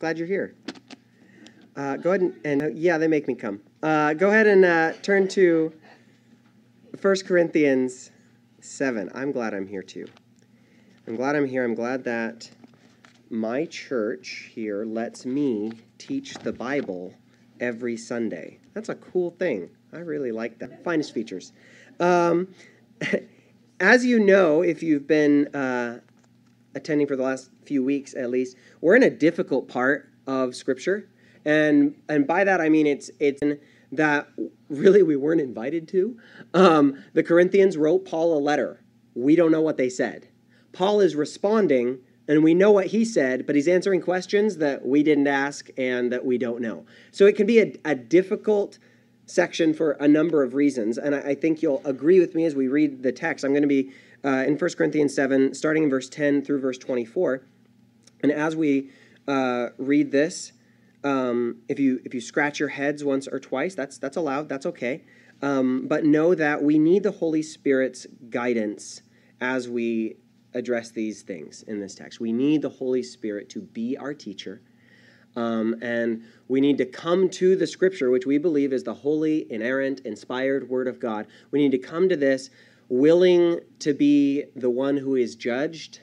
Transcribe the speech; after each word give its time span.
Glad 0.00 0.16
you're 0.16 0.26
here. 0.26 0.54
Uh, 1.76 1.98
go 1.98 2.12
ahead 2.12 2.22
and, 2.22 2.40
and 2.42 2.62
uh, 2.62 2.66
yeah, 2.68 2.96
they 2.96 3.06
make 3.06 3.28
me 3.28 3.34
come. 3.34 3.60
Uh, 3.82 4.14
go 4.14 4.30
ahead 4.30 4.46
and 4.46 4.64
uh, 4.64 4.92
turn 5.02 5.28
to 5.28 5.70
1 6.98 7.16
Corinthians 7.26 8.10
7. 8.62 9.10
I'm 9.14 9.30
glad 9.30 9.52
I'm 9.52 9.66
here 9.66 9.82
too. 9.82 10.06
I'm 11.06 11.16
glad 11.16 11.36
I'm 11.36 11.46
here. 11.46 11.64
I'm 11.64 11.74
glad 11.74 12.04
that 12.04 12.50
my 13.28 13.66
church 13.66 14.50
here 14.54 14.86
lets 14.86 15.26
me 15.26 15.72
teach 15.98 16.32
the 16.32 16.52
Bible 16.52 17.12
every 17.60 17.98
Sunday. 17.98 18.58
That's 18.72 18.88
a 18.88 18.94
cool 18.94 19.32
thing. 19.32 19.68
I 19.92 19.98
really 19.98 20.32
like 20.32 20.58
that. 20.60 20.82
Finest 20.82 21.12
features. 21.12 21.52
Um, 22.00 22.48
as 23.80 24.06
you 24.06 24.18
know, 24.18 24.62
if 24.62 24.82
you've 24.82 25.06
been 25.06 25.54
uh, 25.54 26.00
attending 26.74 27.06
for 27.06 27.16
the 27.16 27.22
last 27.22 27.50
few 27.64 27.84
weeks 27.84 28.14
at 28.14 28.30
least, 28.30 28.56
we're 28.80 28.96
in 28.96 29.02
a 29.02 29.10
difficult 29.10 29.68
part 29.68 30.10
of 30.26 30.54
Scripture, 30.54 31.08
and 31.44 31.94
and 32.08 32.26
by 32.26 32.44
that 32.44 32.60
I 32.60 32.68
mean 32.68 32.86
it's 32.86 33.10
it's 33.18 33.40
that 33.92 34.28
really 34.68 35.02
we 35.02 35.16
weren't 35.16 35.40
invited 35.40 35.88
to. 35.88 36.18
Um, 36.54 37.02
the 37.12 37.22
Corinthians 37.22 37.76
wrote 37.76 38.04
Paul 38.04 38.36
a 38.36 38.40
letter. 38.40 38.82
We 39.14 39.34
don't 39.36 39.50
know 39.50 39.60
what 39.60 39.76
they 39.76 39.88
said. 39.88 40.28
Paul 40.72 41.00
is 41.00 41.16
responding, 41.16 41.98
and 42.28 42.44
we 42.44 42.54
know 42.54 42.70
what 42.70 42.86
he 42.86 43.04
said, 43.04 43.46
but 43.46 43.56
he's 43.56 43.66
answering 43.66 44.00
questions 44.00 44.58
that 44.58 44.86
we 44.86 45.02
didn't 45.02 45.26
ask 45.26 45.68
and 45.76 46.12
that 46.12 46.24
we 46.24 46.38
don't 46.38 46.60
know. 46.60 46.86
So 47.10 47.26
it 47.26 47.34
can 47.34 47.46
be 47.46 47.60
a, 47.60 47.74
a 47.84 47.94
difficult 47.94 48.78
section 49.26 49.74
for 49.74 49.92
a 49.92 50.08
number 50.08 50.42
of 50.42 50.54
reasons, 50.54 50.98
and 50.98 51.14
I, 51.14 51.20
I, 51.20 51.34
think 51.34 51.62
you'll 51.62 51.82
agree 51.84 52.18
with 52.18 52.34
me 52.34 52.44
as 52.46 52.56
we 52.56 52.66
read 52.66 53.04
the 53.04 53.12
text. 53.12 53.44
I'm 53.44 53.52
going 53.52 53.62
to 53.62 53.68
be 53.68 53.92
uh, 54.24 54.44
in 54.46 54.56
1 54.56 54.70
Corinthians 54.76 55.14
7, 55.14 55.54
starting 55.54 55.84
in 55.84 55.90
verse 55.90 56.08
10 56.08 56.44
through 56.44 56.60
verse 56.60 56.78
24. 56.78 57.44
And 58.22 58.32
as 58.32 58.54
we 58.54 58.90
uh, 59.26 59.68
read 59.78 60.12
this, 60.12 60.52
um, 61.02 61.62
if 61.68 61.78
you 61.78 62.00
if 62.04 62.12
you 62.12 62.20
scratch 62.20 62.60
your 62.60 62.68
heads 62.68 63.02
once 63.02 63.26
or 63.26 63.40
twice, 63.40 63.74
that's 63.74 63.96
that's 63.98 64.16
allowed. 64.16 64.48
That's 64.48 64.66
okay. 64.66 65.04
Um, 65.40 65.86
but 65.88 66.04
know 66.04 66.34
that 66.34 66.62
we 66.62 66.78
need 66.78 67.02
the 67.02 67.12
Holy 67.12 67.42
Spirit's 67.42 68.06
guidance 68.28 69.00
as 69.40 69.68
we 69.68 70.16
address 70.52 70.90
these 70.90 71.22
things 71.22 71.62
in 71.62 71.80
this 71.80 71.94
text. 71.94 72.20
We 72.20 72.32
need 72.32 72.60
the 72.62 72.68
Holy 72.68 73.02
Spirit 73.02 73.48
to 73.50 73.60
be 73.60 73.96
our 73.96 74.12
teacher. 74.12 74.60
Um, 75.36 75.76
and 75.80 76.24
we 76.48 76.60
need 76.60 76.76
to 76.78 76.84
come 76.84 77.30
to 77.30 77.54
the 77.54 77.66
scripture, 77.66 78.10
which 78.10 78.26
we 78.26 78.36
believe 78.36 78.72
is 78.72 78.82
the 78.82 78.94
holy, 78.94 79.50
inerrant, 79.50 80.00
inspired 80.00 80.68
word 80.68 80.88
of 80.88 80.98
God. 80.98 81.26
We 81.52 81.60
need 81.60 81.70
to 81.70 81.78
come 81.78 82.08
to 82.08 82.16
this 82.16 82.50
willing 82.90 83.60
to 83.78 83.94
be 83.94 84.44
the 84.54 84.68
one 84.68 84.98
who 84.98 85.14
is 85.14 85.36
judged, 85.36 86.00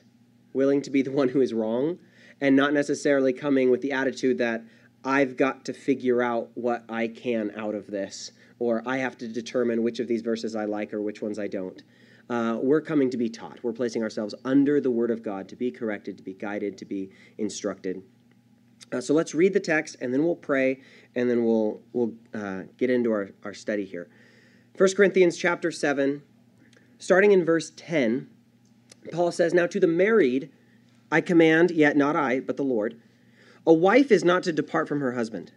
willing 0.53 0.81
to 0.81 0.89
be 0.89 1.03
the 1.03 1.11
one 1.21 1.30
who 1.30 1.41
is 1.41 1.53
wrong, 1.53 1.99
and 2.41 2.55
not 2.55 2.73
necessarily 2.73 3.33
coming 3.33 3.69
with 3.69 3.81
the 3.81 3.91
attitude 3.91 4.39
that 4.39 4.63
I've 5.03 5.38
got 5.38 5.65
to 5.65 5.73
figure 5.73 6.23
out 6.23 6.49
what 6.55 6.83
I 6.89 7.08
can 7.08 7.52
out 7.55 7.75
of 7.75 7.88
this, 7.88 8.31
or 8.58 8.81
I 8.88 8.97
have 8.97 9.17
to 9.19 9.27
determine 9.27 9.83
which 9.83 9.99
of 9.99 10.08
these 10.08 10.21
verses 10.21 10.55
I 10.55 10.65
like 10.65 10.93
or 10.93 11.02
which 11.02 11.21
ones 11.21 11.38
I 11.38 11.47
don't. 11.47 11.83
Uh, 12.30 12.58
we're 12.61 12.81
coming 12.81 13.09
to 13.09 13.17
be 13.17 13.30
taught. 13.30 13.63
We're 13.63 13.73
placing 13.73 14.03
ourselves 14.03 14.35
under 14.43 14.81
the 14.81 14.91
Word 14.91 15.11
of 15.11 15.23
God 15.23 15.47
to 15.49 15.55
be 15.55 15.71
corrected, 15.71 16.17
to 16.17 16.23
be 16.23 16.33
guided, 16.33 16.77
to 16.80 16.85
be 16.85 17.11
instructed. 17.38 18.03
Uh, 18.91 19.02
so 19.02 19.13
let's 19.13 19.33
read 19.33 19.53
the 19.53 19.59
text, 19.59 19.95
and 20.02 20.13
then 20.13 20.23
we'll 20.23 20.35
pray, 20.35 20.81
and 21.15 21.30
then 21.30 21.45
we'll 21.45 21.81
we'll 21.93 22.13
uh, 22.33 22.63
get 22.77 22.89
into 22.89 23.11
our, 23.11 23.31
our 23.43 23.53
study 23.53 23.85
here. 23.85 24.09
1 24.77 24.93
Corinthians 24.95 25.38
chapter 25.38 25.71
7, 25.71 26.21
starting 26.97 27.31
in 27.31 27.45
verse 27.45 27.71
10, 27.75 28.29
Paul 29.11 29.31
says, 29.31 29.53
Now 29.53 29.67
to 29.67 29.79
the 29.79 29.87
married 29.87 30.49
I 31.11 31.21
command, 31.21 31.71
yet 31.71 31.95
not 31.95 32.15
I, 32.15 32.39
but 32.39 32.57
the 32.57 32.63
Lord, 32.63 32.99
a 33.65 33.73
wife 33.73 34.11
is 34.11 34.23
not 34.23 34.43
to 34.43 34.53
depart 34.53 34.87
from 34.87 34.99
her 35.01 35.13
husband. 35.13 35.51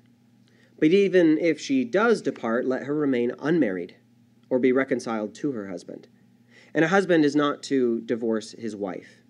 But 0.78 0.88
even 0.88 1.38
if 1.38 1.60
she 1.60 1.84
does 1.84 2.22
depart, 2.22 2.66
let 2.66 2.84
her 2.84 2.94
remain 2.94 3.32
unmarried 3.38 3.96
or 4.48 4.58
be 4.58 4.72
reconciled 4.72 5.34
to 5.36 5.52
her 5.52 5.68
husband. 5.68 6.08
And 6.74 6.84
a 6.84 6.88
husband 6.88 7.24
is 7.24 7.36
not 7.36 7.62
to 7.64 8.00
divorce 8.00 8.52
his 8.52 8.74
wife. 8.74 9.22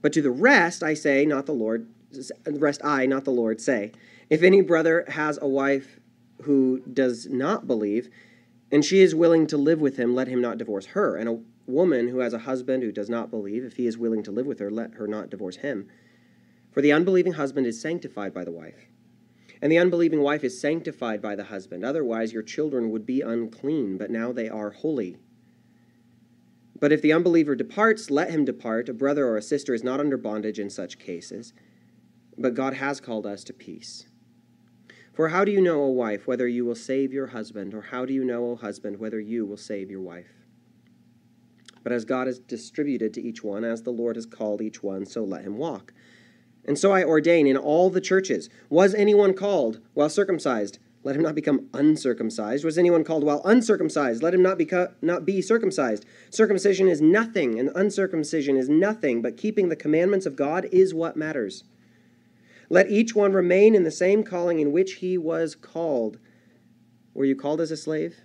But 0.00 0.12
to 0.14 0.22
the 0.22 0.30
rest 0.30 0.82
I 0.82 0.94
say, 0.94 1.26
not 1.26 1.46
the 1.46 1.52
Lord, 1.52 1.88
the 2.10 2.58
rest 2.58 2.80
I, 2.84 3.06
not 3.06 3.24
the 3.24 3.32
Lord, 3.32 3.60
say, 3.60 3.92
if 4.30 4.42
any 4.42 4.60
brother 4.60 5.04
has 5.08 5.38
a 5.40 5.48
wife 5.48 6.00
who 6.42 6.80
does 6.80 7.26
not 7.26 7.66
believe, 7.66 8.08
and 8.70 8.84
she 8.84 9.00
is 9.00 9.14
willing 9.14 9.46
to 9.46 9.56
live 9.56 9.80
with 9.80 9.96
him, 9.96 10.14
let 10.14 10.28
him 10.28 10.40
not 10.40 10.58
divorce 10.58 10.86
her. 10.86 11.16
And 11.16 11.28
a 11.28 11.40
woman 11.66 12.08
who 12.08 12.18
has 12.18 12.32
a 12.32 12.40
husband 12.40 12.82
who 12.82 12.92
does 12.92 13.08
not 13.08 13.30
believe, 13.30 13.64
if 13.64 13.76
he 13.76 13.86
is 13.86 13.98
willing 13.98 14.22
to 14.24 14.32
live 14.32 14.46
with 14.46 14.58
her, 14.58 14.70
let 14.70 14.94
her 14.94 15.06
not 15.06 15.30
divorce 15.30 15.56
him. 15.56 15.88
For 16.72 16.80
the 16.80 16.92
unbelieving 16.92 17.34
husband 17.34 17.66
is 17.66 17.80
sanctified 17.80 18.34
by 18.34 18.44
the 18.44 18.52
wife, 18.52 18.88
and 19.62 19.72
the 19.72 19.78
unbelieving 19.78 20.20
wife 20.20 20.44
is 20.44 20.60
sanctified 20.60 21.22
by 21.22 21.34
the 21.34 21.44
husband. 21.44 21.84
Otherwise, 21.84 22.32
your 22.32 22.42
children 22.42 22.90
would 22.90 23.06
be 23.06 23.22
unclean, 23.22 23.96
but 23.96 24.10
now 24.10 24.32
they 24.32 24.48
are 24.48 24.70
holy. 24.70 25.16
But 26.78 26.92
if 26.92 27.00
the 27.00 27.12
unbeliever 27.12 27.54
departs, 27.54 28.10
let 28.10 28.30
him 28.30 28.44
depart. 28.44 28.90
A 28.90 28.92
brother 28.92 29.26
or 29.26 29.38
a 29.38 29.42
sister 29.42 29.72
is 29.72 29.82
not 29.82 30.00
under 30.00 30.18
bondage 30.18 30.58
in 30.58 30.68
such 30.68 30.98
cases, 30.98 31.54
but 32.36 32.52
God 32.52 32.74
has 32.74 33.00
called 33.00 33.24
us 33.24 33.44
to 33.44 33.54
peace. 33.54 34.06
For 35.16 35.30
how 35.30 35.46
do 35.46 35.50
you 35.50 35.62
know, 35.62 35.82
O 35.82 35.88
wife, 35.88 36.26
whether 36.26 36.46
you 36.46 36.66
will 36.66 36.74
save 36.74 37.10
your 37.10 37.28
husband, 37.28 37.72
or 37.72 37.80
how 37.80 38.04
do 38.04 38.12
you 38.12 38.22
know, 38.22 38.50
O 38.50 38.56
husband, 38.56 38.98
whether 38.98 39.18
you 39.18 39.46
will 39.46 39.56
save 39.56 39.90
your 39.90 40.02
wife? 40.02 40.28
But 41.82 41.92
as 41.92 42.04
God 42.04 42.26
has 42.26 42.38
distributed 42.38 43.14
to 43.14 43.22
each 43.22 43.42
one, 43.42 43.64
as 43.64 43.82
the 43.82 43.92
Lord 43.92 44.16
has 44.16 44.26
called 44.26 44.60
each 44.60 44.82
one, 44.82 45.06
so 45.06 45.24
let 45.24 45.42
him 45.42 45.56
walk. 45.56 45.94
And 46.66 46.78
so 46.78 46.92
I 46.92 47.02
ordain 47.02 47.46
in 47.46 47.56
all 47.56 47.88
the 47.88 48.00
churches. 48.00 48.50
Was 48.68 48.92
anyone 48.92 49.32
called 49.32 49.80
while 49.94 50.10
circumcised? 50.10 50.78
Let 51.02 51.16
him 51.16 51.22
not 51.22 51.34
become 51.34 51.70
uncircumcised. 51.72 52.62
Was 52.62 52.76
anyone 52.76 53.02
called 53.02 53.24
while 53.24 53.40
uncircumcised? 53.46 54.22
Let 54.22 54.34
him 54.34 54.42
not, 54.42 54.58
beco- 54.58 54.92
not 55.00 55.24
be 55.24 55.40
circumcised. 55.40 56.04
Circumcision 56.28 56.88
is 56.88 57.00
nothing, 57.00 57.58
and 57.58 57.70
uncircumcision 57.74 58.58
is 58.58 58.68
nothing, 58.68 59.22
but 59.22 59.38
keeping 59.38 59.70
the 59.70 59.76
commandments 59.76 60.26
of 60.26 60.36
God 60.36 60.66
is 60.70 60.92
what 60.92 61.16
matters. 61.16 61.64
Let 62.68 62.90
each 62.90 63.14
one 63.14 63.32
remain 63.32 63.74
in 63.74 63.84
the 63.84 63.90
same 63.90 64.24
calling 64.24 64.58
in 64.58 64.72
which 64.72 64.94
he 64.94 65.16
was 65.16 65.54
called. 65.54 66.18
Were 67.14 67.24
you 67.24 67.36
called 67.36 67.60
as 67.60 67.70
a 67.70 67.76
slave? 67.76 68.16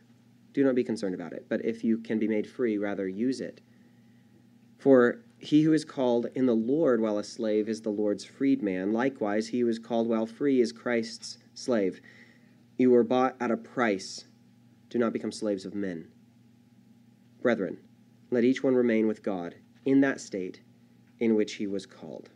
Do 0.54 0.64
not 0.64 0.76
be 0.76 0.84
concerned 0.84 1.16
about 1.16 1.34
it, 1.34 1.46
but 1.48 1.64
if 1.64 1.84
you 1.84 1.98
can 1.98 2.20
be 2.20 2.28
made 2.28 2.48
free, 2.48 2.78
rather 2.78 3.08
use 3.08 3.40
it. 3.40 3.62
For 4.78 5.24
he 5.38 5.62
who 5.62 5.74
is 5.74 5.86
called 5.86 6.28
in 6.36 6.46
the 6.46 6.56
Lord 6.56 7.02
while 7.02 7.18
a 7.18 7.24
slave 7.24 7.70
is 7.70 7.82
the 7.82 7.90
Lord's 7.90 8.26
freedman. 8.26 8.92
Likewise, 8.94 9.48
he 9.48 9.60
who 9.62 9.68
is 9.68 9.80
called 9.80 10.08
while 10.08 10.26
free 10.26 10.60
is 10.60 10.72
Christ's 10.72 11.38
slave. 11.54 12.02
You 12.78 12.92
were 12.92 13.04
bought 13.04 13.36
at 13.40 13.52
a 13.52 13.58
price. 13.58 14.26
Do 14.90 14.98
not 14.98 15.14
become 15.14 15.32
slaves 15.32 15.66
of 15.66 15.76
men. 15.76 16.08
Brethren, 17.42 17.78
let 18.30 18.44
each 18.44 18.64
one 18.64 18.76
remain 18.76 19.08
with 19.08 19.24
God 19.24 19.56
in 19.86 20.02
that 20.02 20.20
state 20.20 20.62
in 21.20 21.36
which 21.36 21.54
he 21.54 21.68
was 21.68 21.86
called. 21.86 22.30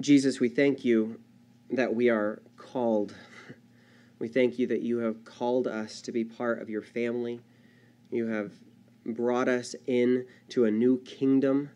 Jesus, 0.00 0.40
we 0.40 0.48
thank 0.48 0.84
you 0.84 1.20
that 1.70 1.94
we 1.94 2.08
are 2.08 2.42
called. 2.56 3.14
We 4.20 4.28
thank 4.28 4.58
you 4.58 4.68
that 4.68 4.80
you 4.80 4.98
have 4.98 5.24
called 5.24 5.66
us 5.66 6.00
to 6.02 6.12
be 6.12 6.24
part 6.24 6.62
of 6.62 6.70
your 6.70 6.80
family. 6.80 7.40
You 8.10 8.28
have 8.28 8.52
brought 9.04 9.48
us 9.48 9.74
in 9.86 10.24
to 10.50 10.64
a 10.64 10.70
new 10.70 10.98
kingdom 11.02 11.68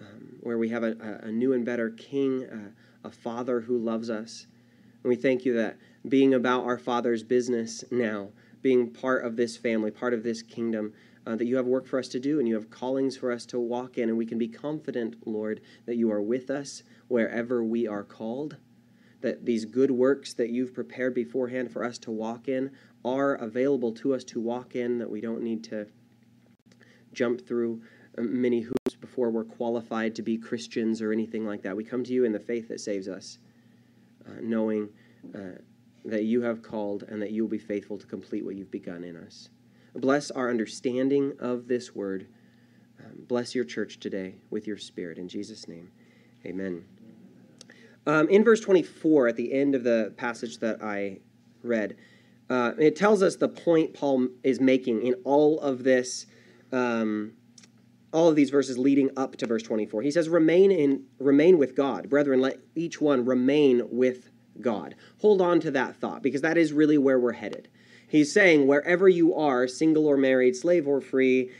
um, 0.00 0.38
where 0.40 0.58
we 0.58 0.70
have 0.70 0.82
a, 0.82 1.20
a, 1.22 1.30
new 1.30 1.52
and 1.52 1.64
better 1.64 1.90
king, 1.90 2.42
a, 2.44 3.06
a 3.06 3.10
father 3.10 3.60
who 3.60 3.78
loves 3.78 4.10
us. 4.10 4.46
And 5.02 5.10
we 5.10 5.16
thank 5.16 5.44
you 5.44 5.52
that 5.54 5.76
being 6.08 6.34
about 6.34 6.64
our 6.64 6.78
Father's 6.78 7.22
business 7.22 7.84
now, 7.90 8.30
being 8.62 8.90
part 8.90 9.24
of 9.24 9.36
this 9.36 9.56
family, 9.56 9.90
part 9.90 10.14
of 10.14 10.22
this 10.24 10.42
kingdom, 10.42 10.92
uh, 11.26 11.34
that 11.36 11.46
you 11.46 11.56
have 11.56 11.66
work 11.66 11.86
for 11.86 11.98
us 11.98 12.08
to 12.08 12.20
do 12.20 12.38
and 12.38 12.46
you 12.46 12.54
have 12.54 12.70
callings 12.70 13.16
for 13.16 13.32
us 13.32 13.44
to 13.46 13.58
walk 13.58 13.98
in. 13.98 14.08
And 14.08 14.16
we 14.16 14.26
can 14.26 14.38
be 14.38 14.48
confident, 14.48 15.16
Lord, 15.26 15.60
that 15.84 15.96
you 15.96 16.10
are 16.12 16.22
with 16.22 16.50
us 16.50 16.82
wherever 17.08 17.64
we 17.64 17.86
are 17.86 18.04
called. 18.04 18.56
That 19.22 19.44
these 19.44 19.64
good 19.64 19.90
works 19.90 20.34
that 20.34 20.50
you've 20.50 20.72
prepared 20.72 21.14
beforehand 21.14 21.72
for 21.72 21.82
us 21.82 21.98
to 21.98 22.10
walk 22.10 22.48
in 22.48 22.70
are 23.04 23.34
available 23.34 23.92
to 23.92 24.14
us 24.14 24.22
to 24.24 24.40
walk 24.40 24.76
in, 24.76 24.98
that 24.98 25.10
we 25.10 25.20
don't 25.20 25.42
need 25.42 25.64
to 25.64 25.86
jump 27.12 27.46
through 27.46 27.82
um, 28.18 28.40
many 28.40 28.60
hoops 28.60 28.94
before 29.00 29.30
we're 29.30 29.44
qualified 29.44 30.14
to 30.14 30.22
be 30.22 30.36
Christians 30.36 31.02
or 31.02 31.12
anything 31.12 31.44
like 31.46 31.62
that. 31.62 31.76
We 31.76 31.82
come 31.82 32.04
to 32.04 32.12
you 32.12 32.24
in 32.24 32.32
the 32.32 32.40
faith 32.40 32.68
that 32.68 32.80
saves 32.80 33.08
us 33.08 33.38
uh, 34.26 34.40
knowing 34.42 34.88
uh, 35.34 35.58
that 36.04 36.24
you 36.24 36.42
have 36.42 36.62
called 36.62 37.04
and 37.08 37.20
that 37.20 37.32
you 37.32 37.42
will 37.42 37.50
be 37.50 37.58
faithful 37.58 37.98
to 37.98 38.06
complete 38.06 38.44
what 38.44 38.54
you've 38.54 38.70
begun 38.70 39.02
in 39.02 39.16
us. 39.16 39.48
Bless 39.96 40.30
our 40.30 40.50
understanding 40.50 41.32
of 41.38 41.68
this 41.68 41.94
word. 41.94 42.26
Um, 42.98 43.24
bless 43.26 43.54
your 43.54 43.64
church 43.64 43.98
today 43.98 44.34
with 44.50 44.66
your 44.66 44.76
spirit. 44.76 45.18
In 45.18 45.28
Jesus' 45.28 45.66
name, 45.68 45.90
amen. 46.44 46.84
Um, 48.06 48.28
in 48.28 48.44
verse 48.44 48.60
24, 48.60 49.28
at 49.28 49.36
the 49.36 49.52
end 49.52 49.74
of 49.74 49.84
the 49.84 50.14
passage 50.16 50.58
that 50.58 50.82
I 50.82 51.18
read, 51.62 51.96
uh, 52.48 52.72
it 52.78 52.94
tells 52.94 53.22
us 53.22 53.36
the 53.36 53.48
point 53.48 53.94
Paul 53.94 54.28
is 54.44 54.60
making 54.60 55.02
in 55.02 55.14
all 55.24 55.58
of 55.60 55.82
this 55.82 56.26
um, 56.72 57.32
all 58.12 58.28
of 58.28 58.36
these 58.36 58.50
verses 58.50 58.78
leading 58.78 59.10
up 59.16 59.36
to 59.36 59.46
verse 59.46 59.62
24. 59.62 60.02
He 60.02 60.10
says, 60.10 60.28
Remain 60.28 60.70
in 60.70 61.04
remain 61.18 61.58
with 61.58 61.74
God. 61.74 62.08
Brethren, 62.08 62.40
let 62.40 62.58
each 62.74 63.00
one 63.00 63.24
remain 63.24 63.82
with 63.90 64.30
God. 64.60 64.94
Hold 65.20 65.40
on 65.40 65.60
to 65.60 65.70
that 65.72 65.96
thought, 65.96 66.22
because 66.22 66.40
that 66.42 66.56
is 66.56 66.72
really 66.72 66.98
where 66.98 67.18
we're 67.18 67.32
headed. 67.32 67.68
He's 68.08 68.32
saying, 68.32 68.66
wherever 68.66 69.08
you 69.08 69.34
are, 69.34 69.66
single 69.66 70.06
or 70.06 70.16
married, 70.16 70.56
slave 70.56 70.86
or 70.86 71.00
free, 71.00 71.50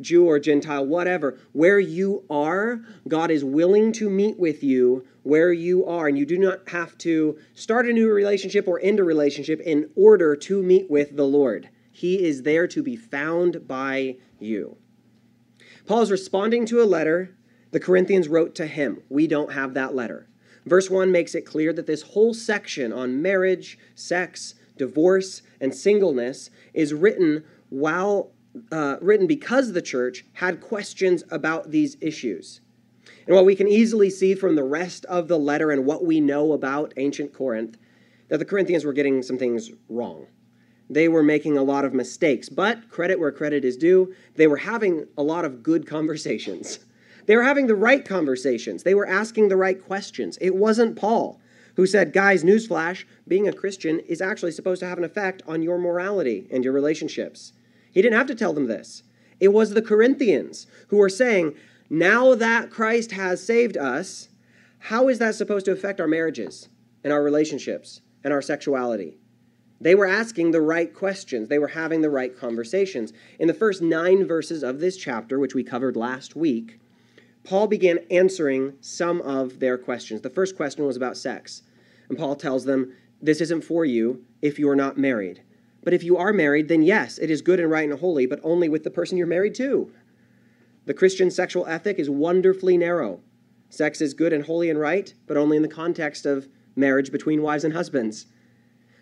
Jew 0.00 0.26
or 0.26 0.38
Gentile, 0.38 0.86
whatever, 0.86 1.38
where 1.52 1.78
you 1.78 2.24
are, 2.30 2.80
God 3.06 3.30
is 3.30 3.44
willing 3.44 3.92
to 3.94 4.08
meet 4.08 4.38
with 4.38 4.62
you 4.62 5.06
where 5.22 5.52
you 5.52 5.84
are. 5.84 6.08
And 6.08 6.18
you 6.18 6.26
do 6.26 6.38
not 6.38 6.68
have 6.68 6.96
to 6.98 7.38
start 7.54 7.86
a 7.86 7.92
new 7.92 8.10
relationship 8.10 8.66
or 8.66 8.80
end 8.80 9.00
a 9.00 9.04
relationship 9.04 9.60
in 9.60 9.90
order 9.94 10.36
to 10.36 10.62
meet 10.62 10.90
with 10.90 11.16
the 11.16 11.26
Lord. 11.26 11.68
He 11.90 12.24
is 12.24 12.42
there 12.42 12.66
to 12.68 12.82
be 12.82 12.96
found 12.96 13.68
by 13.68 14.16
you. 14.38 14.76
Paul 15.86 16.02
is 16.02 16.10
responding 16.10 16.66
to 16.66 16.82
a 16.82 16.84
letter 16.84 17.36
the 17.70 17.80
Corinthians 17.80 18.28
wrote 18.28 18.54
to 18.54 18.66
him. 18.66 19.02
We 19.08 19.26
don't 19.26 19.52
have 19.52 19.74
that 19.74 19.94
letter. 19.94 20.28
Verse 20.64 20.88
1 20.88 21.10
makes 21.10 21.34
it 21.34 21.42
clear 21.42 21.72
that 21.72 21.86
this 21.86 22.02
whole 22.02 22.32
section 22.32 22.92
on 22.92 23.20
marriage, 23.20 23.78
sex, 23.94 24.54
divorce, 24.76 25.42
and 25.60 25.74
singleness 25.74 26.50
is 26.72 26.92
written 26.92 27.44
while 27.68 28.32
uh, 28.70 28.96
written 29.00 29.26
because 29.26 29.72
the 29.72 29.82
church 29.82 30.24
had 30.34 30.60
questions 30.60 31.24
about 31.30 31.70
these 31.70 31.96
issues. 32.00 32.60
And 33.26 33.34
while 33.34 33.44
we 33.44 33.56
can 33.56 33.68
easily 33.68 34.10
see 34.10 34.34
from 34.34 34.54
the 34.54 34.64
rest 34.64 35.04
of 35.06 35.28
the 35.28 35.38
letter 35.38 35.70
and 35.70 35.84
what 35.84 36.04
we 36.04 36.20
know 36.20 36.52
about 36.52 36.94
ancient 36.96 37.32
Corinth 37.32 37.78
that 38.28 38.38
the 38.38 38.44
Corinthians 38.44 38.84
were 38.84 38.92
getting 38.92 39.22
some 39.22 39.38
things 39.38 39.70
wrong. 39.88 40.26
They 40.88 41.08
were 41.08 41.22
making 41.22 41.56
a 41.56 41.62
lot 41.62 41.84
of 41.84 41.94
mistakes, 41.94 42.48
but 42.48 42.88
credit 42.90 43.18
where 43.18 43.32
credit 43.32 43.64
is 43.64 43.76
due, 43.76 44.14
they 44.36 44.46
were 44.46 44.58
having 44.58 45.06
a 45.16 45.22
lot 45.22 45.44
of 45.44 45.62
good 45.62 45.86
conversations. 45.86 46.78
They 47.26 47.36
were 47.36 47.42
having 47.42 47.66
the 47.66 47.74
right 47.74 48.04
conversations. 48.04 48.82
They 48.82 48.94
were 48.94 49.06
asking 49.06 49.48
the 49.48 49.56
right 49.56 49.82
questions. 49.82 50.36
It 50.40 50.54
wasn't 50.54 50.96
Paul 50.96 51.40
who 51.76 51.86
said, 51.86 52.12
Guys, 52.12 52.44
newsflash, 52.44 53.04
being 53.26 53.48
a 53.48 53.52
Christian 53.52 54.00
is 54.00 54.20
actually 54.20 54.52
supposed 54.52 54.80
to 54.80 54.86
have 54.86 54.98
an 54.98 55.04
effect 55.04 55.42
on 55.46 55.62
your 55.62 55.78
morality 55.78 56.46
and 56.50 56.64
your 56.64 56.72
relationships. 56.72 57.52
He 57.90 58.02
didn't 58.02 58.18
have 58.18 58.26
to 58.28 58.34
tell 58.34 58.52
them 58.52 58.66
this. 58.66 59.02
It 59.40 59.48
was 59.48 59.70
the 59.70 59.82
Corinthians 59.82 60.66
who 60.88 60.96
were 60.96 61.08
saying, 61.08 61.54
now 61.90 62.34
that 62.34 62.70
Christ 62.70 63.12
has 63.12 63.44
saved 63.44 63.76
us, 63.76 64.28
how 64.78 65.08
is 65.08 65.18
that 65.18 65.34
supposed 65.34 65.66
to 65.66 65.72
affect 65.72 66.00
our 66.00 66.08
marriages 66.08 66.68
and 67.02 67.12
our 67.12 67.22
relationships 67.22 68.00
and 68.22 68.32
our 68.32 68.42
sexuality? 68.42 69.18
They 69.80 69.94
were 69.94 70.06
asking 70.06 70.50
the 70.50 70.60
right 70.60 70.92
questions. 70.94 71.48
They 71.48 71.58
were 71.58 71.68
having 71.68 72.00
the 72.00 72.10
right 72.10 72.36
conversations. 72.36 73.12
In 73.38 73.48
the 73.48 73.54
first 73.54 73.82
nine 73.82 74.26
verses 74.26 74.62
of 74.62 74.80
this 74.80 74.96
chapter, 74.96 75.38
which 75.38 75.54
we 75.54 75.62
covered 75.62 75.96
last 75.96 76.34
week, 76.34 76.78
Paul 77.44 77.66
began 77.66 77.98
answering 78.10 78.74
some 78.80 79.20
of 79.20 79.60
their 79.60 79.76
questions. 79.76 80.22
The 80.22 80.30
first 80.30 80.56
question 80.56 80.86
was 80.86 80.96
about 80.96 81.16
sex. 81.16 81.62
And 82.08 82.18
Paul 82.18 82.36
tells 82.36 82.64
them, 82.64 82.94
This 83.20 83.40
isn't 83.40 83.64
for 83.64 83.84
you 83.84 84.24
if 84.42 84.58
you 84.58 84.68
are 84.68 84.76
not 84.76 84.98
married. 84.98 85.42
But 85.82 85.92
if 85.92 86.02
you 86.02 86.16
are 86.16 86.32
married, 86.32 86.68
then 86.68 86.82
yes, 86.82 87.18
it 87.18 87.30
is 87.30 87.42
good 87.42 87.60
and 87.60 87.70
right 87.70 87.88
and 87.88 88.00
holy, 88.00 88.24
but 88.24 88.40
only 88.42 88.70
with 88.70 88.84
the 88.84 88.90
person 88.90 89.18
you're 89.18 89.26
married 89.26 89.54
to. 89.56 89.92
The 90.86 90.94
Christian 90.94 91.30
sexual 91.30 91.66
ethic 91.66 91.98
is 91.98 92.08
wonderfully 92.08 92.78
narrow. 92.78 93.20
Sex 93.68 94.00
is 94.00 94.14
good 94.14 94.32
and 94.32 94.44
holy 94.44 94.70
and 94.70 94.78
right, 94.78 95.12
but 95.26 95.36
only 95.36 95.56
in 95.56 95.62
the 95.62 95.68
context 95.68 96.24
of 96.24 96.48
marriage 96.74 97.12
between 97.12 97.42
wives 97.42 97.64
and 97.64 97.74
husbands. 97.74 98.26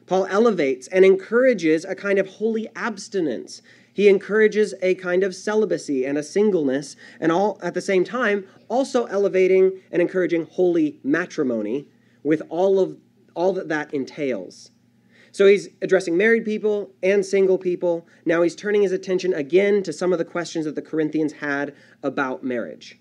Paul 0.06 0.26
elevates 0.26 0.88
and 0.88 1.04
encourages 1.04 1.84
a 1.84 1.94
kind 1.94 2.18
of 2.18 2.26
holy 2.26 2.68
abstinence. 2.74 3.62
He 3.92 4.08
encourages 4.08 4.74
a 4.80 4.94
kind 4.94 5.22
of 5.22 5.34
celibacy 5.34 6.04
and 6.04 6.16
a 6.16 6.22
singleness, 6.22 6.96
and 7.20 7.30
all 7.30 7.58
at 7.62 7.74
the 7.74 7.80
same 7.80 8.04
time, 8.04 8.46
also 8.68 9.04
elevating 9.06 9.80
and 9.90 10.00
encouraging 10.00 10.46
holy 10.46 10.98
matrimony 11.04 11.86
with 12.22 12.42
all 12.48 12.78
of 12.78 12.96
all 13.34 13.52
that 13.52 13.68
that 13.68 13.92
entails. 13.92 14.70
So 15.30 15.46
he's 15.46 15.68
addressing 15.80 16.16
married 16.16 16.44
people 16.44 16.94
and 17.02 17.24
single 17.24 17.56
people. 17.56 18.06
Now 18.26 18.42
he's 18.42 18.54
turning 18.54 18.82
his 18.82 18.92
attention 18.92 19.32
again 19.32 19.82
to 19.84 19.92
some 19.92 20.12
of 20.12 20.18
the 20.18 20.24
questions 20.26 20.66
that 20.66 20.74
the 20.74 20.82
Corinthians 20.82 21.32
had 21.34 21.74
about 22.02 22.44
marriage. 22.44 22.98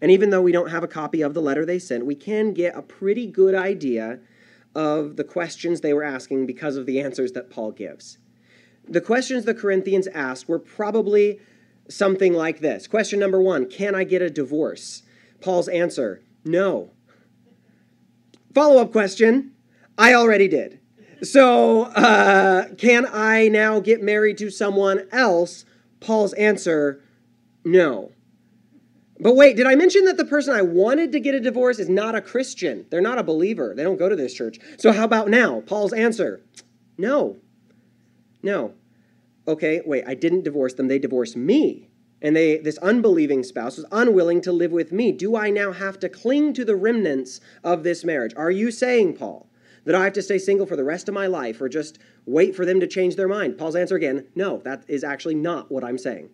And 0.00 0.10
even 0.10 0.30
though 0.30 0.42
we 0.42 0.52
don't 0.52 0.70
have 0.70 0.82
a 0.82 0.88
copy 0.88 1.22
of 1.22 1.34
the 1.34 1.40
letter 1.40 1.64
they 1.64 1.78
sent, 1.78 2.04
we 2.04 2.16
can 2.16 2.52
get 2.52 2.76
a 2.76 2.82
pretty 2.82 3.26
good 3.26 3.54
idea 3.54 4.18
of 4.74 5.16
the 5.16 5.24
questions 5.24 5.80
they 5.80 5.94
were 5.94 6.02
asking 6.02 6.46
because 6.46 6.76
of 6.76 6.84
the 6.84 7.00
answers 7.00 7.32
that 7.32 7.48
Paul 7.48 7.70
gives. 7.70 8.18
The 8.88 9.00
questions 9.00 9.44
the 9.44 9.54
Corinthians 9.54 10.06
asked 10.08 10.48
were 10.48 10.58
probably 10.58 11.40
something 11.88 12.32
like 12.32 12.60
this 12.60 12.86
Question 12.86 13.18
number 13.18 13.40
one 13.40 13.66
Can 13.66 13.94
I 13.94 14.04
get 14.04 14.22
a 14.22 14.30
divorce? 14.30 15.02
Paul's 15.40 15.68
answer 15.68 16.22
No. 16.44 16.90
Follow 18.54 18.80
up 18.80 18.92
question 18.92 19.52
I 19.96 20.14
already 20.14 20.48
did. 20.48 20.80
So, 21.22 21.82
uh, 21.82 22.74
can 22.74 23.06
I 23.10 23.48
now 23.48 23.80
get 23.80 24.02
married 24.02 24.36
to 24.38 24.50
someone 24.50 25.06
else? 25.12 25.64
Paul's 26.00 26.32
answer, 26.34 27.02
no. 27.64 28.12
But 29.20 29.36
wait, 29.36 29.56
did 29.56 29.66
I 29.66 29.74
mention 29.76 30.04
that 30.04 30.16
the 30.16 30.24
person 30.24 30.54
I 30.54 30.62
wanted 30.62 31.12
to 31.12 31.20
get 31.20 31.34
a 31.34 31.40
divorce 31.40 31.78
is 31.78 31.88
not 31.88 32.14
a 32.14 32.20
Christian? 32.20 32.84
They're 32.90 33.00
not 33.00 33.18
a 33.18 33.22
believer. 33.22 33.72
They 33.74 33.84
don't 33.84 33.96
go 33.96 34.08
to 34.08 34.16
this 34.16 34.34
church. 34.34 34.58
So, 34.76 34.92
how 34.92 35.04
about 35.04 35.28
now? 35.28 35.60
Paul's 35.60 35.92
answer, 35.92 36.42
no. 36.98 37.38
No. 38.44 38.74
Okay, 39.48 39.82
wait, 39.84 40.04
I 40.06 40.14
didn't 40.14 40.44
divorce 40.44 40.74
them. 40.74 40.88
They 40.88 40.98
divorced 40.98 41.36
me. 41.36 41.88
And 42.22 42.36
they, 42.36 42.58
this 42.58 42.78
unbelieving 42.78 43.42
spouse 43.42 43.76
was 43.76 43.86
unwilling 43.90 44.40
to 44.42 44.52
live 44.52 44.70
with 44.70 44.92
me. 44.92 45.12
Do 45.12 45.36
I 45.36 45.50
now 45.50 45.72
have 45.72 45.98
to 46.00 46.08
cling 46.08 46.52
to 46.54 46.64
the 46.64 46.76
remnants 46.76 47.40
of 47.62 47.82
this 47.82 48.04
marriage? 48.04 48.32
Are 48.36 48.50
you 48.50 48.70
saying, 48.70 49.14
Paul, 49.16 49.50
that 49.84 49.94
I 49.94 50.04
have 50.04 50.12
to 50.14 50.22
stay 50.22 50.38
single 50.38 50.66
for 50.66 50.76
the 50.76 50.84
rest 50.84 51.08
of 51.08 51.14
my 51.14 51.26
life 51.26 51.60
or 51.60 51.68
just 51.68 51.98
wait 52.24 52.54
for 52.54 52.64
them 52.64 52.80
to 52.80 52.86
change 52.86 53.16
their 53.16 53.28
mind? 53.28 53.58
Paul's 53.58 53.76
answer 53.76 53.96
again 53.96 54.26
no, 54.34 54.58
that 54.64 54.84
is 54.88 55.04
actually 55.04 55.34
not 55.34 55.70
what 55.70 55.84
I'm 55.84 55.98
saying. 55.98 56.30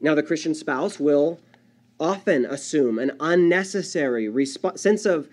Now, 0.00 0.14
the 0.14 0.22
Christian 0.22 0.54
spouse 0.54 1.00
will 1.00 1.40
often 1.98 2.44
assume 2.44 2.98
an 2.98 3.12
unnecessary 3.20 4.26
resp- 4.28 4.78
sense 4.78 5.04
of 5.04 5.28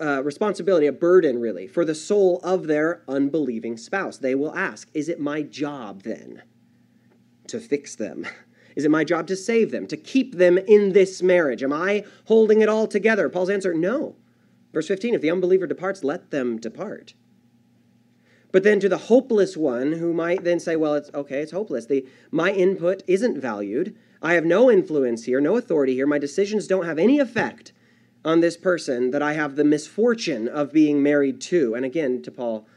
uh, 0.00 0.22
responsibility, 0.22 0.86
a 0.86 0.92
burden 0.92 1.40
really, 1.40 1.66
for 1.66 1.84
the 1.84 1.94
soul 1.94 2.40
of 2.42 2.66
their 2.66 3.02
unbelieving 3.08 3.76
spouse. 3.76 4.18
They 4.18 4.34
will 4.34 4.54
ask, 4.54 4.88
Is 4.94 5.08
it 5.08 5.20
my 5.20 5.42
job 5.42 6.02
then 6.02 6.42
to 7.48 7.60
fix 7.60 7.96
them? 7.96 8.26
Is 8.76 8.84
it 8.84 8.90
my 8.92 9.02
job 9.02 9.26
to 9.26 9.34
save 9.34 9.72
them, 9.72 9.88
to 9.88 9.96
keep 9.96 10.36
them 10.36 10.56
in 10.56 10.92
this 10.92 11.20
marriage? 11.20 11.64
Am 11.64 11.72
I 11.72 12.04
holding 12.26 12.60
it 12.60 12.68
all 12.68 12.86
together? 12.86 13.28
Paul's 13.28 13.50
answer, 13.50 13.74
No. 13.74 14.14
Verse 14.72 14.86
15 14.86 15.14
if 15.14 15.20
the 15.20 15.30
unbeliever 15.30 15.66
departs, 15.66 16.04
let 16.04 16.30
them 16.30 16.58
depart. 16.58 17.14
But 18.52 18.62
then 18.62 18.80
to 18.80 18.88
the 18.88 18.98
hopeless 18.98 19.56
one 19.56 19.92
who 19.92 20.12
might 20.12 20.44
then 20.44 20.60
say, 20.60 20.76
well, 20.76 20.94
it's 20.94 21.10
okay, 21.12 21.40
it's 21.40 21.52
hopeless. 21.52 21.86
The, 21.86 22.06
my 22.30 22.52
input 22.52 23.02
isn't 23.06 23.40
valued. 23.40 23.96
I 24.22 24.34
have 24.34 24.44
no 24.44 24.70
influence 24.70 25.24
here, 25.24 25.40
no 25.40 25.56
authority 25.56 25.94
here. 25.94 26.06
My 26.06 26.18
decisions 26.18 26.66
don't 26.66 26.86
have 26.86 26.98
any 26.98 27.18
effect 27.18 27.72
on 28.28 28.40
this 28.40 28.58
person 28.58 29.10
that 29.10 29.22
I 29.22 29.32
have 29.32 29.56
the 29.56 29.64
misfortune 29.64 30.48
of 30.48 30.70
being 30.70 31.02
married 31.02 31.40
to. 31.42 31.74
And 31.74 31.82
again, 31.82 32.20
to 32.22 32.30
Paul, 32.30 32.68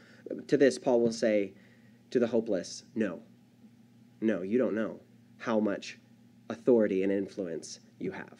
to 0.46 0.56
this, 0.56 0.78
Paul 0.78 1.02
will 1.02 1.12
say 1.12 1.52
to 2.10 2.18
the 2.18 2.28
hopeless, 2.28 2.84
no. 2.94 3.20
No, 4.22 4.40
you 4.40 4.56
don't 4.56 4.74
know 4.74 5.00
how 5.36 5.60
much 5.60 5.98
authority 6.48 7.02
and 7.02 7.12
influence 7.12 7.80
you 7.98 8.12
have. 8.12 8.38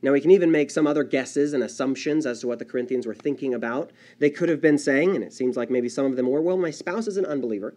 Now, 0.00 0.12
we 0.12 0.22
can 0.22 0.30
even 0.30 0.50
make 0.50 0.70
some 0.70 0.86
other 0.86 1.04
guesses 1.04 1.52
and 1.52 1.62
assumptions 1.62 2.24
as 2.24 2.40
to 2.40 2.46
what 2.46 2.58
the 2.58 2.64
Corinthians 2.64 3.06
were 3.06 3.14
thinking 3.14 3.52
about. 3.52 3.90
They 4.20 4.30
could 4.30 4.48
have 4.48 4.62
been 4.62 4.78
saying, 4.78 5.14
and 5.14 5.22
it 5.22 5.34
seems 5.34 5.54
like 5.54 5.68
maybe 5.68 5.90
some 5.90 6.06
of 6.06 6.16
them 6.16 6.30
were, 6.30 6.40
well, 6.40 6.56
my 6.56 6.70
spouse 6.70 7.06
is 7.06 7.18
an 7.18 7.26
unbeliever. 7.26 7.74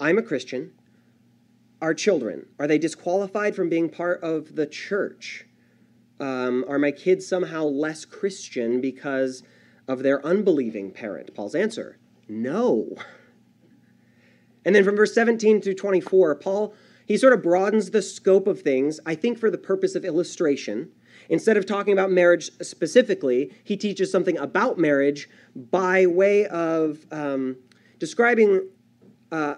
I'm 0.00 0.16
a 0.16 0.22
Christian. 0.22 0.72
Our 1.82 1.92
children, 1.92 2.46
are 2.58 2.66
they 2.66 2.78
disqualified 2.78 3.54
from 3.54 3.68
being 3.68 3.90
part 3.90 4.22
of 4.22 4.56
the 4.56 4.66
church? 4.66 5.46
Um, 6.22 6.64
are 6.68 6.78
my 6.78 6.92
kids 6.92 7.26
somehow 7.26 7.64
less 7.64 8.04
Christian 8.04 8.80
because 8.80 9.42
of 9.86 10.02
their 10.02 10.24
unbelieving 10.24 10.92
parent? 10.92 11.34
Paul's 11.34 11.54
answer 11.54 11.98
no. 12.28 12.94
And 14.64 14.74
then 14.74 14.84
from 14.84 14.96
verse 14.96 15.12
17 15.12 15.60
through 15.60 15.74
24, 15.74 16.36
Paul, 16.36 16.74
he 17.04 17.18
sort 17.18 17.32
of 17.32 17.42
broadens 17.42 17.90
the 17.90 18.00
scope 18.00 18.46
of 18.46 18.62
things, 18.62 19.00
I 19.04 19.16
think 19.16 19.38
for 19.38 19.50
the 19.50 19.58
purpose 19.58 19.96
of 19.96 20.04
illustration 20.04 20.92
Instead 21.28 21.56
of 21.56 21.66
talking 21.66 21.92
about 21.92 22.10
marriage 22.10 22.50
specifically, 22.62 23.52
he 23.64 23.76
teaches 23.76 24.10
something 24.10 24.36
about 24.38 24.78
marriage 24.78 25.28
by 25.54 26.06
way 26.06 26.46
of 26.46 27.06
um, 27.10 27.56
describing 27.98 28.68
uh, 29.30 29.54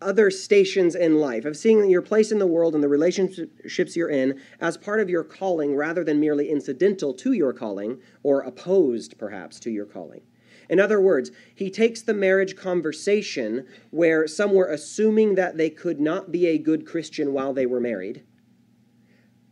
other 0.00 0.30
stations 0.30 0.94
in 0.94 1.16
life, 1.16 1.44
of 1.44 1.56
seeing 1.56 1.88
your 1.88 2.02
place 2.02 2.30
in 2.30 2.38
the 2.38 2.46
world 2.46 2.74
and 2.74 2.82
the 2.82 2.88
relationships 2.88 3.96
you're 3.96 4.10
in 4.10 4.40
as 4.60 4.76
part 4.76 5.00
of 5.00 5.08
your 5.08 5.24
calling 5.24 5.74
rather 5.74 6.04
than 6.04 6.20
merely 6.20 6.50
incidental 6.50 7.14
to 7.14 7.32
your 7.32 7.52
calling 7.52 7.98
or 8.22 8.40
opposed 8.40 9.16
perhaps 9.18 9.58
to 9.60 9.70
your 9.70 9.86
calling. 9.86 10.20
In 10.68 10.80
other 10.80 11.00
words, 11.00 11.30
he 11.54 11.70
takes 11.70 12.02
the 12.02 12.14
marriage 12.14 12.56
conversation 12.56 13.66
where 13.90 14.26
some 14.26 14.52
were 14.52 14.68
assuming 14.68 15.36
that 15.36 15.56
they 15.56 15.70
could 15.70 16.00
not 16.00 16.32
be 16.32 16.46
a 16.46 16.58
good 16.58 16.86
Christian 16.86 17.32
while 17.32 17.52
they 17.52 17.66
were 17.66 17.80
married, 17.80 18.24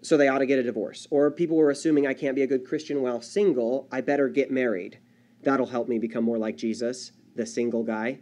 so 0.02 0.16
they 0.16 0.28
ought 0.28 0.38
to 0.38 0.46
get 0.46 0.58
a 0.58 0.62
divorce. 0.62 1.06
Or 1.10 1.30
people 1.30 1.56
were 1.56 1.70
assuming 1.70 2.06
I 2.06 2.14
can't 2.14 2.36
be 2.36 2.42
a 2.42 2.46
good 2.46 2.66
Christian 2.66 3.00
while 3.00 3.22
single, 3.22 3.88
I 3.90 4.00
better 4.00 4.28
get 4.28 4.50
married. 4.50 4.98
That'll 5.42 5.66
help 5.66 5.88
me 5.88 5.98
become 5.98 6.24
more 6.24 6.38
like 6.38 6.56
Jesus, 6.56 7.12
the 7.34 7.46
single 7.46 7.84
guy. 7.84 8.18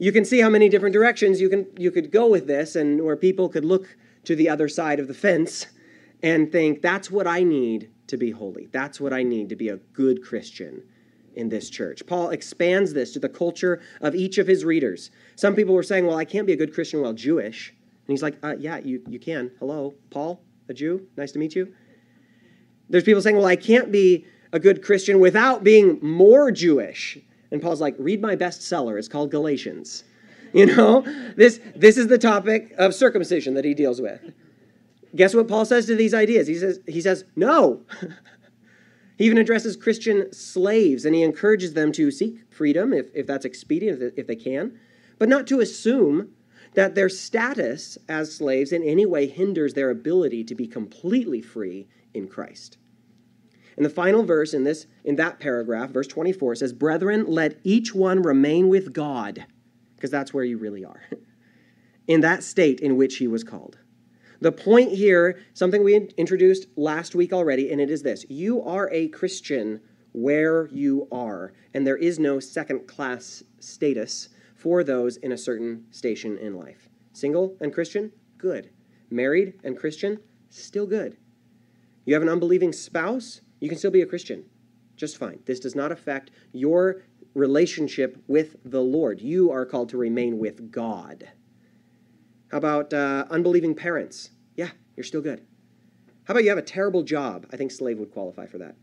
You 0.00 0.12
can 0.12 0.24
see 0.24 0.40
how 0.40 0.48
many 0.48 0.70
different 0.70 0.94
directions 0.94 1.42
you 1.42 1.50
can 1.50 1.66
you 1.76 1.90
could 1.90 2.10
go 2.10 2.26
with 2.26 2.46
this 2.46 2.74
and 2.74 3.04
where 3.04 3.16
people 3.16 3.50
could 3.50 3.66
look 3.66 3.98
to 4.24 4.34
the 4.34 4.48
other 4.48 4.66
side 4.66 4.98
of 4.98 5.08
the 5.08 5.14
fence 5.14 5.66
and 6.22 6.50
think 6.50 6.80
that's 6.80 7.10
what 7.10 7.26
I 7.26 7.42
need 7.42 7.90
to 8.06 8.16
be 8.16 8.30
holy. 8.30 8.66
That's 8.72 8.98
what 8.98 9.12
I 9.12 9.22
need 9.22 9.50
to 9.50 9.56
be 9.56 9.68
a 9.68 9.76
good 9.76 10.24
Christian 10.24 10.82
in 11.34 11.50
this 11.50 11.68
church. 11.68 12.06
Paul 12.06 12.30
expands 12.30 12.94
this 12.94 13.12
to 13.12 13.18
the 13.18 13.28
culture 13.28 13.82
of 14.00 14.14
each 14.14 14.38
of 14.38 14.46
his 14.46 14.64
readers. 14.64 15.10
Some 15.36 15.54
people 15.54 15.74
were 15.74 15.82
saying, 15.82 16.06
well, 16.06 16.16
I 16.16 16.24
can't 16.24 16.46
be 16.46 16.54
a 16.54 16.56
good 16.56 16.72
Christian 16.72 17.02
while 17.02 17.12
Jewish. 17.12 17.68
And 17.68 18.08
he's 18.08 18.22
like, 18.22 18.38
uh, 18.42 18.56
yeah, 18.58 18.78
you, 18.78 19.02
you 19.06 19.20
can. 19.20 19.50
Hello, 19.58 19.94
Paul, 20.08 20.42
a 20.70 20.74
Jew. 20.74 21.06
Nice 21.18 21.32
to 21.32 21.38
meet 21.38 21.54
you. 21.54 21.74
There's 22.88 23.04
people 23.04 23.20
saying, 23.20 23.36
well, 23.36 23.46
I 23.46 23.56
can't 23.56 23.92
be 23.92 24.24
a 24.50 24.58
good 24.58 24.82
Christian 24.82 25.20
without 25.20 25.62
being 25.62 25.98
more 26.02 26.50
Jewish. 26.50 27.18
And 27.50 27.60
Paul's 27.60 27.80
like, 27.80 27.94
read 27.98 28.20
my 28.20 28.36
bestseller. 28.36 28.98
It's 28.98 29.08
called 29.08 29.30
Galatians. 29.30 30.04
You 30.52 30.66
know, 30.66 31.02
this, 31.36 31.60
this 31.76 31.96
is 31.96 32.08
the 32.08 32.18
topic 32.18 32.74
of 32.76 32.92
circumcision 32.92 33.54
that 33.54 33.64
he 33.64 33.72
deals 33.72 34.00
with. 34.00 34.32
Guess 35.14 35.32
what 35.32 35.46
Paul 35.46 35.64
says 35.64 35.86
to 35.86 35.94
these 35.94 36.12
ideas? 36.12 36.48
He 36.48 36.56
says, 36.56 36.80
he 36.88 37.00
says 37.00 37.24
no. 37.36 37.82
he 39.16 39.26
even 39.26 39.38
addresses 39.38 39.76
Christian 39.76 40.32
slaves 40.32 41.04
and 41.04 41.14
he 41.14 41.22
encourages 41.22 41.74
them 41.74 41.92
to 41.92 42.10
seek 42.10 42.52
freedom 42.52 42.92
if, 42.92 43.14
if 43.14 43.28
that's 43.28 43.44
expedient, 43.44 44.14
if 44.16 44.26
they 44.26 44.34
can, 44.34 44.76
but 45.20 45.28
not 45.28 45.46
to 45.46 45.60
assume 45.60 46.30
that 46.74 46.96
their 46.96 47.08
status 47.08 47.96
as 48.08 48.34
slaves 48.34 48.72
in 48.72 48.82
any 48.82 49.06
way 49.06 49.28
hinders 49.28 49.74
their 49.74 49.90
ability 49.90 50.42
to 50.42 50.56
be 50.56 50.66
completely 50.66 51.40
free 51.40 51.86
in 52.12 52.26
Christ. 52.26 52.76
And 53.80 53.86
the 53.86 53.94
final 53.94 54.24
verse 54.24 54.52
in 54.52 54.64
this 54.64 54.86
in 55.04 55.16
that 55.16 55.40
paragraph, 55.40 55.90
verse 55.90 56.06
24 56.06 56.54
says, 56.54 56.74
"Brethren, 56.74 57.24
let 57.26 57.58
each 57.64 57.94
one 57.94 58.20
remain 58.20 58.68
with 58.68 58.92
God, 58.92 59.46
because 59.96 60.10
that's 60.10 60.34
where 60.34 60.44
you 60.44 60.58
really 60.58 60.84
are. 60.84 61.00
in 62.06 62.20
that 62.20 62.42
state 62.42 62.80
in 62.80 62.98
which 62.98 63.16
he 63.16 63.26
was 63.26 63.42
called." 63.42 63.78
The 64.42 64.52
point 64.52 64.92
here, 64.92 65.38
something 65.54 65.82
we 65.82 65.94
introduced 66.18 66.66
last 66.76 67.14
week 67.14 67.32
already, 67.32 67.72
and 67.72 67.80
it 67.80 67.90
is 67.90 68.02
this 68.02 68.26
you 68.28 68.62
are 68.64 68.90
a 68.92 69.08
Christian 69.08 69.80
where 70.12 70.66
you 70.66 71.08
are, 71.10 71.54
and 71.72 71.86
there 71.86 71.96
is 71.96 72.18
no 72.18 72.38
second 72.38 72.86
class 72.86 73.42
status 73.60 74.28
for 74.54 74.84
those 74.84 75.16
in 75.16 75.32
a 75.32 75.38
certain 75.38 75.86
station 75.90 76.36
in 76.36 76.54
life. 76.54 76.90
Single 77.14 77.56
and 77.62 77.72
Christian? 77.72 78.12
Good. 78.36 78.68
Married 79.08 79.54
and 79.64 79.74
Christian? 79.74 80.18
Still 80.50 80.86
good. 80.86 81.16
You 82.04 82.12
have 82.12 82.22
an 82.22 82.28
unbelieving 82.28 82.74
spouse? 82.74 83.40
You 83.60 83.68
can 83.68 83.78
still 83.78 83.90
be 83.90 84.02
a 84.02 84.06
Christian. 84.06 84.44
Just 84.96 85.16
fine. 85.16 85.40
This 85.46 85.60
does 85.60 85.74
not 85.74 85.92
affect 85.92 86.30
your 86.52 87.02
relationship 87.34 88.22
with 88.26 88.56
the 88.64 88.80
Lord. 88.80 89.20
You 89.20 89.50
are 89.50 89.64
called 89.64 89.88
to 89.90 89.96
remain 89.96 90.38
with 90.38 90.70
God. 90.70 91.28
How 92.50 92.58
about 92.58 92.92
uh, 92.92 93.26
unbelieving 93.30 93.74
parents? 93.74 94.30
Yeah, 94.56 94.70
you're 94.96 95.04
still 95.04 95.22
good. 95.22 95.46
How 96.24 96.32
about 96.32 96.42
you 96.42 96.50
have 96.50 96.58
a 96.58 96.62
terrible 96.62 97.02
job? 97.02 97.46
I 97.52 97.56
think 97.56 97.70
slave 97.70 97.98
would 97.98 98.10
qualify 98.10 98.46
for 98.46 98.58
that. 98.58 98.74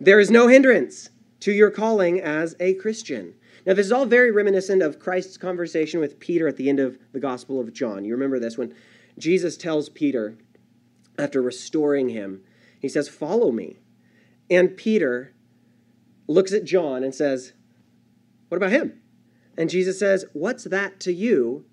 There 0.00 0.18
is 0.18 0.30
no 0.30 0.48
hindrance 0.48 1.10
to 1.40 1.52
your 1.52 1.70
calling 1.70 2.20
as 2.20 2.56
a 2.58 2.74
Christian. 2.74 3.34
Now, 3.64 3.74
this 3.74 3.86
is 3.86 3.92
all 3.92 4.06
very 4.06 4.32
reminiscent 4.32 4.82
of 4.82 4.98
Christ's 4.98 5.36
conversation 5.36 6.00
with 6.00 6.18
Peter 6.18 6.48
at 6.48 6.56
the 6.56 6.68
end 6.68 6.80
of 6.80 6.98
the 7.12 7.20
Gospel 7.20 7.60
of 7.60 7.72
John. 7.72 8.04
You 8.04 8.12
remember 8.14 8.40
this 8.40 8.58
when 8.58 8.74
Jesus 9.18 9.56
tells 9.56 9.88
Peter, 9.88 10.36
after 11.18 11.40
restoring 11.42 12.08
him, 12.08 12.42
he 12.82 12.88
says, 12.88 13.08
Follow 13.08 13.50
me. 13.50 13.78
And 14.50 14.76
Peter 14.76 15.32
looks 16.28 16.52
at 16.52 16.64
John 16.64 17.02
and 17.02 17.14
says, 17.14 17.54
What 18.48 18.58
about 18.58 18.72
him? 18.72 19.00
And 19.56 19.70
Jesus 19.70 19.98
says, 19.98 20.26
What's 20.34 20.64
that 20.64 21.00
to 21.00 21.12
you? 21.12 21.64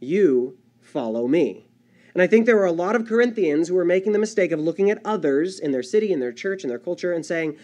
You 0.00 0.58
follow 0.80 1.26
me. 1.26 1.68
And 2.12 2.22
I 2.22 2.26
think 2.26 2.46
there 2.46 2.56
were 2.56 2.64
a 2.64 2.72
lot 2.72 2.96
of 2.96 3.06
Corinthians 3.06 3.68
who 3.68 3.74
were 3.74 3.84
making 3.84 4.12
the 4.12 4.18
mistake 4.18 4.50
of 4.50 4.58
looking 4.58 4.90
at 4.90 5.00
others 5.04 5.58
in 5.58 5.70
their 5.70 5.82
city, 5.82 6.12
in 6.12 6.20
their 6.20 6.32
church, 6.32 6.64
in 6.64 6.68
their 6.68 6.78
culture, 6.78 7.12
and 7.12 7.24
saying, 7.24 7.56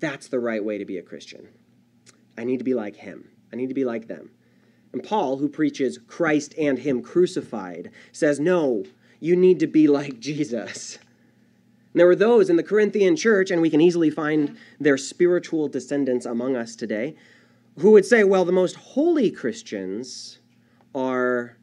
that's 0.00 0.26
the 0.26 0.40
right 0.40 0.64
way 0.64 0.78
to 0.78 0.84
be 0.84 0.98
a 0.98 1.02
Christian. 1.02 1.48
I 2.36 2.44
need 2.44 2.58
to 2.58 2.64
be 2.64 2.74
like 2.74 2.96
him. 2.96 3.30
I 3.52 3.56
need 3.56 3.68
to 3.68 3.74
be 3.74 3.84
like 3.84 4.08
them. 4.08 4.30
And 4.92 5.02
Paul, 5.02 5.38
who 5.38 5.48
preaches 5.48 5.98
Christ 5.98 6.54
and 6.58 6.78
him 6.78 7.02
crucified, 7.02 7.90
says, 8.10 8.40
no, 8.40 8.84
you 9.20 9.36
need 9.36 9.60
to 9.60 9.66
be 9.66 9.86
like 9.86 10.18
Jesus. 10.20 10.98
And 11.94 12.00
there 12.00 12.08
were 12.08 12.16
those 12.16 12.50
in 12.50 12.56
the 12.56 12.64
Corinthian 12.64 13.14
church, 13.14 13.52
and 13.52 13.62
we 13.62 13.70
can 13.70 13.80
easily 13.80 14.10
find 14.10 14.56
their 14.80 14.96
spiritual 14.96 15.68
descendants 15.68 16.26
among 16.26 16.56
us 16.56 16.74
today, 16.74 17.14
who 17.78 17.92
would 17.92 18.04
say, 18.04 18.24
well, 18.24 18.44
the 18.44 18.50
most 18.50 18.74
holy 18.74 19.30
Christians 19.30 20.40
are 20.92 21.56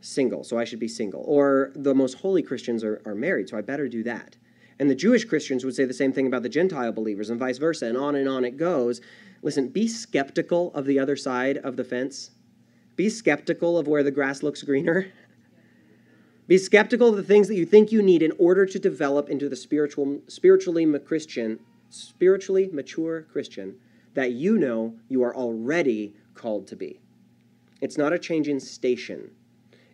single, 0.00 0.42
so 0.42 0.58
I 0.58 0.64
should 0.64 0.80
be 0.80 0.88
single. 0.88 1.22
Or 1.28 1.70
the 1.76 1.94
most 1.94 2.14
holy 2.14 2.42
Christians 2.42 2.82
are, 2.82 3.00
are 3.06 3.14
married, 3.14 3.48
so 3.48 3.56
I 3.56 3.60
better 3.60 3.86
do 3.88 4.02
that. 4.02 4.36
And 4.80 4.90
the 4.90 4.96
Jewish 4.96 5.24
Christians 5.24 5.64
would 5.64 5.76
say 5.76 5.84
the 5.84 5.94
same 5.94 6.12
thing 6.12 6.26
about 6.26 6.42
the 6.42 6.48
Gentile 6.48 6.90
believers, 6.90 7.30
and 7.30 7.38
vice 7.38 7.58
versa, 7.58 7.86
and 7.86 7.96
on 7.96 8.16
and 8.16 8.28
on 8.28 8.44
it 8.44 8.56
goes. 8.56 9.00
Listen, 9.42 9.68
be 9.68 9.86
skeptical 9.86 10.74
of 10.74 10.86
the 10.86 10.98
other 10.98 11.14
side 11.14 11.56
of 11.58 11.76
the 11.76 11.84
fence. 11.84 12.32
Be 12.96 13.08
skeptical 13.08 13.78
of 13.78 13.86
where 13.86 14.02
the 14.02 14.10
grass 14.10 14.42
looks 14.42 14.64
greener. 14.64 15.12
Be 16.48 16.56
skeptical 16.56 17.10
of 17.10 17.16
the 17.16 17.22
things 17.22 17.46
that 17.48 17.56
you 17.56 17.66
think 17.66 17.92
you 17.92 18.02
need 18.02 18.22
in 18.22 18.32
order 18.38 18.64
to 18.64 18.78
develop 18.78 19.28
into 19.28 19.50
the 19.50 19.56
spiritual, 19.56 20.20
spiritually 20.28 20.86
Christian, 20.98 21.60
spiritually 21.90 22.70
mature 22.72 23.22
Christian 23.22 23.76
that 24.14 24.32
you 24.32 24.56
know 24.56 24.94
you 25.08 25.22
are 25.22 25.36
already 25.36 26.14
called 26.34 26.66
to 26.68 26.76
be. 26.76 27.00
It's 27.82 27.98
not 27.98 28.14
a 28.14 28.18
change 28.18 28.48
in 28.48 28.58
station. 28.58 29.30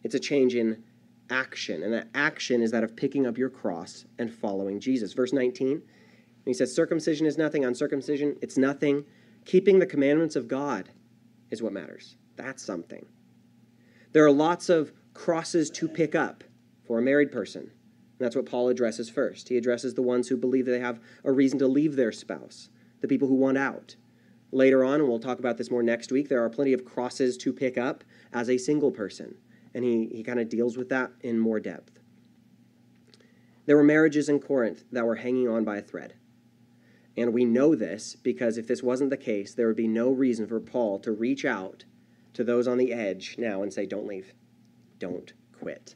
It's 0.05 0.15
a 0.15 0.21
change 0.21 0.55
in 0.55 0.83
action. 1.29 1.83
And 1.83 1.93
that 1.93 2.09
action 2.15 2.63
is 2.63 2.71
that 2.71 2.85
of 2.85 2.95
picking 2.95 3.27
up 3.27 3.37
your 3.37 3.51
cross 3.51 4.05
and 4.19 4.33
following 4.33 4.79
Jesus. 4.79 5.13
Verse 5.13 5.33
19, 5.33 5.83
he 6.45 6.55
says, 6.55 6.75
Circumcision 6.75 7.27
is 7.27 7.37
nothing, 7.37 7.65
uncircumcision, 7.65 8.37
it's 8.41 8.57
nothing. 8.57 9.05
Keeping 9.45 9.81
the 9.81 9.87
commandments 9.87 10.37
of 10.37 10.47
God 10.47 10.91
is 11.51 11.63
what 11.63 11.73
matters. 11.73 12.17
That's 12.37 12.63
something. 12.63 13.05
There 14.13 14.25
are 14.25 14.31
lots 14.31 14.69
of 14.69 14.93
crosses 15.15 15.71
to 15.71 15.89
pick 15.89 16.15
up 16.15 16.45
for 16.87 16.99
a 16.99 17.03
married 17.03 17.33
person. 17.33 17.63
And 17.63 18.21
that's 18.21 18.37
what 18.37 18.47
Paul 18.47 18.69
addresses 18.69 19.09
first. 19.09 19.49
He 19.49 19.57
addresses 19.57 19.95
the 19.95 20.03
ones 20.03 20.29
who 20.29 20.37
believe 20.37 20.67
they 20.67 20.81
have 20.81 21.01
a 21.25 21.33
reason 21.33 21.59
to 21.61 21.67
leave 21.67 21.97
their 21.97 22.13
spouse, 22.13 22.69
the 23.01 23.09
people 23.09 23.29
who 23.29 23.35
want 23.35 23.59
out. 23.59 23.97
Later 24.53 24.85
on, 24.85 25.01
and 25.01 25.09
we'll 25.09 25.19
talk 25.19 25.39
about 25.39 25.57
this 25.57 25.71
more 25.71 25.83
next 25.83 26.13
week, 26.13 26.29
there 26.29 26.45
are 26.45 26.51
plenty 26.51 26.73
of 26.73 26.85
crosses 26.85 27.37
to 27.39 27.53
pick 27.53 27.77
up 27.77 28.05
as 28.33 28.49
a 28.49 28.59
single 28.59 28.93
person 28.93 29.37
and 29.75 29.85
he, 29.85 30.07
he 30.07 30.23
kind 30.23 30.39
of 30.39 30.49
deals 30.49 30.77
with 30.77 30.89
that 30.89 31.11
in 31.21 31.39
more 31.39 31.61
depth. 31.61 31.99
There 33.67 33.77
were 33.77 33.83
marriages 33.83 34.29
in 34.29 34.39
Corinth 34.39 34.85
that 34.93 35.05
were 35.05 35.17
hanging 35.17 35.49
on 35.49 35.65
by 35.65 35.79
a 35.79 35.83
thread. 35.83 36.15
And 37.17 37.33
we 37.33 37.45
know 37.45 37.75
this 37.75 38.15
because 38.15 38.57
if 38.57 38.67
this 38.67 38.83
wasn't 38.83 39.11
the 39.11 39.17
case, 39.17 39.55
there 39.55 39.67
would 39.67 39.77
be 39.77 39.89
no 39.89 40.11
reason 40.11 40.47
for 40.47 40.61
Paul 40.61 40.99
to 41.01 41.13
reach 41.13 41.45
out 41.45 41.85
to 42.35 42.45
those 42.45 42.69
on 42.69 42.79
the 42.79 42.93
edge 42.93 43.37
now 43.39 43.63
and 43.63 43.73
say, 43.73 43.87
Don't 43.87 44.07
leave. 44.07 44.35
Don't 44.99 45.33
quit. 45.53 45.95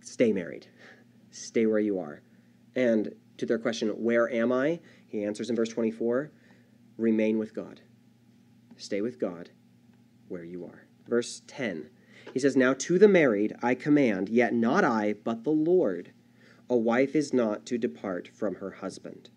Stay 0.00 0.32
married. 0.32 0.66
Stay 1.30 1.66
where 1.66 1.80
you 1.80 1.98
are. 1.98 2.22
And 2.74 3.14
to 3.38 3.46
their 3.46 3.58
question, 3.58 3.88
Where 3.90 4.30
am 4.32 4.52
I? 4.52 4.80
He 5.06 5.24
answers 5.24 5.50
in 5.50 5.56
verse 5.56 5.68
24 5.68 6.30
Remain 6.96 7.38
with 7.38 7.54
God. 7.54 7.80
Stay 8.76 9.00
with 9.00 9.18
God 9.18 9.50
where 10.28 10.44
you 10.44 10.64
are 10.64 10.84
verse 11.06 11.42
10. 11.46 11.90
He 12.32 12.38
says, 12.38 12.56
Now 12.56 12.74
to 12.74 12.98
the 12.98 13.08
married 13.08 13.54
I 13.62 13.74
command, 13.74 14.28
yet 14.28 14.54
not 14.54 14.84
I, 14.84 15.14
but 15.24 15.44
the 15.44 15.50
Lord. 15.50 16.12
A 16.68 16.76
wife 16.76 17.14
is 17.14 17.32
not 17.32 17.66
to 17.66 17.78
depart 17.78 18.28
from 18.28 18.56
her 18.56 18.70
husband. 18.70 19.30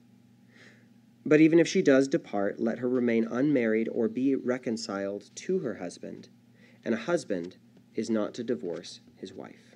But 1.25 1.41
even 1.41 1.59
if 1.59 1.67
she 1.67 1.81
does 1.81 2.07
depart, 2.07 2.59
let 2.59 2.79
her 2.79 2.87
remain 2.87 3.25
unmarried 3.25 3.89
or 3.91 4.07
be 4.07 4.33
reconciled 4.35 5.29
to 5.35 5.59
her 5.59 5.75
husband. 5.75 6.29
And 6.87 6.95
a 6.95 6.99
husband 6.99 7.57
is 7.95 8.09
not 8.09 8.33
to 8.35 8.43
divorce 8.45 9.01
his 9.17 9.33
wife. 9.33 9.75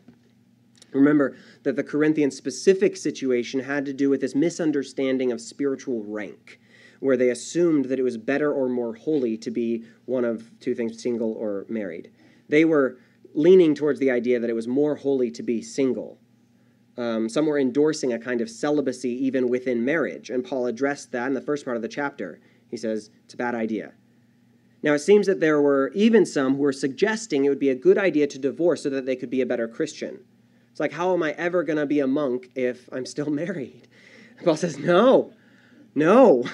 Remember 0.94 1.36
that 1.64 1.76
the 1.76 1.84
Corinthian 1.84 2.32
specific 2.32 2.96
situation 2.96 3.60
had 3.60 3.86
to 3.86 3.94
do 3.94 4.10
with 4.10 4.22
this 4.22 4.34
misunderstanding 4.34 5.32
of 5.32 5.42
spiritual 5.42 6.04
rank 6.06 6.60
where 7.02 7.18
they 7.18 7.30
assumed 7.30 7.86
that 7.86 8.00
it 8.00 8.04
was 8.04 8.18
better 8.18 8.54
or 8.54 8.70
more 8.70 8.94
holy 8.96 9.38
to 9.40 9.52
be 9.52 9.84
one 10.06 10.24
of 10.24 10.58
two 10.62 10.74
things, 10.74 11.04
single 11.04 11.34
or 11.34 11.66
married. 11.68 12.12
They 12.48 12.64
were 12.64 12.98
leaning 13.34 13.76
towards 13.76 14.00
the 14.00 14.12
idea 14.12 14.40
that 14.40 14.50
it 14.50 14.56
was 14.56 14.68
more 14.68 14.96
holy 14.96 15.32
to 15.32 15.44
be 15.44 15.62
single 15.62 16.18
Um, 16.98 17.30
some 17.30 17.46
were 17.46 17.60
endorsing 17.60 18.14
a 18.14 18.20
kind 18.20 18.42
of 18.42 18.50
celibacy 18.50 19.10
even 19.26 19.50
within 19.50 19.84
marriage, 19.84 20.30
and 20.30 20.44
Paul 20.44 20.68
addressed 20.68 21.12
that 21.12 21.28
in 21.28 21.34
the 21.34 21.42
first 21.42 21.66
part 21.66 21.78
of 21.78 21.82
the 21.82 21.88
chapter. 21.88 22.40
He 22.70 22.78
says 22.78 23.10
it's 23.26 23.34
a 23.34 23.38
bad 23.38 23.56
idea. 23.56 23.94
Now, 24.84 24.94
it 24.94 25.00
seems 25.00 25.28
that 25.28 25.40
there 25.40 25.62
were 25.62 25.92
even 25.94 26.26
some 26.26 26.56
who 26.56 26.62
were 26.62 26.74
suggesting 26.74 27.46
it 27.46 27.50
would 27.50 27.60
be 27.60 27.70
a 27.70 27.76
good 27.76 27.98
idea 27.98 28.28
to 28.28 28.40
divorce 28.40 28.84
so 28.84 28.90
that 28.90 29.06
they 29.06 29.16
could 29.16 29.30
be 29.30 29.42
a 29.42 29.46
better 29.46 29.68
Christian. 29.68 30.20
It's 30.72 30.80
like, 30.80 30.94
how 30.94 31.14
am 31.14 31.22
I 31.22 31.32
ever 31.34 31.64
going 31.64 31.78
to 31.78 31.86
be 31.86 32.00
a 32.00 32.08
monk 32.08 32.50
if 32.56 32.90
I'm 32.92 33.06
still 33.06 33.30
married? 33.30 33.88
Paul 34.44 34.56
says, 34.56 34.80
no, 34.80 35.34
no. 35.94 36.46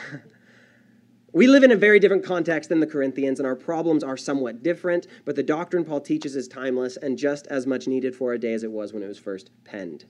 We 1.31 1.47
live 1.47 1.63
in 1.63 1.71
a 1.71 1.77
very 1.77 1.99
different 1.99 2.25
context 2.25 2.69
than 2.69 2.79
the 2.79 2.87
Corinthians, 2.87 3.39
and 3.39 3.47
our 3.47 3.55
problems 3.55 4.03
are 4.03 4.17
somewhat 4.17 4.63
different, 4.63 5.07
but 5.23 5.35
the 5.35 5.43
doctrine 5.43 5.85
Paul 5.85 6.01
teaches 6.01 6.35
is 6.35 6.47
timeless 6.47 6.97
and 6.97 7.17
just 7.17 7.47
as 7.47 7.67
much 7.67 7.87
needed 7.87 8.15
for 8.15 8.33
a 8.33 8.39
day 8.39 8.53
as 8.53 8.63
it 8.63 8.71
was 8.71 8.91
when 8.91 9.03
it 9.03 9.07
was 9.07 9.19
first 9.19 9.51
penned. 9.63 10.05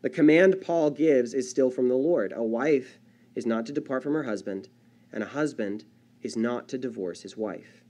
The 0.00 0.10
command 0.10 0.56
Paul 0.62 0.90
gives 0.90 1.34
is 1.34 1.50
still 1.50 1.70
from 1.70 1.88
the 1.88 1.96
Lord. 1.96 2.32
A 2.34 2.44
wife 2.44 2.98
is 3.34 3.44
not 3.44 3.66
to 3.66 3.72
depart 3.72 4.04
from 4.04 4.14
her 4.14 4.22
husband, 4.22 4.68
and 5.12 5.22
a 5.22 5.28
husband 5.28 5.84
is 6.22 6.36
not 6.36 6.68
to 6.68 6.78
divorce 6.78 7.22
his 7.22 7.36
wife. 7.36 7.82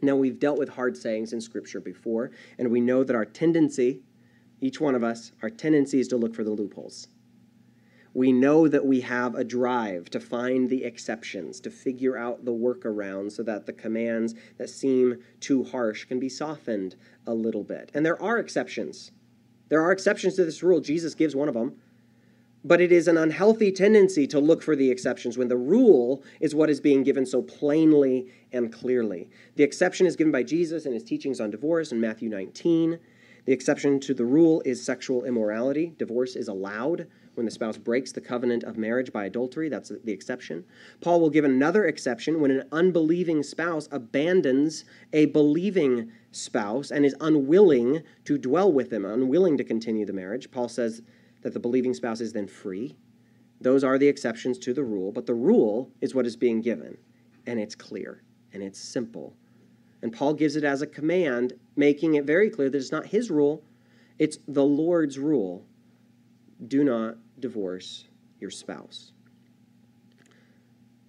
Now, 0.00 0.16
we've 0.16 0.38
dealt 0.38 0.58
with 0.58 0.70
hard 0.70 0.96
sayings 0.96 1.32
in 1.32 1.40
Scripture 1.40 1.80
before, 1.80 2.30
and 2.58 2.70
we 2.70 2.80
know 2.80 3.02
that 3.02 3.16
our 3.16 3.24
tendency, 3.24 4.02
each 4.60 4.80
one 4.80 4.94
of 4.94 5.02
us, 5.02 5.32
our 5.42 5.50
tendency 5.50 5.98
is 5.98 6.08
to 6.08 6.16
look 6.16 6.34
for 6.34 6.44
the 6.44 6.50
loopholes 6.50 7.08
we 8.18 8.32
know 8.32 8.66
that 8.66 8.84
we 8.84 9.00
have 9.00 9.36
a 9.36 9.44
drive 9.44 10.10
to 10.10 10.18
find 10.18 10.68
the 10.68 10.82
exceptions, 10.84 11.60
to 11.60 11.70
figure 11.70 12.16
out 12.16 12.44
the 12.44 12.52
workaround 12.52 13.30
so 13.30 13.44
that 13.44 13.64
the 13.64 13.72
commands 13.72 14.34
that 14.56 14.68
seem 14.68 15.18
too 15.38 15.62
harsh 15.62 16.04
can 16.04 16.18
be 16.18 16.28
softened 16.28 16.96
a 17.26 17.34
little 17.34 17.62
bit. 17.62 17.92
And 17.94 18.04
there 18.04 18.20
are 18.20 18.38
exceptions. 18.38 19.12
There 19.68 19.82
are 19.82 19.92
exceptions 19.92 20.34
to 20.34 20.44
this 20.44 20.64
rule. 20.64 20.80
Jesus 20.80 21.14
gives 21.14 21.36
one 21.36 21.48
of 21.48 21.54
them. 21.54 21.76
But 22.64 22.80
it 22.80 22.90
is 22.90 23.08
an 23.08 23.16
unhealthy 23.16 23.70
tendency 23.70 24.26
to 24.26 24.40
look 24.40 24.62
for 24.62 24.74
the 24.74 24.90
exceptions 24.90 25.38
when 25.38 25.48
the 25.48 25.56
rule 25.56 26.22
is 26.40 26.54
what 26.54 26.70
is 26.70 26.80
being 26.80 27.02
given 27.04 27.24
so 27.24 27.40
plainly 27.40 28.32
and 28.52 28.72
clearly. 28.72 29.30
The 29.56 29.62
exception 29.62 30.06
is 30.06 30.16
given 30.16 30.32
by 30.32 30.42
Jesus 30.42 30.84
in 30.84 30.92
his 30.92 31.04
teachings 31.04 31.40
on 31.40 31.50
divorce 31.50 31.92
in 31.92 32.00
Matthew 32.00 32.28
19. 32.28 32.98
The 33.44 33.52
exception 33.52 34.00
to 34.00 34.12
the 34.12 34.26
rule 34.26 34.60
is 34.66 34.84
sexual 34.84 35.24
immorality. 35.24 35.94
Divorce 35.96 36.36
is 36.36 36.48
allowed 36.48 37.06
when 37.34 37.46
the 37.46 37.50
spouse 37.52 37.78
breaks 37.78 38.10
the 38.10 38.20
covenant 38.20 38.64
of 38.64 38.76
marriage 38.76 39.12
by 39.12 39.24
adultery. 39.24 39.68
That's 39.68 39.92
the 40.04 40.12
exception. 40.12 40.64
Paul 41.00 41.20
will 41.20 41.30
give 41.30 41.44
another 41.44 41.86
exception 41.86 42.40
when 42.40 42.50
an 42.50 42.64
unbelieving 42.72 43.44
spouse 43.44 43.88
abandons 43.92 44.84
a 45.12 45.26
believing 45.26 46.10
spouse 46.32 46.90
and 46.90 47.06
is 47.06 47.14
unwilling 47.20 48.02
to 48.24 48.36
dwell 48.36 48.72
with 48.72 48.90
them, 48.90 49.04
unwilling 49.04 49.56
to 49.56 49.64
continue 49.64 50.04
the 50.04 50.12
marriage. 50.12 50.50
Paul 50.50 50.68
says 50.68 51.00
that 51.42 51.52
the 51.52 51.60
believing 51.60 51.94
spouse 51.94 52.20
is 52.20 52.32
then 52.32 52.46
free. 52.46 52.96
Those 53.60 53.84
are 53.84 53.98
the 53.98 54.08
exceptions 54.08 54.58
to 54.58 54.72
the 54.72 54.84
rule, 54.84 55.12
but 55.12 55.26
the 55.26 55.34
rule 55.34 55.92
is 56.00 56.14
what 56.14 56.26
is 56.26 56.36
being 56.36 56.60
given, 56.60 56.96
and 57.46 57.58
it's 57.58 57.74
clear 57.74 58.22
and 58.52 58.62
it's 58.62 58.78
simple. 58.78 59.36
And 60.02 60.12
Paul 60.12 60.34
gives 60.34 60.56
it 60.56 60.64
as 60.64 60.80
a 60.80 60.86
command, 60.86 61.54
making 61.76 62.14
it 62.14 62.24
very 62.24 62.50
clear 62.50 62.70
that 62.70 62.78
it's 62.78 62.92
not 62.92 63.06
his 63.06 63.30
rule, 63.30 63.64
it's 64.18 64.38
the 64.46 64.64
Lord's 64.64 65.18
rule. 65.18 65.64
Do 66.66 66.82
not 66.84 67.16
divorce 67.38 68.06
your 68.40 68.50
spouse. 68.50 69.12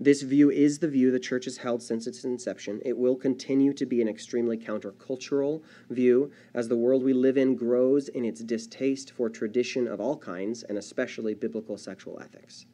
This 0.02 0.22
view 0.22 0.50
is 0.50 0.80
the 0.80 0.88
view 0.88 1.12
the 1.12 1.20
church 1.20 1.44
has 1.44 1.58
held 1.58 1.84
since 1.84 2.08
its 2.08 2.24
inception. 2.24 2.80
It 2.86 2.98
will 2.98 3.18
continue 3.18 3.74
to 3.74 3.86
be 3.86 4.02
an 4.02 4.08
extremely 4.08 4.58
countercultural 4.58 5.62
view 5.90 6.32
as 6.54 6.70
the 6.70 6.78
world 6.78 7.04
we 7.04 7.12
live 7.12 7.38
in 7.38 7.56
grows 7.56 8.08
in 8.08 8.24
its 8.24 8.42
distaste 8.42 9.12
for 9.12 9.30
tradition 9.30 9.88
of 9.88 10.00
all 10.00 10.18
kinds, 10.18 10.64
and 10.64 10.78
especially 10.78 11.34
biblical 11.34 11.78
sexual 11.78 12.18
ethics. 12.22 12.66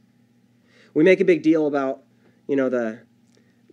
We 0.94 1.04
make 1.04 1.20
a 1.20 1.26
big 1.26 1.42
deal 1.42 1.66
about, 1.66 2.04
you 2.48 2.56
know, 2.56 2.70
the 2.70 3.00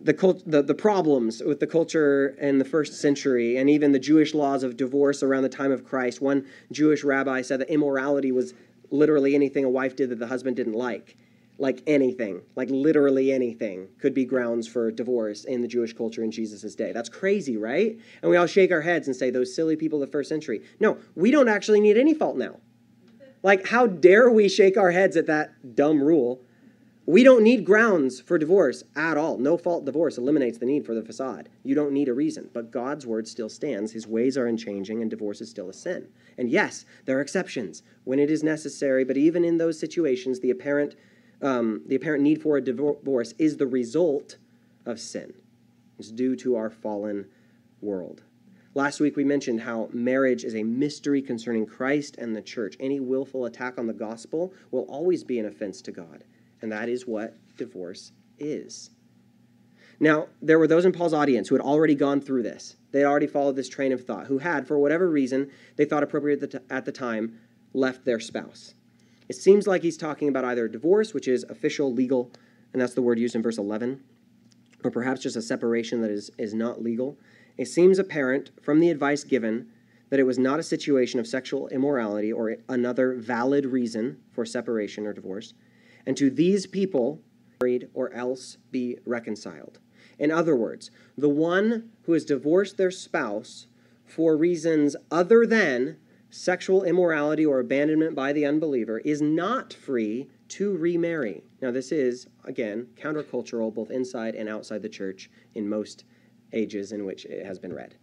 the, 0.00 0.14
cult, 0.14 0.42
the, 0.44 0.62
the 0.62 0.74
problems 0.74 1.42
with 1.44 1.60
the 1.60 1.66
culture 1.66 2.30
in 2.40 2.58
the 2.58 2.64
first 2.64 3.00
century 3.00 3.56
and 3.56 3.70
even 3.70 3.92
the 3.92 4.00
Jewish 4.00 4.34
laws 4.34 4.64
of 4.64 4.76
divorce 4.76 5.22
around 5.22 5.44
the 5.44 5.48
time 5.48 5.70
of 5.70 5.84
Christ. 5.84 6.20
One 6.20 6.44
Jewish 6.72 7.04
rabbi 7.04 7.42
said 7.42 7.60
that 7.60 7.70
immorality 7.70 8.32
was 8.32 8.52
literally 8.90 9.36
anything 9.36 9.64
a 9.64 9.70
wife 9.70 9.94
did 9.94 10.10
that 10.10 10.18
the 10.18 10.26
husband 10.26 10.56
didn't 10.56 10.72
like. 10.72 11.16
Like 11.58 11.82
anything, 11.86 12.42
like 12.56 12.70
literally 12.70 13.30
anything, 13.30 13.88
could 14.00 14.14
be 14.14 14.24
grounds 14.24 14.66
for 14.66 14.90
divorce 14.90 15.44
in 15.44 15.60
the 15.60 15.68
Jewish 15.68 15.92
culture 15.92 16.24
in 16.24 16.30
Jesus' 16.30 16.74
day. 16.74 16.92
That's 16.92 17.08
crazy, 17.08 17.56
right? 17.56 17.98
And 18.22 18.30
we 18.30 18.36
all 18.36 18.46
shake 18.46 18.72
our 18.72 18.80
heads 18.80 19.06
and 19.06 19.14
say, 19.14 19.30
those 19.30 19.54
silly 19.54 19.76
people 19.76 20.02
of 20.02 20.08
the 20.08 20.12
first 20.12 20.28
century. 20.28 20.62
No, 20.80 20.98
we 21.14 21.30
don't 21.30 21.48
actually 21.48 21.80
need 21.80 21.96
any 21.98 22.14
fault 22.14 22.36
now. 22.36 22.56
Like, 23.42 23.68
how 23.68 23.86
dare 23.86 24.30
we 24.30 24.48
shake 24.48 24.76
our 24.76 24.92
heads 24.92 25.16
at 25.16 25.26
that 25.26 25.76
dumb 25.76 26.02
rule? 26.02 26.42
We 27.04 27.24
don't 27.24 27.42
need 27.42 27.64
grounds 27.64 28.20
for 28.20 28.38
divorce 28.38 28.84
at 28.94 29.16
all. 29.16 29.36
No 29.36 29.56
fault 29.56 29.84
divorce 29.84 30.18
eliminates 30.18 30.58
the 30.58 30.66
need 30.66 30.86
for 30.86 30.94
the 30.94 31.02
facade. 31.02 31.48
You 31.64 31.74
don't 31.74 31.92
need 31.92 32.08
a 32.08 32.14
reason. 32.14 32.48
But 32.52 32.70
God's 32.70 33.06
word 33.06 33.26
still 33.26 33.48
stands. 33.48 33.90
His 33.90 34.06
ways 34.06 34.38
are 34.38 34.46
unchanging, 34.46 35.02
and 35.02 35.10
divorce 35.10 35.40
is 35.40 35.50
still 35.50 35.68
a 35.68 35.74
sin. 35.74 36.06
And 36.38 36.48
yes, 36.48 36.84
there 37.04 37.18
are 37.18 37.20
exceptions 37.20 37.82
when 38.04 38.20
it 38.20 38.30
is 38.30 38.44
necessary, 38.44 39.04
but 39.04 39.16
even 39.16 39.44
in 39.44 39.58
those 39.58 39.80
situations, 39.80 40.38
the 40.38 40.50
apparent, 40.50 40.94
um, 41.42 41.82
the 41.86 41.96
apparent 41.96 42.22
need 42.22 42.40
for 42.40 42.56
a 42.56 42.60
divorce 42.60 43.34
is 43.38 43.56
the 43.56 43.66
result 43.66 44.36
of 44.86 45.00
sin. 45.00 45.34
It's 45.98 46.10
due 46.10 46.36
to 46.36 46.56
our 46.56 46.70
fallen 46.70 47.26
world. 47.80 48.22
Last 48.74 49.00
week 49.00 49.16
we 49.16 49.24
mentioned 49.24 49.60
how 49.60 49.90
marriage 49.92 50.44
is 50.44 50.54
a 50.54 50.62
mystery 50.62 51.20
concerning 51.20 51.66
Christ 51.66 52.16
and 52.16 52.34
the 52.34 52.40
church. 52.40 52.76
Any 52.80 53.00
willful 53.00 53.44
attack 53.44 53.78
on 53.78 53.86
the 53.86 53.92
gospel 53.92 54.54
will 54.70 54.84
always 54.84 55.24
be 55.24 55.38
an 55.38 55.46
offense 55.46 55.82
to 55.82 55.92
God. 55.92 56.24
And 56.62 56.72
that 56.72 56.88
is 56.88 57.06
what 57.06 57.36
divorce 57.56 58.12
is. 58.38 58.90
Now, 60.00 60.28
there 60.40 60.58
were 60.58 60.66
those 60.66 60.84
in 60.84 60.92
Paul's 60.92 61.12
audience 61.12 61.48
who 61.48 61.54
had 61.54 61.62
already 61.62 61.94
gone 61.94 62.20
through 62.20 62.44
this. 62.44 62.76
They 62.92 63.00
had 63.00 63.06
already 63.06 63.26
followed 63.26 63.56
this 63.56 63.68
train 63.68 63.92
of 63.92 64.04
thought, 64.04 64.26
who 64.26 64.38
had, 64.38 64.66
for 64.66 64.78
whatever 64.78 65.08
reason 65.08 65.50
they 65.76 65.84
thought 65.84 66.02
appropriate 66.02 66.42
at 66.70 66.84
the, 66.84 66.92
time, 66.92 67.38
left 67.72 68.04
their 68.04 68.18
spouse. 68.18 68.74
It 69.32 69.36
seems 69.36 69.66
like 69.66 69.82
he's 69.82 69.96
talking 69.96 70.28
about 70.28 70.44
either 70.44 70.68
divorce, 70.68 71.14
which 71.14 71.26
is 71.26 71.42
official, 71.48 71.90
legal, 71.90 72.30
and 72.74 72.82
that's 72.82 72.92
the 72.92 73.00
word 73.00 73.18
used 73.18 73.34
in 73.34 73.40
verse 73.40 73.56
11, 73.56 73.98
or 74.84 74.90
perhaps 74.90 75.22
just 75.22 75.36
a 75.36 75.40
separation 75.40 76.02
that 76.02 76.10
is, 76.10 76.30
is 76.36 76.52
not 76.52 76.82
legal. 76.82 77.18
It 77.56 77.64
seems 77.64 77.98
apparent 77.98 78.50
from 78.60 78.78
the 78.78 78.90
advice 78.90 79.24
given 79.24 79.68
that 80.10 80.20
it 80.20 80.24
was 80.24 80.38
not 80.38 80.60
a 80.60 80.62
situation 80.62 81.18
of 81.18 81.26
sexual 81.26 81.66
immorality 81.68 82.30
or 82.30 82.58
another 82.68 83.14
valid 83.14 83.64
reason 83.64 84.18
for 84.32 84.44
separation 84.44 85.06
or 85.06 85.14
divorce 85.14 85.54
and 86.04 86.14
to 86.18 86.28
these 86.28 86.66
people 86.66 87.22
married 87.58 87.88
or 87.94 88.12
else 88.12 88.58
be 88.70 88.98
reconciled. 89.06 89.78
In 90.18 90.30
other 90.30 90.54
words, 90.54 90.90
the 91.16 91.30
one 91.30 91.88
who 92.02 92.12
has 92.12 92.26
divorced 92.26 92.76
their 92.76 92.90
spouse 92.90 93.66
for 94.04 94.36
reasons 94.36 94.94
other 95.10 95.46
than 95.46 95.96
sexual 96.32 96.82
immorality 96.82 97.44
or 97.44 97.60
abandonment 97.60 98.14
by 98.14 98.32
the 98.32 98.46
unbeliever 98.46 98.98
is 99.00 99.20
not 99.20 99.70
free 99.70 100.28
to 100.48 100.74
remarry. 100.74 101.44
Now, 101.60 101.70
this 101.70 101.92
is, 101.92 102.26
again, 102.44 102.88
countercultural 102.96 103.72
both 103.72 103.90
inside 103.90 104.34
and 104.34 104.48
outside 104.48 104.80
the 104.80 104.88
church 104.88 105.30
in 105.54 105.68
most 105.68 106.04
ages 106.54 106.90
in 106.90 107.04
which 107.04 107.26
it 107.26 107.44
has 107.44 107.58
been 107.58 107.74
read. 107.74 107.96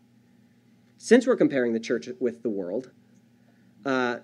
Since 0.98 1.26
we're 1.26 1.38
comparing 1.38 1.74
the 1.74 1.80
church 1.80 2.08
with 2.20 2.44
the 2.44 2.50
world, 2.50 2.92
uh, 3.84 4.18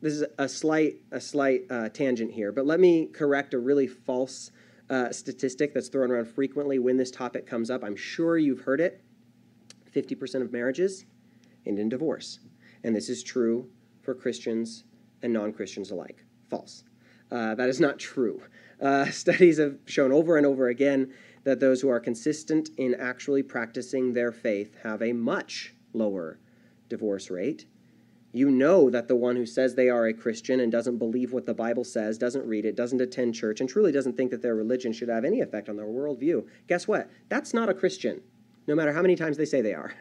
this 0.00 0.14
is 0.14 0.24
a 0.36 0.48
slight 0.48 0.96
a 1.12 1.20
slight 1.20 1.62
uh, 1.70 1.90
tangent 1.90 2.32
here, 2.32 2.50
but 2.50 2.66
let 2.66 2.80
me 2.80 3.06
correct 3.06 3.54
a 3.54 3.58
really 3.58 3.86
false 3.86 4.50
uh, 4.90 5.12
statistic 5.12 5.72
that's 5.72 5.88
thrown 5.88 6.10
around 6.10 6.26
frequently 6.26 6.80
when 6.80 6.96
this 6.96 7.10
topic 7.10 7.46
comes 7.46 7.70
up. 7.70 7.84
I'm 7.84 7.96
sure 7.96 8.36
you've 8.36 8.62
heard 8.62 8.80
it. 8.80 9.00
50% 9.94 10.42
of 10.42 10.52
marriages 10.52 11.06
end 11.66 11.78
in 11.78 11.88
divorce, 11.88 12.40
and 12.84 12.94
this 12.94 13.08
is 13.08 13.22
true 13.22 13.68
for 14.02 14.14
Christians 14.14 14.84
and 15.22 15.32
non-Christians 15.32 15.90
alike. 15.90 16.24
False. 16.48 16.84
Uh, 17.32 17.54
that 17.56 17.68
is 17.68 17.80
not 17.80 17.98
true. 17.98 18.42
Uh, 18.80 19.06
studies 19.10 19.58
have 19.58 19.78
shown 19.86 20.12
over 20.12 20.36
and 20.36 20.46
over 20.46 20.68
again 20.68 21.12
that 21.42 21.58
those 21.58 21.80
who 21.80 21.88
are 21.88 22.00
consistent 22.00 22.70
in 22.76 22.94
actually 22.94 23.42
practicing 23.42 24.12
their 24.12 24.30
faith 24.30 24.76
have 24.84 25.02
a 25.02 25.12
much 25.12 25.74
lower 25.92 26.38
divorce 26.88 27.30
rate 27.30 27.66
you 28.34 28.50
know 28.50 28.90
that 28.90 29.06
the 29.06 29.14
one 29.14 29.36
who 29.36 29.46
says 29.46 29.76
they 29.76 29.88
are 29.88 30.08
a 30.08 30.12
Christian 30.12 30.58
and 30.58 30.72
doesn't 30.72 30.98
believe 30.98 31.32
what 31.32 31.46
the 31.46 31.54
Bible 31.54 31.84
says, 31.84 32.18
doesn't 32.18 32.44
read 32.44 32.64
it, 32.64 32.74
doesn't 32.74 33.00
attend 33.00 33.36
church, 33.36 33.60
and 33.60 33.70
truly 33.70 33.92
doesn't 33.92 34.16
think 34.16 34.32
that 34.32 34.42
their 34.42 34.56
religion 34.56 34.92
should 34.92 35.08
have 35.08 35.24
any 35.24 35.40
effect 35.40 35.68
on 35.68 35.76
their 35.76 35.86
worldview, 35.86 36.44
guess 36.66 36.88
what? 36.88 37.08
That's 37.28 37.54
not 37.54 37.68
a 37.68 37.74
Christian, 37.74 38.20
no 38.66 38.74
matter 38.74 38.92
how 38.92 39.02
many 39.02 39.14
times 39.14 39.36
they 39.36 39.44
say 39.44 39.60
they 39.60 39.72
are. 39.72 39.94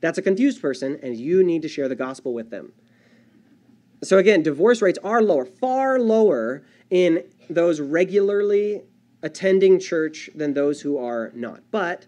That's 0.00 0.18
a 0.18 0.22
confused 0.22 0.60
person, 0.60 0.98
and 1.02 1.16
you 1.16 1.42
need 1.42 1.62
to 1.62 1.68
share 1.68 1.88
the 1.88 1.94
gospel 1.94 2.34
with 2.34 2.50
them. 2.50 2.72
So, 4.02 4.18
again, 4.18 4.42
divorce 4.42 4.82
rates 4.82 4.98
are 5.02 5.22
lower, 5.22 5.46
far 5.46 5.98
lower 5.98 6.64
in 6.90 7.24
those 7.48 7.80
regularly 7.80 8.82
attending 9.22 9.80
church 9.80 10.28
than 10.34 10.52
those 10.52 10.82
who 10.82 10.98
are 10.98 11.32
not. 11.34 11.62
But 11.70 12.06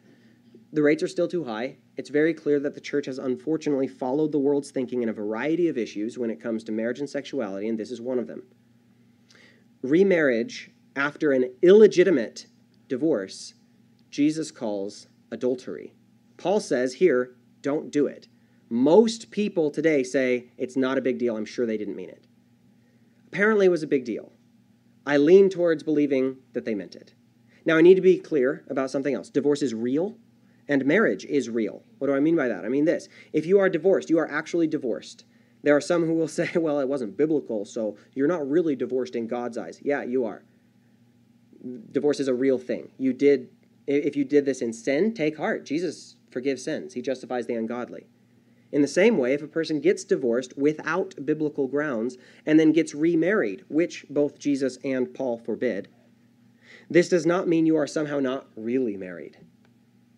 the 0.72 0.82
rates 0.82 1.02
are 1.02 1.08
still 1.08 1.28
too 1.28 1.44
high, 1.44 1.78
it's 1.98 2.10
very 2.10 2.32
clear 2.32 2.60
that 2.60 2.74
the 2.74 2.80
church 2.80 3.06
has 3.06 3.18
unfortunately 3.18 3.88
followed 3.88 4.30
the 4.30 4.38
world's 4.38 4.70
thinking 4.70 5.02
in 5.02 5.08
a 5.08 5.12
variety 5.12 5.66
of 5.66 5.76
issues 5.76 6.16
when 6.16 6.30
it 6.30 6.40
comes 6.40 6.62
to 6.64 6.72
marriage 6.72 7.00
and 7.00 7.10
sexuality, 7.10 7.68
and 7.68 7.76
this 7.76 7.90
is 7.90 8.00
one 8.00 8.20
of 8.20 8.28
them. 8.28 8.44
Remarriage 9.82 10.70
after 10.94 11.32
an 11.32 11.52
illegitimate 11.60 12.46
divorce, 12.86 13.54
Jesus 14.10 14.52
calls 14.52 15.08
adultery. 15.32 15.92
Paul 16.36 16.60
says 16.60 16.94
here, 16.94 17.34
don't 17.62 17.90
do 17.90 18.06
it. 18.06 18.28
Most 18.70 19.30
people 19.30 19.70
today 19.70 20.02
say 20.02 20.50
it's 20.56 20.76
not 20.76 20.98
a 20.98 21.02
big 21.02 21.18
deal. 21.18 21.36
I'm 21.36 21.46
sure 21.46 21.64
they 21.64 21.78
didn't 21.78 21.96
mean 21.96 22.10
it. 22.10 22.26
Apparently, 23.26 23.66
it 23.66 23.70
was 23.70 23.82
a 23.82 23.86
big 23.86 24.04
deal. 24.04 24.32
I 25.06 25.16
lean 25.16 25.48
towards 25.48 25.82
believing 25.82 26.36
that 26.52 26.64
they 26.64 26.74
meant 26.74 26.94
it. 26.94 27.14
Now, 27.64 27.76
I 27.76 27.82
need 27.82 27.94
to 27.94 28.02
be 28.02 28.18
clear 28.18 28.64
about 28.68 28.90
something 28.90 29.14
else. 29.14 29.30
Divorce 29.30 29.62
is 29.62 29.74
real, 29.74 30.16
and 30.68 30.84
marriage 30.84 31.24
is 31.24 31.48
real. 31.48 31.82
What 31.98 32.08
do 32.08 32.14
I 32.14 32.20
mean 32.20 32.36
by 32.36 32.48
that? 32.48 32.64
I 32.64 32.68
mean 32.68 32.84
this 32.84 33.08
if 33.32 33.46
you 33.46 33.58
are 33.58 33.68
divorced, 33.68 34.10
you 34.10 34.18
are 34.18 34.30
actually 34.30 34.66
divorced. 34.66 35.24
There 35.62 35.74
are 35.74 35.80
some 35.80 36.04
who 36.04 36.14
will 36.14 36.28
say, 36.40 36.50
well, 36.54 36.78
it 36.78 36.88
wasn't 36.88 37.16
biblical, 37.16 37.64
so 37.64 37.96
you're 38.14 38.28
not 38.28 38.48
really 38.48 38.76
divorced 38.76 39.16
in 39.16 39.26
God's 39.26 39.56
eyes. 39.56 39.80
Yeah, 39.82 40.02
you 40.02 40.24
are. 40.26 40.44
Divorce 41.90 42.20
is 42.20 42.28
a 42.28 42.34
real 42.34 42.58
thing. 42.58 42.92
You 42.98 43.12
did, 43.12 43.48
if 43.86 44.14
you 44.14 44.24
did 44.24 44.44
this 44.44 44.62
in 44.62 44.72
sin, 44.72 45.12
take 45.12 45.36
heart. 45.36 45.64
Jesus 45.64 46.16
forgives 46.30 46.64
sins, 46.64 46.94
He 46.94 47.02
justifies 47.02 47.46
the 47.46 47.54
ungodly. 47.54 48.06
In 48.70 48.82
the 48.82 48.88
same 48.88 49.16
way, 49.16 49.32
if 49.32 49.42
a 49.42 49.48
person 49.48 49.80
gets 49.80 50.04
divorced 50.04 50.56
without 50.56 51.14
biblical 51.24 51.68
grounds 51.68 52.18
and 52.44 52.60
then 52.60 52.72
gets 52.72 52.94
remarried, 52.94 53.64
which 53.68 54.04
both 54.10 54.38
Jesus 54.38 54.78
and 54.84 55.14
Paul 55.14 55.38
forbid, 55.38 55.88
this 56.90 57.08
does 57.08 57.24
not 57.24 57.48
mean 57.48 57.66
you 57.66 57.76
are 57.76 57.86
somehow 57.86 58.20
not 58.20 58.46
really 58.56 58.96
married. 58.96 59.38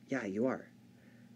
Yeah, 0.08 0.24
you 0.24 0.46
are. 0.46 0.70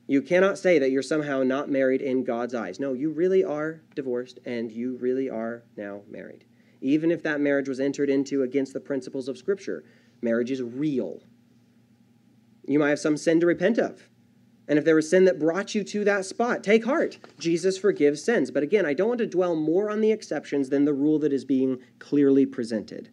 You 0.07 0.21
cannot 0.21 0.59
say 0.59 0.79
that 0.79 0.91
you're 0.91 1.03
somehow 1.03 1.43
not 1.43 1.71
married 1.71 2.03
in 2.03 2.25
God's 2.25 2.55
eyes. 2.55 2.79
No, 2.79 2.93
you 2.93 3.11
really 3.11 3.43
are 3.43 3.81
divorced 3.95 4.39
and 4.45 4.71
you 4.71 4.97
really 4.97 5.31
are 5.31 5.63
now 5.77 6.03
married. 6.11 6.45
Even 6.81 7.11
if 7.11 7.23
that 7.23 7.41
marriage 7.41 7.69
was 7.69 7.81
entered 7.81 8.11
into 8.11 8.43
against 8.43 8.75
the 8.75 8.81
principles 8.81 9.29
of 9.29 9.39
Scripture, 9.39 9.85
marriage 10.21 10.51
is 10.51 10.63
real. 10.63 11.23
You 12.67 12.79
might 12.79 12.91
have 12.91 12.99
some 12.99 13.17
sin 13.17 13.41
to 13.41 13.47
repent 13.47 13.79
of. 13.79 14.09
And 14.67 14.79
if 14.79 14.85
there 14.85 14.95
was 14.95 15.11
sin 15.11 15.25
that 15.25 15.39
brought 15.39 15.75
you 15.75 15.85
to 15.85 16.05
that 16.05 16.25
spot, 16.25 16.65
take 16.65 16.85
heart. 16.85 17.19
Jesus 17.39 17.77
forgives 17.77 18.23
sins. 18.23 18.51
But 18.51 18.63
again, 18.63 18.87
I 18.87 18.95
don't 18.95 19.09
want 19.09 19.19
to 19.19 19.27
dwell 19.27 19.57
more 19.57 19.91
on 19.91 20.01
the 20.01 20.11
exceptions 20.11 20.71
than 20.71 20.85
the 20.85 20.95
rule 20.95 21.19
that 21.19 21.33
is 21.33 21.45
being 21.45 21.79
clearly 21.99 22.47
presented. 22.47 23.11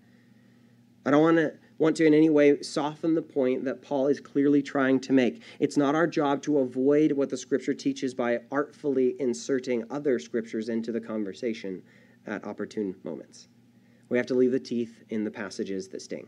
I 1.06 1.12
don't 1.12 1.22
want 1.22 1.38
to 1.38 1.54
want 1.78 1.98
to 1.98 2.06
in 2.06 2.14
any 2.14 2.30
way 2.30 2.62
soften 2.62 3.16
the 3.16 3.22
point 3.24 3.66
that 3.66 3.82
Paul 3.82 4.06
is 4.06 4.20
clearly 4.20 4.62
trying 4.62 5.00
to 5.00 5.14
make. 5.14 5.42
It's 5.60 5.78
not 5.78 5.96
our 5.96 6.06
job 6.06 6.44
to 6.44 6.60
avoid 6.60 7.12
what 7.12 7.32
the 7.32 7.38
scripture 7.38 7.74
teaches 7.74 8.14
by 8.14 8.42
artfully 8.52 9.16
inserting 9.20 9.84
other 9.90 10.20
scriptures 10.20 10.70
into 10.70 10.92
the 10.92 11.02
conversation 11.02 11.82
at 12.28 12.46
opportune 12.46 12.96
moments. 13.04 13.48
We 14.10 14.18
have 14.18 14.28
to 14.28 14.36
leave 14.36 14.52
the 14.52 14.60
teeth 14.60 15.04
in 15.10 15.24
the 15.24 15.32
passages 15.32 15.88
that 15.88 16.04
sting. 16.04 16.28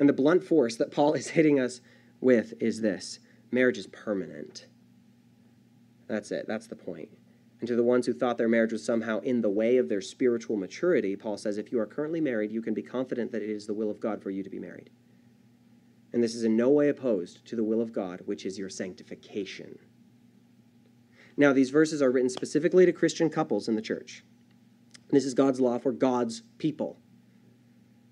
And 0.00 0.08
the 0.08 0.12
blunt 0.12 0.42
force 0.42 0.74
that 0.74 0.90
Paul 0.90 1.14
is 1.14 1.28
hitting 1.28 1.60
us 1.60 1.80
with 2.20 2.52
is 2.58 2.80
this 2.80 3.20
marriage 3.50 3.78
is 3.78 3.86
permanent. 3.86 4.66
That's 6.08 6.30
it. 6.30 6.46
That's 6.46 6.66
the 6.66 6.76
point. 6.76 7.08
And 7.60 7.68
to 7.68 7.76
the 7.76 7.82
ones 7.82 8.06
who 8.06 8.12
thought 8.12 8.36
their 8.36 8.48
marriage 8.48 8.72
was 8.72 8.84
somehow 8.84 9.20
in 9.20 9.40
the 9.40 9.50
way 9.50 9.78
of 9.78 9.88
their 9.88 10.02
spiritual 10.02 10.56
maturity, 10.56 11.16
Paul 11.16 11.38
says, 11.38 11.56
if 11.56 11.72
you 11.72 11.80
are 11.80 11.86
currently 11.86 12.20
married, 12.20 12.52
you 12.52 12.60
can 12.60 12.74
be 12.74 12.82
confident 12.82 13.32
that 13.32 13.42
it 13.42 13.50
is 13.50 13.66
the 13.66 13.74
will 13.74 13.90
of 13.90 14.00
God 14.00 14.22
for 14.22 14.30
you 14.30 14.42
to 14.42 14.50
be 14.50 14.58
married. 14.58 14.90
And 16.12 16.22
this 16.22 16.34
is 16.34 16.44
in 16.44 16.56
no 16.56 16.68
way 16.70 16.88
opposed 16.88 17.44
to 17.46 17.56
the 17.56 17.64
will 17.64 17.80
of 17.80 17.92
God, 17.92 18.20
which 18.26 18.46
is 18.46 18.58
your 18.58 18.68
sanctification. 18.68 19.78
Now, 21.36 21.52
these 21.52 21.70
verses 21.70 22.00
are 22.00 22.10
written 22.10 22.30
specifically 22.30 22.86
to 22.86 22.92
Christian 22.92 23.28
couples 23.28 23.68
in 23.68 23.74
the 23.74 23.82
church. 23.82 24.24
This 25.10 25.24
is 25.24 25.34
God's 25.34 25.60
law 25.60 25.78
for 25.78 25.92
God's 25.92 26.42
people, 26.58 26.98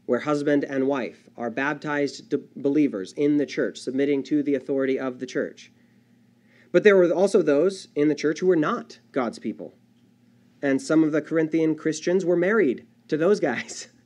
where 0.06 0.20
husband 0.20 0.64
and 0.64 0.86
wife 0.86 1.28
are 1.36 1.50
baptized 1.50 2.34
believers 2.56 3.12
in 3.12 3.36
the 3.36 3.46
church, 3.46 3.78
submitting 3.78 4.22
to 4.24 4.42
the 4.42 4.54
authority 4.54 4.98
of 4.98 5.18
the 5.18 5.26
church. 5.26 5.72
But 6.72 6.82
there 6.82 6.96
were 6.96 7.10
also 7.12 7.40
those 7.40 7.88
in 7.94 8.08
the 8.08 8.14
church 8.14 8.40
who 8.40 8.46
were 8.46 8.56
not 8.56 8.98
God's 9.12 9.38
people. 9.38 9.74
And 10.60 10.82
some 10.82 11.04
of 11.04 11.12
the 11.12 11.22
Corinthian 11.22 11.74
Christians 11.76 12.24
were 12.24 12.36
married 12.36 12.86
to 13.08 13.16
those 13.16 13.40
guys. 13.40 13.88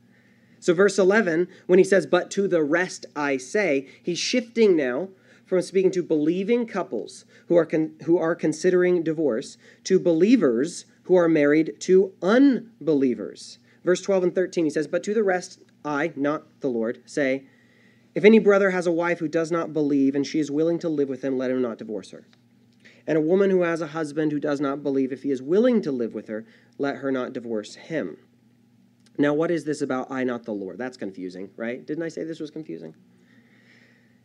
So, 0.61 0.74
verse 0.74 0.98
11, 0.98 1.46
when 1.66 1.78
he 1.78 1.84
says, 1.84 2.04
But 2.04 2.32
to 2.32 2.48
the 2.48 2.64
rest 2.64 3.06
I 3.14 3.37
say, 3.37 3.87
he's 4.02 4.18
shifting 4.18 4.76
now 4.76 5.11
from 5.46 5.62
speaking 5.62 5.92
to 5.92 6.02
believing 6.02 6.66
couples 6.66 7.24
who 7.46 7.56
are, 7.56 7.64
con- 7.64 7.94
who 8.04 8.18
are 8.18 8.34
considering 8.34 9.04
divorce 9.04 9.56
to 9.84 10.00
believers 10.00 10.84
who 11.04 11.14
are 11.14 11.28
married 11.28 11.76
to 11.80 12.12
unbelievers. 12.20 13.58
Verse 13.84 14.02
12 14.02 14.24
and 14.24 14.34
13, 14.34 14.64
he 14.64 14.70
says, 14.70 14.88
But 14.88 15.02
to 15.04 15.14
the 15.14 15.22
rest 15.22 15.62
I, 15.88 16.12
not 16.14 16.61
the 16.61 16.68
Lord, 16.68 17.03
say, 17.07 17.44
If 18.14 18.24
any 18.24 18.38
brother 18.38 18.70
has 18.70 18.87
a 18.87 18.92
wife 18.92 19.18
who 19.18 19.29
does 19.29 19.51
not 19.51 19.72
believe 19.72 20.14
and 20.14 20.27
she 20.27 20.38
is 20.38 20.51
willing 20.51 20.79
to 20.81 20.88
live 20.88 21.09
with 21.09 21.22
him, 21.22 21.38
let 21.38 21.51
him 21.51 21.62
not 21.62 21.79
divorce 21.79 22.11
her. 22.11 22.27
And 23.07 23.16
a 23.16 23.22
woman 23.22 23.51
who 23.51 23.62
has 23.62 23.81
a 23.81 23.88
husband 23.88 24.33
who 24.33 24.38
does 24.38 24.61
not 24.61 24.83
believe, 24.83 25.12
if 25.12 25.22
he 25.22 25.31
is 25.31 25.40
willing 25.40 25.81
to 25.83 25.90
live 25.90 26.12
with 26.12 26.29
her, 26.29 26.44
let 26.77 26.96
her 26.96 27.11
not 27.11 27.33
divorce 27.33 27.74
him. 27.74 28.18
Now, 29.16 29.33
what 29.33 29.51
is 29.51 29.64
this 29.64 29.81
about 29.81 30.11
I, 30.11 30.24
not 30.24 30.44
the 30.44 30.53
Lord? 30.53 30.79
That's 30.79 30.98
confusing, 30.98 31.51
right? 31.57 31.85
Didn't 31.85 32.05
I 32.05 32.09
say 32.09 32.22
this 32.22 32.38
was 32.38 32.51
confusing? 32.51 32.94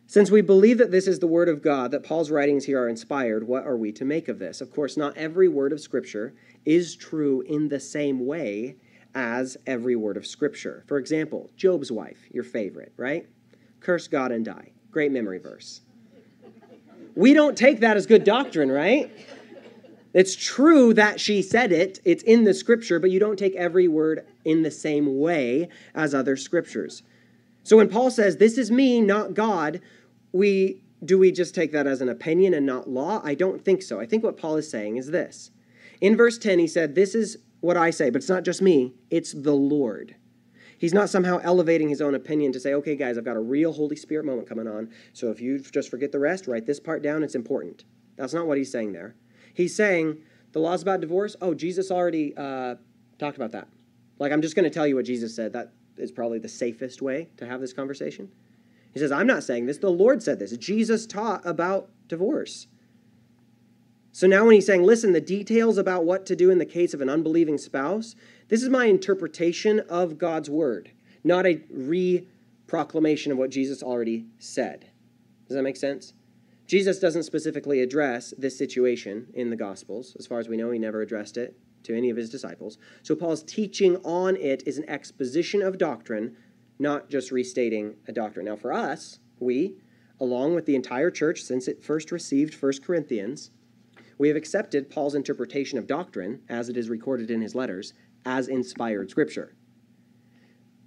Since 0.06 0.30
we 0.30 0.42
believe 0.42 0.78
that 0.78 0.90
this 0.90 1.08
is 1.08 1.18
the 1.18 1.26
Word 1.26 1.48
of 1.48 1.62
God, 1.62 1.90
that 1.90 2.04
Paul's 2.04 2.30
writings 2.30 2.66
here 2.66 2.82
are 2.82 2.88
inspired, 2.88 3.48
what 3.48 3.66
are 3.66 3.76
we 3.76 3.90
to 3.92 4.04
make 4.04 4.28
of 4.28 4.38
this? 4.38 4.60
Of 4.60 4.70
course, 4.70 4.96
not 4.96 5.16
every 5.16 5.48
word 5.48 5.72
of 5.72 5.80
Scripture 5.80 6.34
is 6.66 6.94
true 6.94 7.40
in 7.40 7.68
the 7.68 7.80
same 7.80 8.26
way 8.26 8.76
as 9.14 9.56
every 9.66 9.96
word 9.96 10.16
of 10.16 10.26
Scripture. 10.26 10.84
For 10.86 10.98
example, 10.98 11.50
Job's 11.56 11.92
wife, 11.92 12.24
your 12.30 12.44
favorite, 12.44 12.92
right? 12.96 13.26
Curse 13.80 14.08
God 14.08 14.32
and 14.32 14.44
die. 14.44 14.72
Great 14.90 15.12
memory 15.12 15.38
verse. 15.38 15.80
We 17.14 17.32
don't 17.32 17.56
take 17.56 17.80
that 17.80 17.96
as 17.96 18.06
good 18.06 18.24
doctrine, 18.24 18.70
right? 18.70 19.10
It's 20.12 20.36
true 20.36 20.94
that 20.94 21.20
she 21.20 21.42
said 21.42 21.72
it, 21.72 22.00
it's 22.04 22.22
in 22.22 22.44
the 22.44 22.54
scripture, 22.54 23.00
but 23.00 23.10
you 23.10 23.18
don't 23.18 23.38
take 23.38 23.54
every 23.56 23.88
word 23.88 24.26
in 24.44 24.62
the 24.62 24.70
same 24.70 25.18
way 25.18 25.68
as 25.94 26.14
other 26.14 26.36
scriptures. 26.36 27.02
So 27.64 27.78
when 27.78 27.88
Paul 27.88 28.10
says, 28.10 28.36
This 28.36 28.56
is 28.56 28.70
me, 28.70 29.00
not 29.00 29.34
God, 29.34 29.80
we 30.32 30.82
do 31.04 31.18
we 31.18 31.32
just 31.32 31.54
take 31.54 31.72
that 31.72 31.86
as 31.86 32.00
an 32.00 32.08
opinion 32.08 32.54
and 32.54 32.64
not 32.64 32.88
law? 32.88 33.20
I 33.24 33.34
don't 33.34 33.62
think 33.62 33.82
so. 33.82 34.00
I 34.00 34.06
think 34.06 34.22
what 34.22 34.36
Paul 34.36 34.56
is 34.56 34.70
saying 34.70 34.96
is 34.96 35.08
this. 35.08 35.50
In 36.00 36.16
verse 36.16 36.38
10, 36.38 36.58
he 36.58 36.66
said, 36.66 36.94
This 36.94 37.14
is 37.14 37.38
what 37.64 37.76
I 37.78 37.90
say, 37.90 38.10
but 38.10 38.18
it's 38.18 38.28
not 38.28 38.44
just 38.44 38.60
me, 38.60 38.92
it's 39.10 39.32
the 39.32 39.54
Lord. 39.54 40.16
He's 40.76 40.92
not 40.92 41.08
somehow 41.08 41.38
elevating 41.42 41.88
his 41.88 42.02
own 42.02 42.14
opinion 42.14 42.52
to 42.52 42.60
say, 42.60 42.74
okay, 42.74 42.94
guys, 42.94 43.16
I've 43.16 43.24
got 43.24 43.36
a 43.36 43.40
real 43.40 43.72
Holy 43.72 43.96
Spirit 43.96 44.26
moment 44.26 44.46
coming 44.46 44.68
on. 44.68 44.90
So 45.14 45.30
if 45.30 45.40
you 45.40 45.58
just 45.58 45.90
forget 45.90 46.12
the 46.12 46.18
rest, 46.18 46.46
write 46.46 46.66
this 46.66 46.78
part 46.78 47.02
down, 47.02 47.22
it's 47.22 47.34
important. 47.34 47.84
That's 48.16 48.34
not 48.34 48.46
what 48.46 48.58
he's 48.58 48.70
saying 48.70 48.92
there. 48.92 49.14
He's 49.54 49.74
saying, 49.74 50.18
the 50.52 50.58
laws 50.58 50.82
about 50.82 51.00
divorce, 51.00 51.36
oh, 51.40 51.54
Jesus 51.54 51.90
already 51.90 52.36
uh, 52.36 52.74
talked 53.18 53.36
about 53.36 53.52
that. 53.52 53.68
Like, 54.18 54.30
I'm 54.30 54.42
just 54.42 54.54
going 54.54 54.64
to 54.64 54.70
tell 54.70 54.86
you 54.86 54.96
what 54.96 55.06
Jesus 55.06 55.34
said. 55.34 55.54
That 55.54 55.72
is 55.96 56.12
probably 56.12 56.38
the 56.38 56.48
safest 56.48 57.00
way 57.00 57.28
to 57.38 57.46
have 57.46 57.60
this 57.60 57.72
conversation. 57.72 58.30
He 58.92 59.00
says, 59.00 59.10
I'm 59.10 59.26
not 59.26 59.42
saying 59.42 59.66
this. 59.66 59.78
The 59.78 59.90
Lord 59.90 60.22
said 60.22 60.38
this. 60.38 60.54
Jesus 60.58 61.06
taught 61.06 61.46
about 61.46 61.88
divorce. 62.08 62.66
So 64.14 64.28
now, 64.28 64.44
when 64.44 64.54
he's 64.54 64.66
saying, 64.66 64.84
listen, 64.84 65.12
the 65.12 65.20
details 65.20 65.76
about 65.76 66.04
what 66.04 66.24
to 66.26 66.36
do 66.36 66.48
in 66.48 66.58
the 66.58 66.64
case 66.64 66.94
of 66.94 67.00
an 67.00 67.08
unbelieving 67.08 67.58
spouse, 67.58 68.14
this 68.46 68.62
is 68.62 68.68
my 68.68 68.84
interpretation 68.84 69.80
of 69.88 70.18
God's 70.18 70.48
word, 70.48 70.92
not 71.24 71.46
a 71.46 71.60
re 71.68 72.28
proclamation 72.68 73.32
of 73.32 73.38
what 73.38 73.50
Jesus 73.50 73.82
already 73.82 74.26
said. 74.38 74.88
Does 75.48 75.56
that 75.56 75.64
make 75.64 75.76
sense? 75.76 76.12
Jesus 76.68 77.00
doesn't 77.00 77.24
specifically 77.24 77.80
address 77.80 78.32
this 78.38 78.56
situation 78.56 79.26
in 79.34 79.50
the 79.50 79.56
Gospels. 79.56 80.14
As 80.16 80.28
far 80.28 80.38
as 80.38 80.48
we 80.48 80.56
know, 80.56 80.70
he 80.70 80.78
never 80.78 81.02
addressed 81.02 81.36
it 81.36 81.58
to 81.82 81.96
any 81.96 82.08
of 82.08 82.16
his 82.16 82.30
disciples. 82.30 82.78
So 83.02 83.16
Paul's 83.16 83.42
teaching 83.42 83.96
on 84.04 84.36
it 84.36 84.62
is 84.64 84.78
an 84.78 84.88
exposition 84.88 85.60
of 85.60 85.76
doctrine, 85.76 86.36
not 86.78 87.10
just 87.10 87.32
restating 87.32 87.96
a 88.06 88.12
doctrine. 88.12 88.46
Now, 88.46 88.54
for 88.54 88.72
us, 88.72 89.18
we, 89.40 89.74
along 90.20 90.54
with 90.54 90.66
the 90.66 90.76
entire 90.76 91.10
church 91.10 91.42
since 91.42 91.66
it 91.66 91.82
first 91.82 92.12
received 92.12 92.54
1 92.54 92.74
Corinthians, 92.84 93.50
we 94.18 94.28
have 94.28 94.36
accepted 94.36 94.90
Paul's 94.90 95.14
interpretation 95.14 95.78
of 95.78 95.86
doctrine, 95.86 96.40
as 96.48 96.68
it 96.68 96.76
is 96.76 96.88
recorded 96.88 97.30
in 97.30 97.40
his 97.40 97.54
letters, 97.54 97.92
as 98.24 98.48
inspired 98.48 99.10
scripture. 99.10 99.54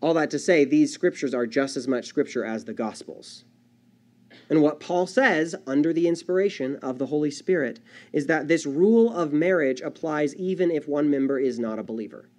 All 0.01 0.13
that 0.13 0.29
to 0.31 0.39
say, 0.39 0.63
these 0.63 0.93
scriptures 0.93 1.33
are 1.33 1.47
just 1.47 1.75
as 1.75 1.87
much 1.87 2.05
scripture 2.05 2.45
as 2.45 2.65
the 2.65 2.73
Gospels. 2.73 3.45
And 4.49 4.61
what 4.61 4.79
Paul 4.79 5.07
says, 5.07 5.55
under 5.65 5.91
the 5.91 6.07
inspiration 6.07 6.77
of 6.77 6.99
the 6.99 7.07
Holy 7.07 7.31
Spirit, 7.31 7.79
is 8.13 8.27
that 8.27 8.47
this 8.47 8.65
rule 8.65 9.11
of 9.11 9.33
marriage 9.33 9.81
applies 9.81 10.35
even 10.35 10.71
if 10.71 10.87
one 10.87 11.09
member 11.09 11.39
is 11.39 11.59
not 11.59 11.79
a 11.79 11.83
believer. 11.83 12.29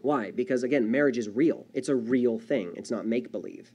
Why? 0.00 0.32
Because, 0.32 0.64
again, 0.64 0.90
marriage 0.90 1.18
is 1.18 1.28
real. 1.28 1.66
It's 1.74 1.88
a 1.88 1.94
real 1.94 2.38
thing, 2.38 2.72
it's 2.76 2.90
not 2.90 3.06
make 3.06 3.30
believe. 3.30 3.70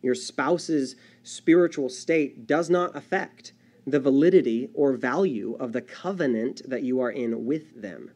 Your 0.00 0.14
spouse's 0.14 0.96
spiritual 1.22 1.88
state 1.88 2.46
does 2.46 2.70
not 2.70 2.96
affect 2.96 3.52
the 3.86 4.00
validity 4.00 4.68
or 4.74 4.92
value 4.92 5.56
of 5.58 5.72
the 5.72 5.80
covenant 5.80 6.62
that 6.68 6.82
you 6.82 7.00
are 7.00 7.10
in 7.10 7.44
with 7.44 7.80
them. 7.80 8.10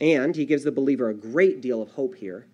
And 0.00 0.36
he 0.36 0.44
gives 0.44 0.64
the 0.64 0.72
believer 0.72 1.08
a 1.08 1.14
great 1.14 1.60
deal 1.60 1.82
of 1.82 1.90
hope 1.90 2.16
here. 2.16 2.46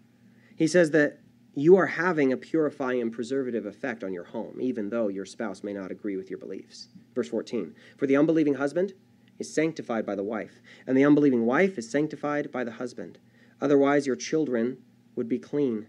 He 0.57 0.67
says 0.67 0.93
that 0.93 1.19
you 1.55 1.77
are 1.77 1.87
having 1.87 2.33
a 2.33 2.37
purifying 2.37 3.01
and 3.01 3.13
preservative 3.13 3.67
effect 3.67 4.03
on 4.03 4.13
your 4.13 4.25
home, 4.25 4.61
even 4.61 4.89
though 4.91 5.09
your 5.09 5.27
spouse 5.27 5.63
may 5.63 5.73
not 5.73 5.91
agree 5.91 6.17
with 6.17 6.31
your 6.31 6.39
beliefs. 6.39 6.89
Verse 7.15 7.29
14 7.29 7.75
For 7.97 8.07
the 8.07 8.17
unbelieving 8.17 8.55
husband 8.55 8.95
is 9.39 9.53
sanctified 9.53 10.07
by 10.07 10.15
the 10.15 10.23
wife, 10.23 10.61
and 10.87 10.97
the 10.97 11.05
unbelieving 11.05 11.47
wife 11.47 11.79
is 11.79 11.91
sanctified 11.91 12.51
by 12.51 12.65
the 12.65 12.73
husband. 12.73 13.19
Otherwise, 13.61 14.07
your 14.07 14.17
children 14.17 14.79
would 15.15 15.29
be 15.29 15.39
clean, 15.39 15.87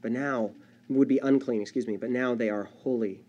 but 0.00 0.12
now 0.12 0.52
would 0.88 1.08
be 1.08 1.18
unclean, 1.18 1.60
excuse 1.60 1.86
me, 1.86 1.96
but 1.96 2.10
now 2.10 2.34
they 2.34 2.48
are 2.48 2.64
holy. 2.64 3.25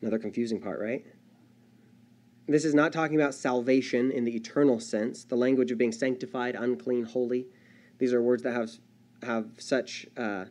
Another 0.00 0.18
confusing 0.18 0.60
part, 0.60 0.80
right? 0.80 1.04
This 2.48 2.64
is 2.64 2.74
not 2.74 2.92
talking 2.92 3.16
about 3.16 3.34
salvation 3.34 4.12
in 4.12 4.24
the 4.24 4.36
eternal 4.36 4.78
sense, 4.78 5.24
the 5.24 5.36
language 5.36 5.72
of 5.72 5.78
being 5.78 5.92
sanctified, 5.92 6.54
unclean, 6.54 7.04
holy. 7.04 7.46
These 7.98 8.12
are 8.12 8.22
words 8.22 8.42
that 8.44 8.52
have, 8.52 8.70
have 9.22 9.46
such 9.58 10.06
uh, 10.16 10.44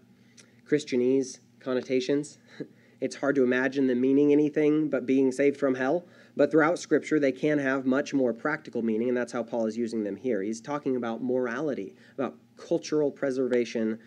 Christianese 0.70 1.40
connotations. 1.60 2.38
it's 3.02 3.16
hard 3.16 3.36
to 3.36 3.44
imagine 3.44 3.88
them 3.88 4.02
meaning 4.02 4.34
anything 4.34 4.90
but 4.90 5.06
being 5.06 5.32
saved 5.32 5.58
from 5.58 5.76
hell. 5.76 6.06
But 6.36 6.52
throughout 6.52 6.80
Scripture, 6.80 7.18
they 7.18 7.32
can 7.32 7.60
have 7.60 7.86
much 7.86 8.14
more 8.14 8.34
practical 8.34 8.82
meaning, 8.82 9.08
and 9.08 9.18
that's 9.18 9.32
how 9.32 9.44
Paul 9.44 9.68
is 9.68 9.78
using 9.78 10.04
them 10.04 10.18
here. 10.18 10.42
He's 10.42 10.60
talking 10.60 10.98
about 10.98 11.24
morality, 11.24 11.96
about 12.16 12.36
cultural 12.58 13.10
preservation 13.10 14.00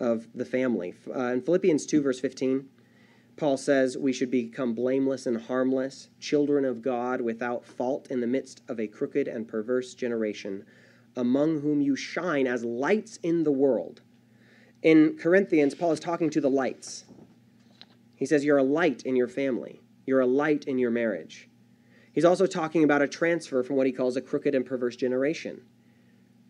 of 0.00 0.26
the 0.34 0.46
family. 0.46 0.94
Uh, 1.14 1.24
in 1.24 1.42
Philippians 1.42 1.84
2, 1.84 2.00
verse 2.00 2.20
15, 2.20 2.66
Paul 3.36 3.56
says 3.56 3.98
we 3.98 4.12
should 4.12 4.30
become 4.30 4.74
blameless 4.74 5.26
and 5.26 5.40
harmless, 5.40 6.08
children 6.20 6.64
of 6.64 6.82
God 6.82 7.20
without 7.20 7.64
fault 7.64 8.06
in 8.10 8.20
the 8.20 8.26
midst 8.26 8.62
of 8.68 8.78
a 8.78 8.86
crooked 8.86 9.26
and 9.26 9.48
perverse 9.48 9.94
generation, 9.94 10.64
among 11.16 11.60
whom 11.60 11.80
you 11.80 11.96
shine 11.96 12.46
as 12.46 12.64
lights 12.64 13.18
in 13.22 13.42
the 13.42 13.52
world. 13.52 14.02
In 14.82 15.16
Corinthians, 15.16 15.74
Paul 15.74 15.92
is 15.92 16.00
talking 16.00 16.30
to 16.30 16.40
the 16.40 16.50
lights. 16.50 17.04
He 18.14 18.26
says, 18.26 18.44
You're 18.44 18.58
a 18.58 18.62
light 18.62 19.02
in 19.02 19.16
your 19.16 19.28
family, 19.28 19.82
you're 20.06 20.20
a 20.20 20.26
light 20.26 20.64
in 20.66 20.78
your 20.78 20.90
marriage. 20.90 21.48
He's 22.12 22.24
also 22.24 22.46
talking 22.46 22.84
about 22.84 23.02
a 23.02 23.08
transfer 23.08 23.64
from 23.64 23.74
what 23.74 23.86
he 23.86 23.92
calls 23.92 24.16
a 24.16 24.20
crooked 24.20 24.54
and 24.54 24.64
perverse 24.64 24.94
generation. 24.94 25.62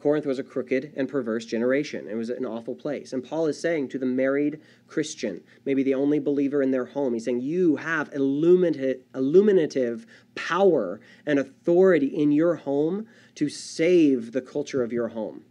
Corinth 0.05 0.27
was 0.27 0.39
a 0.39 0.45
crooked 0.45 0.93
and 0.99 1.09
perverse 1.09 1.47
generation. 1.47 2.07
It 2.11 2.15
was 2.15 2.29
an 2.29 2.45
awful 2.45 2.75
place. 2.75 3.15
And 3.15 3.25
Paul 3.25 3.47
is 3.47 3.59
saying 3.59 3.89
to 3.89 3.99
the 3.99 4.05
married 4.05 4.61
Christian, 4.87 5.43
maybe 5.65 5.83
the 5.83 5.95
only 5.95 6.19
believer 6.19 6.63
in 6.63 6.73
their 6.73 6.85
home, 6.85 7.15
he's 7.15 7.25
saying, 7.25 7.41
You 7.41 7.77
have 7.77 8.13
illuminative 8.13 10.05
power 10.35 11.01
and 11.25 11.39
authority 11.39 12.09
in 12.09 12.33
your 12.33 12.57
home 12.57 13.07
to 13.37 13.49
save 13.49 14.33
the 14.33 14.43
culture 14.43 14.83
of 14.83 14.93
your 14.93 15.09
home. 15.09 15.47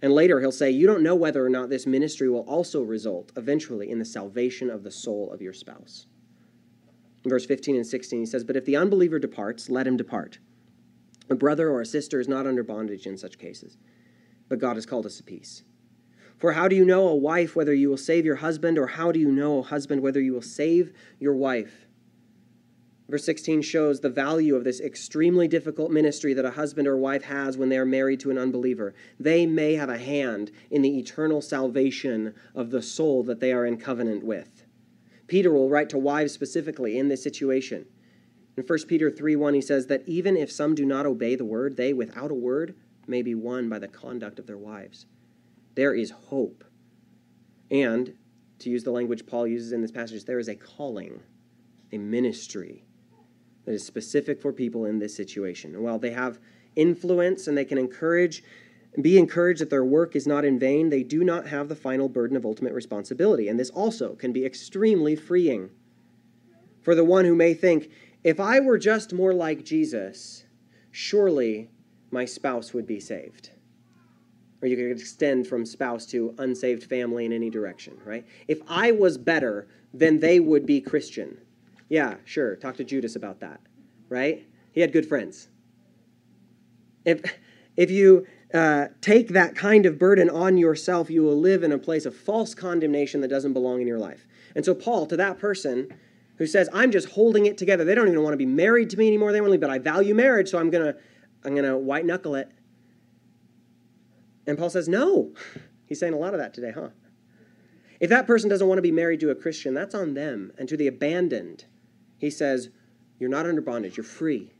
And 0.00 0.14
later 0.14 0.40
he'll 0.40 0.50
say, 0.50 0.70
You 0.70 0.86
don't 0.86 1.02
know 1.02 1.14
whether 1.14 1.44
or 1.44 1.50
not 1.50 1.68
this 1.68 1.86
ministry 1.86 2.30
will 2.30 2.48
also 2.48 2.80
result 2.80 3.30
eventually 3.36 3.90
in 3.90 3.98
the 3.98 4.06
salvation 4.06 4.70
of 4.70 4.84
the 4.84 4.90
soul 4.90 5.30
of 5.30 5.42
your 5.42 5.52
spouse. 5.52 6.06
In 7.24 7.28
verse 7.28 7.44
15 7.44 7.76
and 7.76 7.86
16, 7.86 8.20
he 8.20 8.24
says, 8.24 8.42
But 8.42 8.56
if 8.56 8.64
the 8.64 8.76
unbeliever 8.76 9.18
departs, 9.18 9.68
let 9.68 9.86
him 9.86 9.98
depart. 9.98 10.38
A 11.30 11.34
brother 11.34 11.70
or 11.70 11.80
a 11.80 11.86
sister 11.86 12.20
is 12.20 12.28
not 12.28 12.46
under 12.46 12.62
bondage 12.62 13.06
in 13.06 13.16
such 13.16 13.38
cases, 13.38 13.76
but 14.48 14.58
God 14.58 14.76
has 14.76 14.86
called 14.86 15.06
us 15.06 15.16
to 15.16 15.22
peace. 15.22 15.62
For 16.36 16.52
how 16.52 16.68
do 16.68 16.76
you 16.76 16.84
know, 16.84 17.08
a 17.08 17.14
wife, 17.14 17.56
whether 17.56 17.72
you 17.72 17.88
will 17.88 17.96
save 17.96 18.24
your 18.24 18.36
husband, 18.36 18.78
or 18.78 18.88
how 18.88 19.12
do 19.12 19.20
you 19.20 19.30
know, 19.30 19.60
a 19.60 19.62
husband, 19.62 20.02
whether 20.02 20.20
you 20.20 20.34
will 20.34 20.42
save 20.42 20.92
your 21.18 21.34
wife? 21.34 21.86
Verse 23.08 23.24
16 23.24 23.62
shows 23.62 24.00
the 24.00 24.08
value 24.08 24.56
of 24.56 24.64
this 24.64 24.80
extremely 24.80 25.46
difficult 25.46 25.90
ministry 25.90 26.32
that 26.34 26.44
a 26.44 26.52
husband 26.52 26.88
or 26.88 26.96
wife 26.96 27.24
has 27.24 27.56
when 27.56 27.68
they 27.68 27.76
are 27.76 27.84
married 27.84 28.18
to 28.20 28.30
an 28.30 28.38
unbeliever. 28.38 28.94
They 29.20 29.46
may 29.46 29.74
have 29.74 29.90
a 29.90 29.98
hand 29.98 30.50
in 30.70 30.82
the 30.82 30.98
eternal 30.98 31.42
salvation 31.42 32.34
of 32.54 32.70
the 32.70 32.82
soul 32.82 33.22
that 33.24 33.40
they 33.40 33.52
are 33.52 33.66
in 33.66 33.76
covenant 33.76 34.24
with. 34.24 34.64
Peter 35.26 35.52
will 35.52 35.68
write 35.68 35.90
to 35.90 35.98
wives 35.98 36.32
specifically 36.32 36.98
in 36.98 37.08
this 37.08 37.22
situation. 37.22 37.86
In 38.56 38.64
1 38.64 38.78
Peter 38.86 39.10
3 39.10 39.36
1, 39.36 39.54
he 39.54 39.60
says 39.60 39.86
that 39.86 40.02
even 40.06 40.36
if 40.36 40.50
some 40.50 40.74
do 40.74 40.84
not 40.84 41.06
obey 41.06 41.34
the 41.34 41.44
word, 41.44 41.76
they, 41.76 41.92
without 41.92 42.30
a 42.30 42.34
word, 42.34 42.74
may 43.06 43.22
be 43.22 43.34
won 43.34 43.68
by 43.68 43.78
the 43.78 43.88
conduct 43.88 44.38
of 44.38 44.46
their 44.46 44.58
wives. 44.58 45.06
There 45.74 45.94
is 45.94 46.10
hope. 46.10 46.64
And, 47.70 48.14
to 48.60 48.70
use 48.70 48.84
the 48.84 48.92
language 48.92 49.26
Paul 49.26 49.46
uses 49.46 49.72
in 49.72 49.82
this 49.82 49.90
passage, 49.90 50.24
there 50.24 50.38
is 50.38 50.48
a 50.48 50.54
calling, 50.54 51.20
a 51.92 51.98
ministry 51.98 52.84
that 53.64 53.72
is 53.72 53.84
specific 53.84 54.40
for 54.40 54.52
people 54.52 54.84
in 54.84 54.98
this 54.98 55.16
situation. 55.16 55.74
And 55.74 55.82
while 55.82 55.98
they 55.98 56.10
have 56.10 56.38
influence 56.76 57.46
and 57.46 57.56
they 57.56 57.64
can 57.64 57.78
encourage 57.78 58.42
be 59.00 59.18
encouraged 59.18 59.60
that 59.60 59.70
their 59.70 59.84
work 59.84 60.14
is 60.14 60.24
not 60.24 60.44
in 60.44 60.56
vain, 60.56 60.88
they 60.88 61.02
do 61.02 61.24
not 61.24 61.48
have 61.48 61.68
the 61.68 61.74
final 61.74 62.08
burden 62.08 62.36
of 62.36 62.46
ultimate 62.46 62.72
responsibility. 62.72 63.48
And 63.48 63.58
this 63.58 63.70
also 63.70 64.14
can 64.14 64.32
be 64.32 64.44
extremely 64.44 65.16
freeing. 65.16 65.70
For 66.80 66.94
the 66.94 67.04
one 67.04 67.24
who 67.24 67.34
may 67.34 67.54
think, 67.54 67.90
if 68.24 68.40
I 68.40 68.58
were 68.58 68.78
just 68.78 69.12
more 69.12 69.34
like 69.34 69.64
Jesus, 69.64 70.44
surely 70.90 71.70
my 72.10 72.24
spouse 72.24 72.72
would 72.72 72.86
be 72.86 72.98
saved. 72.98 73.50
Or 74.62 74.68
you 74.68 74.76
could 74.76 74.98
extend 74.98 75.46
from 75.46 75.66
spouse 75.66 76.06
to 76.06 76.34
unsaved 76.38 76.84
family 76.84 77.26
in 77.26 77.32
any 77.32 77.50
direction, 77.50 77.98
right? 78.04 78.26
If 78.48 78.60
I 78.66 78.92
was 78.92 79.18
better, 79.18 79.68
then 79.92 80.20
they 80.20 80.40
would 80.40 80.64
be 80.64 80.80
Christian. 80.80 81.36
Yeah, 81.90 82.14
sure. 82.24 82.56
Talk 82.56 82.76
to 82.78 82.84
Judas 82.84 83.14
about 83.14 83.40
that, 83.40 83.60
right? 84.08 84.46
He 84.72 84.80
had 84.80 84.92
good 84.92 85.06
friends. 85.06 85.48
If, 87.04 87.20
if 87.76 87.90
you 87.90 88.26
uh, 88.54 88.86
take 89.02 89.28
that 89.28 89.54
kind 89.54 89.84
of 89.84 89.98
burden 89.98 90.30
on 90.30 90.56
yourself, 90.56 91.10
you 91.10 91.22
will 91.22 91.38
live 91.38 91.62
in 91.62 91.72
a 91.72 91.78
place 91.78 92.06
of 92.06 92.16
false 92.16 92.54
condemnation 92.54 93.20
that 93.20 93.28
doesn't 93.28 93.52
belong 93.52 93.82
in 93.82 93.86
your 93.86 93.98
life. 93.98 94.26
And 94.56 94.64
so, 94.64 94.74
Paul, 94.74 95.06
to 95.06 95.16
that 95.18 95.38
person, 95.38 95.88
who 96.36 96.46
says, 96.46 96.68
I'm 96.72 96.90
just 96.90 97.10
holding 97.10 97.46
it 97.46 97.56
together. 97.56 97.84
They 97.84 97.94
don't 97.94 98.08
even 98.08 98.22
want 98.22 98.32
to 98.32 98.38
be 98.38 98.46
married 98.46 98.90
to 98.90 98.96
me 98.96 99.06
anymore. 99.06 99.32
They 99.32 99.40
want 99.40 99.52
to, 99.52 99.58
but 99.58 99.70
I 99.70 99.78
value 99.78 100.14
marriage, 100.14 100.48
so 100.50 100.58
I'm 100.58 100.70
gonna 100.70 100.94
I'm 101.44 101.54
gonna 101.54 101.78
white 101.78 102.04
knuckle 102.04 102.34
it. 102.34 102.50
And 104.46 104.58
Paul 104.58 104.70
says, 104.70 104.88
No. 104.88 105.32
He's 105.86 106.00
saying 106.00 106.14
a 106.14 106.18
lot 106.18 106.34
of 106.34 106.40
that 106.40 106.54
today, 106.54 106.72
huh? 106.74 106.88
If 108.00 108.10
that 108.10 108.26
person 108.26 108.48
doesn't 108.48 108.66
want 108.66 108.78
to 108.78 108.82
be 108.82 108.90
married 108.90 109.20
to 109.20 109.30
a 109.30 109.34
Christian, 109.34 109.74
that's 109.74 109.94
on 109.94 110.14
them. 110.14 110.50
And 110.58 110.68
to 110.68 110.76
the 110.76 110.86
abandoned, 110.86 111.66
he 112.18 112.30
says, 112.30 112.70
You're 113.18 113.30
not 113.30 113.46
under 113.46 113.60
bondage, 113.60 113.96
you're 113.96 114.04
free. 114.04 114.54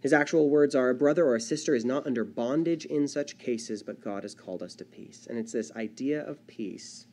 His 0.00 0.12
actual 0.12 0.50
words 0.50 0.74
are 0.74 0.90
a 0.90 0.94
brother 0.94 1.24
or 1.24 1.36
a 1.36 1.40
sister 1.40 1.74
is 1.74 1.84
not 1.84 2.06
under 2.06 2.24
bondage 2.24 2.84
in 2.86 3.06
such 3.06 3.38
cases, 3.38 3.84
but 3.84 4.00
God 4.00 4.24
has 4.24 4.34
called 4.34 4.62
us 4.62 4.74
to 4.76 4.84
peace. 4.84 5.28
And 5.28 5.38
it's 5.38 5.52
this 5.52 5.70
idea 5.72 6.24
of 6.26 6.44
peace 6.48 7.06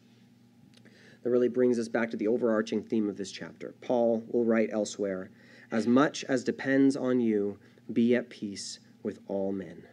that 1.23 1.29
really 1.29 1.47
brings 1.47 1.77
us 1.77 1.87
back 1.87 2.09
to 2.11 2.17
the 2.17 2.27
overarching 2.27 2.81
theme 2.81 3.09
of 3.09 3.17
this 3.17 3.31
chapter. 3.31 3.75
Paul 3.81 4.23
will 4.27 4.45
write 4.45 4.69
elsewhere 4.71 5.31
As 5.71 5.85
much 5.85 6.23
as 6.25 6.43
depends 6.43 6.95
on 6.95 7.19
you, 7.19 7.59
be 7.91 8.15
at 8.15 8.29
peace 8.29 8.79
with 9.03 9.19
all 9.27 9.51
men. 9.51 9.83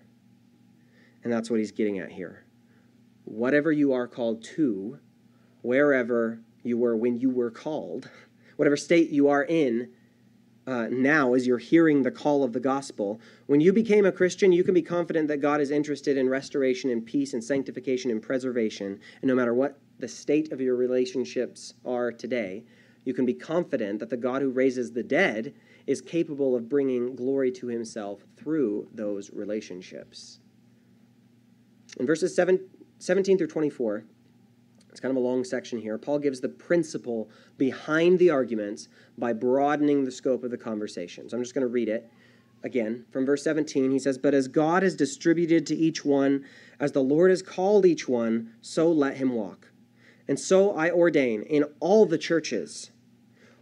And 1.25 1.33
that's 1.33 1.51
what 1.51 1.59
he's 1.59 1.73
getting 1.73 1.99
at 1.99 2.13
here. 2.13 2.45
Whatever 3.25 3.73
you 3.73 3.93
are 3.93 4.07
called 4.07 4.45
to, 4.45 4.99
wherever 5.63 6.41
you 6.63 6.79
were 6.79 6.97
when 6.97 7.19
you 7.19 7.31
were 7.31 7.51
called, 7.51 8.09
whatever 8.57 8.77
state 8.77 9.11
you 9.11 9.29
are 9.29 9.45
in, 9.45 9.91
uh, 10.67 10.89
now 10.91 11.35
as 11.35 11.47
you're 11.47 11.59
hearing 11.59 12.03
the 12.03 12.11
call 12.11 12.43
of 12.43 12.53
the 12.53 12.61
gospel. 12.61 13.21
When 13.47 13.61
you 13.61 13.73
became 13.73 14.05
a 14.05 14.13
Christian, 14.13 14.53
you 14.53 14.65
can 14.65 14.75
be 14.75 14.83
confident 14.83 15.29
that 15.29 15.37
God 15.39 15.61
is 15.61 15.71
interested 15.71 16.17
in 16.17 16.29
restoration 16.29 16.91
and 16.91 17.07
peace 17.07 17.35
and 17.35 17.43
sanctification 17.43 18.11
and 18.11 18.21
preservation. 18.21 18.99
And 19.21 19.29
no 19.29 19.35
matter 19.35 19.55
what 19.55 19.79
the 19.99 20.09
state 20.09 20.53
of 20.53 20.61
your 20.61 20.77
relationships 20.77 21.75
are 21.85 22.13
today, 22.13 22.65
you 23.05 23.15
can 23.15 23.25
be 23.25 23.35
confident 23.35 24.01
that 24.01 24.11
the 24.11 24.17
God 24.17 24.43
who 24.43 24.51
raises 24.51 24.93
the 24.93 25.03
dead 25.03 25.55
is 25.87 26.01
capable 26.01 26.57
of 26.57 26.69
bringing 26.69 27.15
glory 27.15 27.53
to 27.53 27.69
himself 27.69 28.25
through 28.37 28.89
those 28.93 29.31
relationships. 29.33 30.41
In 31.99 32.07
verses 32.07 32.35
7, 32.35 32.61
17 32.99 33.39
through 33.39 33.47
24, 33.47 34.05
it's 34.91 35.01
kind 35.01 35.11
of 35.11 35.23
a 35.23 35.27
long 35.27 35.45
section 35.45 35.79
here. 35.79 35.99
Paul 35.99 36.19
gives 36.19 36.41
the 36.41 36.49
principle 36.49 37.31
behind 37.59 38.19
the 38.19 38.31
arguments 38.31 38.89
by 39.19 39.33
broadening 39.33 40.05
the 40.05 40.11
scope 40.11 40.43
of 40.43 40.51
the 40.51 40.59
conversation. 40.59 41.29
So 41.29 41.37
I'm 41.37 41.43
just 41.43 41.55
going 41.55 41.67
to 41.67 41.69
read 41.69 41.89
it 41.89 42.11
again. 42.65 43.05
From 43.11 43.27
verse 43.27 43.45
17, 43.45 43.91
he 43.91 43.99
says, 43.99 44.19
But 44.19 44.35
as 44.35 44.49
God 44.49 44.83
has 44.83 44.97
distributed 44.97 45.67
to 45.67 45.77
each 45.77 46.05
one, 46.05 46.45
as 46.81 46.93
the 46.93 47.03
Lord 47.03 47.31
has 47.31 47.43
called 47.43 47.87
each 47.87 48.09
one, 48.09 48.55
so 48.63 48.91
let 48.91 49.17
him 49.19 49.33
walk. 49.33 49.71
And 50.29 50.39
so 50.39 50.73
I 50.73 50.91
ordain 50.91 51.43
in 51.43 51.65
all 51.81 52.07
the 52.07 52.19
churches. 52.19 52.91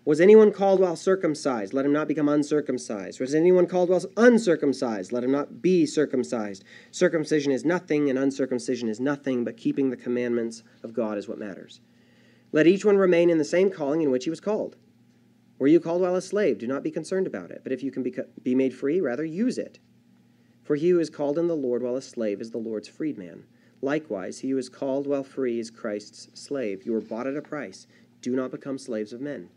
Was 0.07 0.20
anyone 0.20 0.53
called 0.53 0.81
while 0.81 0.96
circumcised? 0.96 1.72
Let 1.72 1.87
him 1.87 1.92
not 1.92 2.09
become 2.09 2.29
uncircumcised. 2.29 3.20
Was 3.20 3.35
anyone 3.35 3.66
called 3.66 3.88
while 3.88 4.03
uncircumcised? 4.18 5.12
Let 5.12 5.24
him 5.24 5.33
not 5.33 5.62
be 5.62 5.87
circumcised. 5.87 6.62
Circumcision 6.90 7.53
is 7.53 7.64
nothing, 7.64 8.11
and 8.11 8.18
uncircumcision 8.18 8.88
is 8.88 9.00
nothing, 9.00 9.44
but 9.44 9.57
keeping 9.57 9.88
the 9.88 9.96
commandments 9.96 10.62
of 10.83 10.92
God 10.92 11.16
is 11.16 11.27
what 11.27 11.38
matters. 11.38 11.81
Let 12.53 12.66
each 12.66 12.85
one 12.85 12.98
remain 12.98 13.31
in 13.31 13.38
the 13.38 13.44
same 13.44 13.70
calling 13.70 14.03
in 14.03 14.11
which 14.11 14.24
he 14.24 14.31
was 14.31 14.40
called. 14.40 14.77
Were 15.59 15.68
you 15.68 15.81
called 15.81 16.03
while 16.03 16.16
a 16.16 16.22
slave? 16.22 16.59
Do 16.59 16.66
not 16.66 16.83
be 16.83 16.90
concerned 16.90 17.27
about 17.27 17.50
it. 17.50 17.62
But 17.62 17.72
if 17.72 17.83
you 17.83 17.90
can 17.90 18.03
be, 18.03 18.55
made 18.55 18.74
free, 18.74 19.00
rather 19.00 19.24
use 19.24 19.57
it. 19.57 19.79
For 20.62 20.77
he 20.77 20.90
who 20.90 21.00
is 21.00 21.11
called 21.11 21.38
in 21.38 21.46
the 21.46 21.57
Lord 21.57 21.83
while 21.83 21.96
a 21.96 22.03
slave 22.03 22.40
is 22.40 22.50
the 22.50 22.59
Lord's 22.59 22.88
freedman. 22.88 23.44
Likewise, 23.85 24.38
he 24.38 24.49
who 24.49 24.57
is 24.57 24.70
called 24.70 25.07
while 25.07 25.23
free 25.23 25.59
is 25.61 25.70
Christ's 25.70 26.31
slave. 26.33 26.87
You 26.87 26.92
were 26.92 27.03
bought 27.03 27.27
at 27.27 27.37
a 27.37 27.42
price. 27.42 27.87
Do 28.23 28.35
not 28.35 28.51
become 28.51 28.79
slaves 28.79 29.12
of 29.12 29.20
men. 29.20 29.51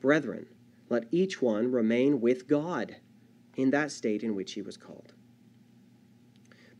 Brethren, 0.00 0.46
let 0.88 1.04
each 1.12 1.40
one 1.40 1.70
remain 1.70 2.20
with 2.20 2.48
God 2.48 2.96
in 3.56 3.70
that 3.70 3.92
state 3.92 4.24
in 4.24 4.34
which 4.34 4.54
he 4.54 4.62
was 4.62 4.76
called. 4.76 5.12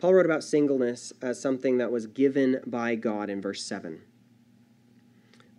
Paul 0.00 0.14
wrote 0.14 0.26
about 0.26 0.42
singleness 0.42 1.12
as 1.22 1.40
something 1.40 1.78
that 1.78 1.92
was 1.92 2.08
given 2.08 2.60
by 2.66 2.96
God 2.96 3.30
in 3.30 3.40
verse 3.40 3.62
7. 3.62 4.02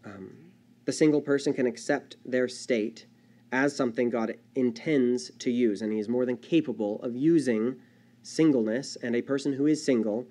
Um, 0.04 0.52
the 0.84 0.92
single 0.92 1.22
person 1.22 1.54
can 1.54 1.66
accept 1.66 2.18
their 2.26 2.50
state 2.50 3.06
as 3.54 3.74
something 3.74 4.10
God 4.10 4.36
intends 4.54 5.32
to 5.40 5.50
use, 5.50 5.82
and 5.82 5.94
he 5.94 6.00
is 6.00 6.10
more 6.10 6.26
than 6.26 6.36
capable 6.36 7.02
of 7.02 7.16
using 7.16 7.78
singleness 8.22 8.98
and 9.02 9.16
a 9.16 9.22
person 9.22 9.54
who 9.54 9.66
is 9.66 9.86
single 9.86 10.28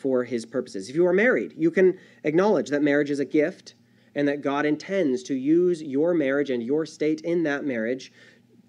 for 0.00 0.24
his 0.24 0.46
purposes. 0.46 0.88
If 0.88 0.96
you 0.96 1.06
are 1.06 1.12
married, 1.12 1.54
you 1.56 1.70
can 1.70 1.98
acknowledge 2.24 2.70
that 2.70 2.82
marriage 2.82 3.10
is 3.10 3.20
a 3.20 3.24
gift 3.24 3.74
and 4.14 4.26
that 4.26 4.40
God 4.40 4.66
intends 4.66 5.22
to 5.24 5.34
use 5.34 5.82
your 5.82 6.14
marriage 6.14 6.50
and 6.50 6.62
your 6.62 6.86
state 6.86 7.20
in 7.20 7.42
that 7.44 7.64
marriage 7.64 8.12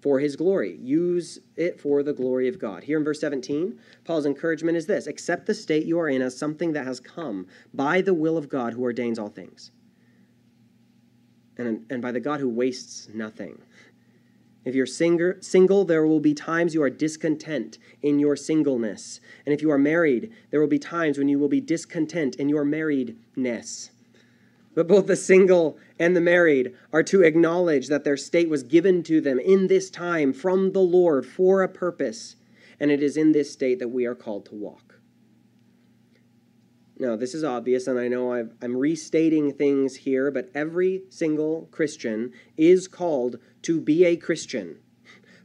for 0.00 0.18
his 0.18 0.36
glory. 0.36 0.76
Use 0.80 1.38
it 1.56 1.80
for 1.80 2.02
the 2.02 2.12
glory 2.12 2.48
of 2.48 2.58
God. 2.58 2.82
Here 2.82 2.98
in 2.98 3.04
verse 3.04 3.20
17, 3.20 3.78
Paul's 4.04 4.26
encouragement 4.26 4.76
is 4.76 4.86
this 4.86 5.06
accept 5.06 5.46
the 5.46 5.54
state 5.54 5.86
you 5.86 5.98
are 5.98 6.08
in 6.08 6.22
as 6.22 6.36
something 6.36 6.72
that 6.72 6.86
has 6.86 7.00
come 7.00 7.46
by 7.72 8.00
the 8.00 8.14
will 8.14 8.36
of 8.36 8.48
God 8.48 8.72
who 8.74 8.82
ordains 8.82 9.18
all 9.18 9.28
things 9.28 9.70
and, 11.56 11.86
and 11.90 12.02
by 12.02 12.12
the 12.12 12.20
God 12.20 12.40
who 12.40 12.48
wastes 12.48 13.08
nothing. 13.14 13.60
If 14.64 14.74
you're 14.74 14.86
singer, 14.86 15.38
single, 15.40 15.84
there 15.84 16.06
will 16.06 16.20
be 16.20 16.34
times 16.34 16.74
you 16.74 16.82
are 16.82 16.90
discontent 16.90 17.78
in 18.00 18.20
your 18.20 18.36
singleness. 18.36 19.20
And 19.44 19.52
if 19.52 19.60
you 19.60 19.70
are 19.70 19.78
married, 19.78 20.32
there 20.50 20.60
will 20.60 20.68
be 20.68 20.78
times 20.78 21.18
when 21.18 21.28
you 21.28 21.38
will 21.38 21.48
be 21.48 21.60
discontent 21.60 22.36
in 22.36 22.48
your 22.48 22.64
marriedness. 22.64 23.90
But 24.74 24.88
both 24.88 25.06
the 25.06 25.16
single 25.16 25.78
and 25.98 26.16
the 26.16 26.20
married 26.20 26.74
are 26.92 27.02
to 27.04 27.22
acknowledge 27.22 27.88
that 27.88 28.04
their 28.04 28.16
state 28.16 28.48
was 28.48 28.62
given 28.62 29.02
to 29.04 29.20
them 29.20 29.38
in 29.38 29.66
this 29.66 29.90
time 29.90 30.32
from 30.32 30.72
the 30.72 30.80
Lord 30.80 31.26
for 31.26 31.62
a 31.62 31.68
purpose. 31.68 32.36
And 32.80 32.90
it 32.90 33.02
is 33.02 33.16
in 33.16 33.32
this 33.32 33.52
state 33.52 33.80
that 33.80 33.88
we 33.88 34.06
are 34.06 34.14
called 34.14 34.46
to 34.46 34.54
walk. 34.54 34.91
Now, 37.02 37.16
this 37.16 37.34
is 37.34 37.42
obvious, 37.42 37.88
and 37.88 37.98
I 37.98 38.06
know 38.06 38.32
i 38.32 38.44
am 38.62 38.76
restating 38.76 39.52
things 39.52 39.96
here, 39.96 40.30
but 40.30 40.50
every 40.54 41.02
single 41.08 41.66
Christian 41.72 42.30
is 42.56 42.86
called 42.86 43.40
to 43.62 43.80
be 43.80 44.04
a 44.04 44.14
Christian 44.14 44.78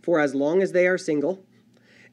for 0.04 0.20
as 0.20 0.36
long 0.36 0.62
as 0.62 0.72
they 0.72 0.86
are 0.86 1.00
single, 1.00 1.44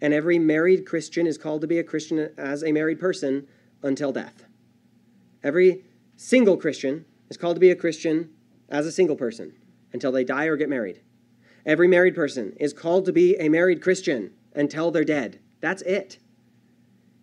and 0.01 0.15
every 0.15 0.39
married 0.39 0.87
Christian 0.87 1.27
is 1.27 1.37
called 1.37 1.61
to 1.61 1.67
be 1.67 1.79
a 1.79 1.85
Christian 1.85 2.31
as 2.39 2.65
a 2.65 2.73
married 2.73 2.99
person 2.99 3.47
until 3.83 4.13
death. 4.13 4.47
Every 5.43 5.85
single 6.17 6.57
Christian 6.57 7.05
is 7.29 7.37
called 7.37 7.57
to 7.57 7.61
be 7.61 7.71
a 7.71 7.77
Christian 7.77 8.31
as 8.71 8.87
a 8.87 8.93
single 8.93 9.15
person 9.15 9.53
until 9.93 10.11
they 10.11 10.25
die 10.25 10.47
or 10.47 10.57
get 10.57 10.71
married. 10.71 11.03
Every 11.67 11.87
married 11.87 12.15
person 12.15 12.55
is 12.59 12.73
called 12.73 13.05
to 13.05 13.13
be 13.13 13.37
a 13.37 13.51
married 13.51 13.83
Christian 13.83 14.33
until 14.55 14.91
they're 14.91 15.05
dead. 15.05 15.39
That's 15.61 15.83
it. 15.83 16.19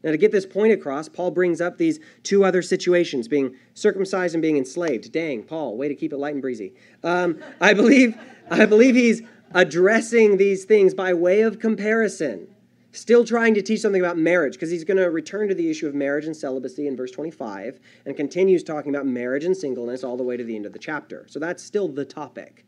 Now, 0.03 0.11
to 0.11 0.17
get 0.17 0.31
this 0.31 0.45
point 0.45 0.73
across, 0.73 1.07
Paul 1.07 1.31
brings 1.31 1.61
up 1.61 1.77
these 1.77 1.99
two 2.23 2.43
other 2.43 2.61
situations 2.61 3.27
being 3.27 3.55
circumcised 3.75 4.33
and 4.33 4.41
being 4.41 4.57
enslaved. 4.57 5.11
Dang, 5.11 5.43
Paul, 5.43 5.77
way 5.77 5.87
to 5.87 5.95
keep 5.95 6.11
it 6.11 6.17
light 6.17 6.33
and 6.33 6.41
breezy. 6.41 6.73
Um, 7.03 7.39
I, 7.59 7.73
believe, 7.73 8.17
I 8.49 8.65
believe 8.65 8.95
he's 8.95 9.21
addressing 9.53 10.37
these 10.37 10.65
things 10.65 10.93
by 10.93 11.13
way 11.13 11.41
of 11.41 11.59
comparison, 11.59 12.47
still 12.91 13.23
trying 13.23 13.53
to 13.53 13.61
teach 13.61 13.81
something 13.81 14.01
about 14.01 14.17
marriage, 14.17 14.53
because 14.53 14.71
he's 14.71 14.83
going 14.83 14.97
to 14.97 15.11
return 15.11 15.47
to 15.49 15.55
the 15.55 15.69
issue 15.69 15.87
of 15.87 15.93
marriage 15.93 16.25
and 16.25 16.35
celibacy 16.35 16.87
in 16.87 16.97
verse 16.97 17.11
25 17.11 17.79
and 18.05 18.17
continues 18.17 18.63
talking 18.63 18.93
about 18.93 19.05
marriage 19.05 19.45
and 19.45 19.55
singleness 19.55 20.03
all 20.03 20.17
the 20.17 20.23
way 20.23 20.35
to 20.35 20.43
the 20.43 20.55
end 20.55 20.65
of 20.65 20.73
the 20.73 20.79
chapter. 20.79 21.25
So 21.29 21.39
that's 21.39 21.61
still 21.63 21.87
the 21.87 22.05
topic. 22.05 22.65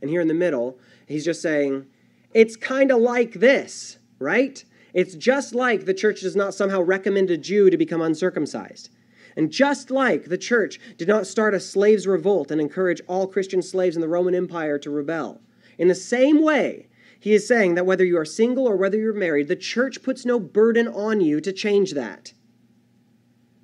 And 0.00 0.10
here 0.10 0.20
in 0.20 0.28
the 0.28 0.34
middle, 0.34 0.78
he's 1.06 1.24
just 1.24 1.42
saying, 1.42 1.86
it's 2.32 2.54
kind 2.54 2.92
of 2.92 3.00
like 3.00 3.32
this, 3.32 3.98
right? 4.18 4.62
It's 4.94 5.14
just 5.14 5.54
like 5.54 5.84
the 5.84 5.94
church 5.94 6.20
does 6.20 6.36
not 6.36 6.54
somehow 6.54 6.80
recommend 6.80 7.30
a 7.30 7.36
Jew 7.36 7.70
to 7.70 7.76
become 7.76 8.00
uncircumcised. 8.00 8.90
And 9.36 9.50
just 9.50 9.90
like 9.90 10.24
the 10.24 10.38
church 10.38 10.80
did 10.96 11.08
not 11.08 11.26
start 11.26 11.54
a 11.54 11.60
slaves' 11.60 12.06
revolt 12.06 12.50
and 12.50 12.60
encourage 12.60 13.02
all 13.06 13.26
Christian 13.26 13.60
slaves 13.60 13.94
in 13.94 14.00
the 14.00 14.08
Roman 14.08 14.34
Empire 14.34 14.78
to 14.78 14.90
rebel, 14.90 15.42
in 15.78 15.88
the 15.88 15.94
same 15.94 16.42
way, 16.42 16.88
he 17.20 17.34
is 17.34 17.46
saying 17.46 17.74
that 17.74 17.86
whether 17.86 18.04
you 18.04 18.18
are 18.18 18.24
single 18.24 18.66
or 18.66 18.76
whether 18.76 18.98
you're 18.98 19.12
married, 19.12 19.48
the 19.48 19.56
church 19.56 20.02
puts 20.02 20.24
no 20.24 20.38
burden 20.38 20.88
on 20.88 21.20
you 21.20 21.40
to 21.40 21.52
change 21.52 21.92
that. 21.92 22.32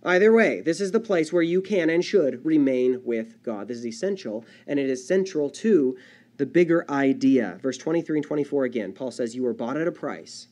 Either 0.05 0.33
way, 0.33 0.61
this 0.61 0.81
is 0.81 0.91
the 0.91 1.01
place 1.01 1.33
where 1.33 1.43
you 1.43 1.63
can 1.63 1.89
and 1.89 2.05
should 2.05 2.45
remain 2.45 3.01
with 3.05 3.41
God. 3.43 3.69
This 3.69 3.79
is 3.79 3.87
essential, 3.87 4.45
and 4.67 4.81
it 4.81 4.91
is 4.91 5.07
central 5.07 5.49
to 5.51 5.97
the 6.39 6.47
bigger 6.47 6.85
idea. 6.91 7.59
Verse 7.63 7.79
23 7.79 8.19
and 8.19 8.27
24 8.27 8.65
again, 8.65 8.93
Paul 8.93 9.13
says, 9.13 9.37
You 9.37 9.45
were 9.45 9.55
bought 9.55 9.77
at 9.77 9.87
a 9.87 9.93
price. 9.93 10.49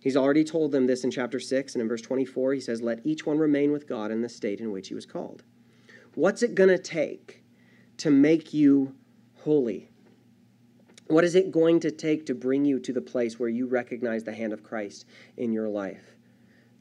He's 0.00 0.16
already 0.16 0.44
told 0.44 0.72
them 0.72 0.86
this 0.86 1.04
in 1.04 1.10
chapter 1.10 1.38
6, 1.38 1.74
and 1.74 1.82
in 1.82 1.88
verse 1.88 2.00
24, 2.00 2.54
he 2.54 2.60
says, 2.60 2.80
Let 2.80 3.04
each 3.04 3.26
one 3.26 3.38
remain 3.38 3.70
with 3.70 3.86
God 3.86 4.10
in 4.10 4.22
the 4.22 4.28
state 4.30 4.60
in 4.60 4.72
which 4.72 4.88
he 4.88 4.94
was 4.94 5.04
called. 5.04 5.44
What's 6.14 6.42
it 6.42 6.54
going 6.54 6.70
to 6.70 6.78
take 6.78 7.42
to 7.98 8.10
make 8.10 8.54
you 8.54 8.94
holy? 9.36 9.90
What 11.06 11.24
is 11.24 11.34
it 11.34 11.50
going 11.50 11.80
to 11.80 11.90
take 11.90 12.24
to 12.26 12.34
bring 12.34 12.64
you 12.64 12.78
to 12.80 12.92
the 12.92 13.02
place 13.02 13.38
where 13.38 13.48
you 13.48 13.66
recognize 13.66 14.24
the 14.24 14.32
hand 14.32 14.54
of 14.54 14.62
Christ 14.62 15.04
in 15.36 15.52
your 15.52 15.68
life? 15.68 16.16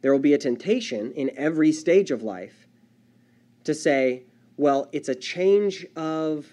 There 0.01 0.13
will 0.13 0.19
be 0.19 0.33
a 0.33 0.37
temptation 0.37 1.11
in 1.11 1.31
every 1.35 1.73
stage 1.73 2.11
of 2.11 2.23
life 2.23 2.67
to 3.65 3.73
say, 3.73 4.23
well, 4.55 4.87
it's 4.93 5.09
a 5.09 5.15
change 5.15 5.85
of 5.95 6.47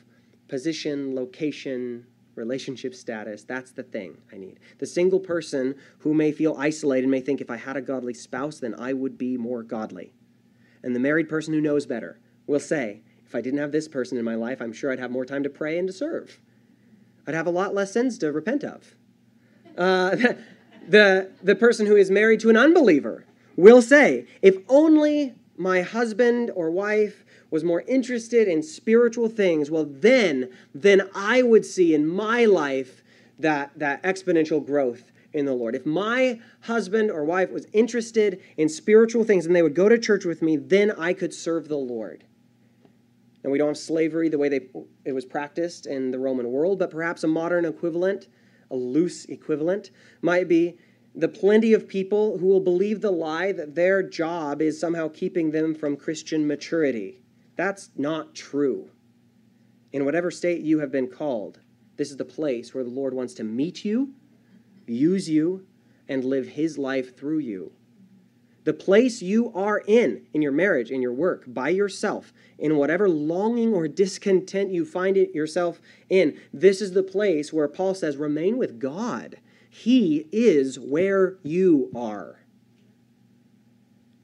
position, 0.48 1.14
location, 1.14 2.07
relationship 2.37 2.94
status. 2.94 3.44
That's 3.44 3.72
the 3.72 3.83
thing 3.83 4.18
I 4.33 4.37
need. 4.37 4.61
The 4.79 4.87
single 4.87 5.20
person 5.20 5.75
who 6.01 6.14
may 6.14 6.33
feel 6.33 6.55
isolated 6.59 7.09
may 7.09 7.20
think 7.20 7.40
if 7.40 7.51
I 7.51 7.57
had 7.57 7.77
a 7.77 7.81
godly 7.81 8.14
spouse, 8.14 8.61
then 8.61 8.75
I 8.79 8.92
would 8.92 9.18
be 9.18 9.37
more 9.37 9.62
godly. 9.62 10.12
And 10.83 10.94
the 10.94 11.01
married 11.01 11.29
person 11.29 11.53
who 11.53 11.61
knows 11.61 11.87
better 11.87 12.20
will 12.46 12.61
say, 12.61 13.01
if 13.27 13.35
I 13.35 13.40
didn't 13.40 13.59
have 13.59 13.72
this 13.72 13.88
person 13.88 14.18
in 14.18 14.25
my 14.25 14.37
life, 14.37 14.61
I'm 14.62 14.72
sure 14.72 14.92
I'd 14.92 15.01
have 15.01 15.11
more 15.11 15.25
time 15.25 15.42
to 15.42 15.51
pray 15.51 15.79
and 15.79 15.88
to 15.88 15.92
serve. 15.92 16.38
I'd 17.27 17.35
have 17.35 17.46
a 17.46 17.51
lot 17.51 17.75
less 17.75 17.92
sins 17.92 18.18
to 18.18 18.31
repent 18.31 18.62
of. 18.62 18.94
Uh, 19.77 20.14
the, 20.88 21.31
the 21.42 21.57
person 21.57 21.87
who 21.87 21.96
is 21.96 22.11
married 22.11 22.40
to 22.40 22.51
an 22.51 22.57
unbeliever 22.57 23.25
will 23.57 23.83
say, 23.83 24.27
if 24.42 24.57
only 24.68 25.35
my 25.57 25.83
husband 25.83 26.51
or 26.55 26.70
wife 26.70 27.25
was 27.51 27.65
more 27.65 27.83
interested 27.83 28.49
in 28.49 28.63
spiritual 28.63 29.29
things, 29.29 29.71
well, 29.71 29.87
then, 29.89 30.51
then 30.75 31.09
I 31.15 31.43
would 31.43 31.65
see 31.65 31.95
in 31.95 32.07
my 32.07 32.45
life 32.45 33.03
that, 33.39 33.79
that 33.79 34.03
exponential 34.03 34.65
growth 34.65 35.13
in 35.33 35.45
the 35.45 35.53
Lord. 35.53 35.75
If 35.75 35.85
my 35.85 36.41
husband 36.63 37.11
or 37.11 37.25
wife 37.25 37.51
was 37.51 37.67
interested 37.73 38.41
in 38.57 38.69
spiritual 38.69 39.25
things 39.25 39.47
and 39.47 39.55
they 39.55 39.63
would 39.63 39.75
go 39.75 39.89
to 39.89 39.99
church 39.99 40.25
with 40.25 40.43
me, 40.43 40.57
then 40.57 40.91
I 40.93 41.13
could 41.13 41.35
serve 41.35 41.69
the 41.69 41.77
Lord. 41.77 42.25
And 43.43 43.53
we 43.53 43.59
don't 43.59 43.69
have 43.69 43.79
slavery 43.79 44.29
the 44.29 44.39
way 44.39 44.49
they, 44.49 44.69
it 45.05 45.13
was 45.13 45.25
practiced 45.25 45.87
in 45.87 46.11
the 46.11 46.19
Roman 46.19 46.51
world, 46.51 46.79
but 46.79 46.91
perhaps 46.91 47.23
a 47.23 47.29
modern 47.29 47.65
equivalent, 47.65 48.29
a 48.71 48.77
loose 48.77 49.27
equivalent, 49.27 49.91
might 50.21 50.49
be 50.49 50.79
the 51.15 51.29
plenty 51.29 51.73
of 51.73 51.87
people 51.87 52.39
who 52.39 52.47
will 52.47 52.61
believe 52.61 53.01
the 53.01 53.13
lie 53.13 53.53
that 53.53 53.75
their 53.75 54.03
job 54.03 54.61
is 54.61 54.81
somehow 54.81 55.09
keeping 55.09 55.51
them 55.51 55.75
from 55.75 55.97
Christian 55.97 56.47
maturity. 56.47 57.21
That's 57.57 57.90
not 57.97 58.35
true. 58.35 58.90
In 59.92 60.05
whatever 60.05 60.31
state 60.31 60.62
you 60.62 60.79
have 60.81 60.92
been 60.92 61.09
called, 61.09 61.61
this 61.97 62.11
is 62.11 62.19
the 62.19 62.25
place 62.25 62.75
where 62.75 62.85
the 62.85 62.90
Lord 62.90 63.14
wants 63.14 63.35
to 63.35 63.45
meet 63.45 63.85
you, 63.85 64.12
use 64.87 65.29
you, 65.29 65.66
and 66.09 66.25
live 66.25 66.49
his 66.49 66.79
life 66.79 67.16
through 67.16 67.38
you. 67.38 67.73
The 68.64 68.75
place 68.75 69.23
you 69.23 69.53
are 69.55 69.83
in, 69.87 70.27
in 70.35 70.42
your 70.42 70.53
marriage, 70.53 70.90
in 70.90 71.01
your 71.01 71.12
work, 71.12 71.45
by 71.47 71.69
yourself, 71.69 72.33
in 72.59 72.77
whatever 72.77 73.09
longing 73.09 73.73
or 73.73 73.87
discontent 73.87 74.73
you 74.73 74.85
find 74.85 75.16
it 75.16 75.35
yourself 75.35 75.81
in, 76.11 76.38
this 76.52 76.81
is 76.81 76.92
the 76.92 77.04
place 77.04 77.52
where 77.52 77.69
Paul 77.69 77.94
says, 77.94 78.17
remain 78.17 78.59
with 78.59 78.81
God. 78.81 79.37
He 79.71 80.27
is 80.33 80.81
where 80.81 81.38
you 81.42 81.90
are. 81.94 82.40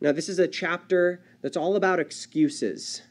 Now, 0.00 0.10
this 0.10 0.28
is 0.28 0.40
a 0.40 0.48
chapter 0.48 1.22
that's 1.40 1.56
all 1.56 1.76
about 1.76 2.00
excuses. 2.00 3.02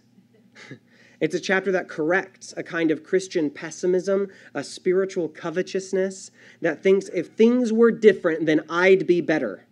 It's 1.19 1.35
a 1.35 1.39
chapter 1.39 1.71
that 1.71 1.87
corrects 1.87 2.51
a 2.57 2.63
kind 2.63 2.89
of 2.89 3.03
Christian 3.03 3.51
pessimism, 3.51 4.29
a 4.55 4.63
spiritual 4.63 5.29
covetousness 5.29 6.31
that 6.61 6.81
thinks 6.81 7.09
if 7.09 7.27
things 7.27 7.71
were 7.71 7.91
different, 7.91 8.47
then 8.47 8.61
I'd 8.67 9.05
be 9.05 9.21
better. 9.21 9.67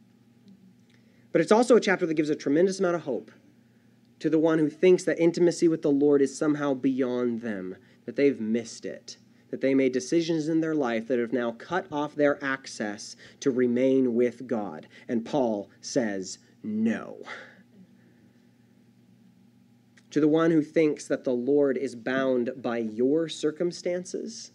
But 1.31 1.41
it's 1.41 1.51
also 1.51 1.75
a 1.75 1.81
chapter 1.81 2.05
that 2.05 2.13
gives 2.13 2.29
a 2.29 2.35
tremendous 2.35 2.79
amount 2.79 2.95
of 2.95 3.01
hope 3.01 3.31
to 4.19 4.29
the 4.29 4.37
one 4.37 4.59
who 4.59 4.69
thinks 4.69 5.03
that 5.05 5.19
intimacy 5.19 5.67
with 5.67 5.81
the 5.81 5.91
Lord 5.91 6.21
is 6.21 6.37
somehow 6.37 6.75
beyond 6.75 7.41
them, 7.41 7.75
that 8.05 8.15
they've 8.15 8.39
missed 8.39 8.85
it, 8.85 9.17
that 9.49 9.61
they 9.61 9.73
made 9.73 9.91
decisions 9.91 10.49
in 10.49 10.61
their 10.61 10.75
life 10.75 11.07
that 11.07 11.19
have 11.19 11.33
now 11.33 11.51
cut 11.51 11.87
off 11.91 12.15
their 12.15 12.43
access 12.43 13.15
to 13.39 13.49
remain 13.49 14.13
with 14.13 14.45
God. 14.45 14.87
And 15.07 15.25
Paul 15.25 15.69
says, 15.81 16.39
no. 16.61 17.17
To 20.11 20.19
the 20.19 20.27
one 20.27 20.51
who 20.51 20.61
thinks 20.61 21.07
that 21.07 21.23
the 21.23 21.33
Lord 21.33 21.77
is 21.77 21.95
bound 21.95 22.51
by 22.57 22.79
your 22.79 23.29
circumstances, 23.29 24.51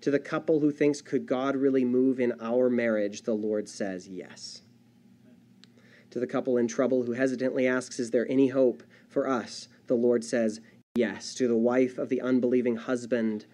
to 0.00 0.10
the 0.10 0.20
couple 0.20 0.60
who 0.60 0.70
thinks, 0.70 1.00
could 1.00 1.26
God 1.26 1.56
really 1.56 1.84
move 1.84 2.20
in 2.20 2.34
our 2.40 2.70
marriage? 2.70 3.22
The 3.22 3.34
Lord 3.34 3.68
says, 3.68 4.06
yes. 4.06 4.62
To 6.10 6.20
the 6.20 6.26
couple 6.26 6.56
in 6.56 6.68
trouble 6.68 7.02
who 7.02 7.12
hesitantly 7.12 7.66
asks, 7.66 7.98
Is 7.98 8.10
there 8.10 8.26
any 8.30 8.48
hope 8.48 8.82
for 9.08 9.28
us? 9.28 9.68
The 9.88 9.94
Lord 9.94 10.24
says, 10.24 10.60
Yes. 10.94 11.34
To 11.34 11.46
the 11.46 11.56
wife 11.56 11.98
of 11.98 12.08
the 12.08 12.20
unbelieving 12.20 12.76
husband 12.76 13.46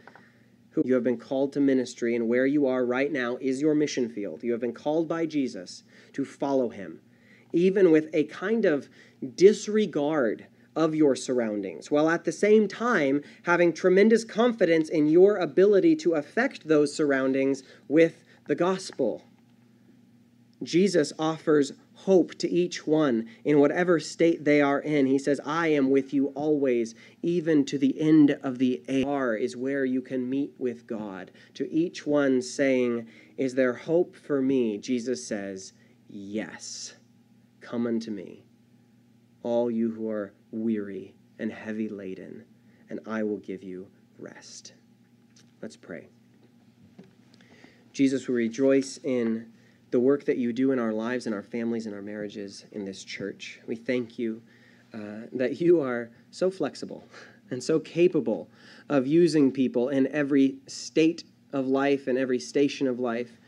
who 0.70 0.83
you 0.85 0.95
have 0.95 1.05
been 1.05 1.18
called 1.18 1.53
to 1.53 1.61
ministry, 1.61 2.16
and 2.16 2.29
where 2.29 2.47
you 2.47 2.66
are 2.66 2.85
right 2.85 3.12
now 3.12 3.39
is 3.41 3.61
your 3.61 3.77
mission 3.77 4.09
field. 4.09 4.43
You 4.43 4.51
have 4.53 4.61
been 4.61 4.72
called 4.72 5.07
by 5.07 5.25
Jesus 5.25 5.85
to 6.14 6.25
follow 6.25 6.68
him, 6.68 7.01
even 7.53 7.93
with 7.93 8.09
a 8.12 8.25
kind 8.25 8.64
of 8.64 8.89
disregard 9.37 10.47
of 10.77 10.95
your 10.95 11.14
surroundings, 11.14 11.91
while 11.91 12.11
at 12.11 12.25
the 12.25 12.33
same 12.33 12.68
time 12.68 13.22
having 13.45 13.72
tremendous 13.72 14.25
confidence 14.25 14.89
in 14.89 15.07
your 15.07 15.37
ability 15.37 15.97
to 15.97 16.14
affect 16.14 16.66
those 16.66 16.95
surroundings 16.95 17.62
with 17.89 18.25
the 18.47 18.55
gospel. 18.55 19.22
Jesus 20.62 21.12
offers 21.18 21.72
hope 21.95 22.35
to 22.37 22.51
each 22.51 22.87
one 22.87 23.29
in 23.45 23.59
whatever 23.59 24.01
state 24.01 24.45
they 24.45 24.61
are 24.61 24.81
in. 24.81 25.07
He 25.07 25.18
says, 25.18 25.41
I 25.45 25.68
am 25.68 25.91
with 25.91 26.12
you 26.12 26.29
always, 26.29 26.95
even 27.22 27.64
to 27.66 27.79
the 27.79 27.99
end 28.01 28.33
of 28.43 28.59
the 28.59 28.83
AR 29.07 29.35
is 29.35 29.57
where 29.57 29.85
you 29.85 30.03
can 30.03 30.29
meet 30.29 30.53
with 30.59 30.87
God. 30.87 31.31
To 31.55 31.70
each 31.72 32.07
one 32.07 32.43
saying, 32.43 33.07
Is 33.37 33.55
there 33.55 33.72
hope 33.72 34.16
for 34.16 34.43
me? 34.43 34.79
Jesus 34.79 35.27
says, 35.27 35.72
Yes. 36.09 36.95
Come 37.61 37.87
unto 37.87 38.11
me, 38.11 38.45
all 39.43 39.70
you 39.70 39.91
who 39.91 40.11
are 40.11 40.35
weary 40.55 41.15
and 41.39 41.53
heavy 41.53 41.89
laden, 41.89 42.45
and 42.89 43.01
I 43.07 43.23
will 43.23 43.39
give 43.39 43.63
you 43.63 43.89
rest. 44.19 44.75
Let's 45.61 45.77
pray. 45.77 46.09
Jesus, 47.93 48.29
we 48.29 48.35
rejoice 48.35 48.99
in 49.05 49.53
the 49.91 50.01
work 50.01 50.25
that 50.25 50.37
you 50.37 50.53
do 50.53 50.73
in 50.73 50.79
our 50.79 50.93
lives, 50.93 51.27
in 51.27 51.33
our 51.33 51.43
families, 51.43 51.87
in 51.87 51.95
our 51.95 52.03
marriages, 52.03 52.65
in 52.73 52.85
this 52.85 53.05
church. 53.05 53.61
We 53.67 53.77
thank 53.77 54.19
you 54.19 54.43
uh, 54.93 55.29
that 55.33 55.61
you 55.61 55.81
are 55.81 56.11
so 56.31 56.51
flexible 56.51 57.05
and 57.51 57.63
so 57.63 57.79
capable 57.79 58.49
of 58.89 59.07
using 59.07 59.53
people 59.53 59.89
in 59.89 60.07
every 60.09 60.57
state 60.67 61.25
of 61.53 61.67
life 61.67 62.07
and 62.09 62.19
every 62.19 62.41
station 62.41 62.87
of 62.87 62.99
life. 62.99 63.39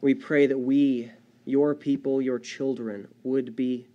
We 0.00 0.14
pray 0.14 0.46
that 0.46 0.58
we, 0.58 1.10
your 1.44 1.74
people, 1.74 2.20
your 2.20 2.38
children, 2.38 3.08
would 3.22 3.56
be 3.56 3.86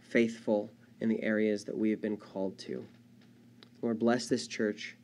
faithful 0.00 0.70
in 1.02 1.08
the 1.08 1.22
areas 1.22 1.64
that 1.64 1.76
we 1.76 1.90
have 1.90 2.00
been 2.00 2.16
called 2.16 2.56
to. 2.56 2.86
Lord, 3.82 3.98
bless 3.98 4.28
this 4.28 4.46
church. 4.46 4.96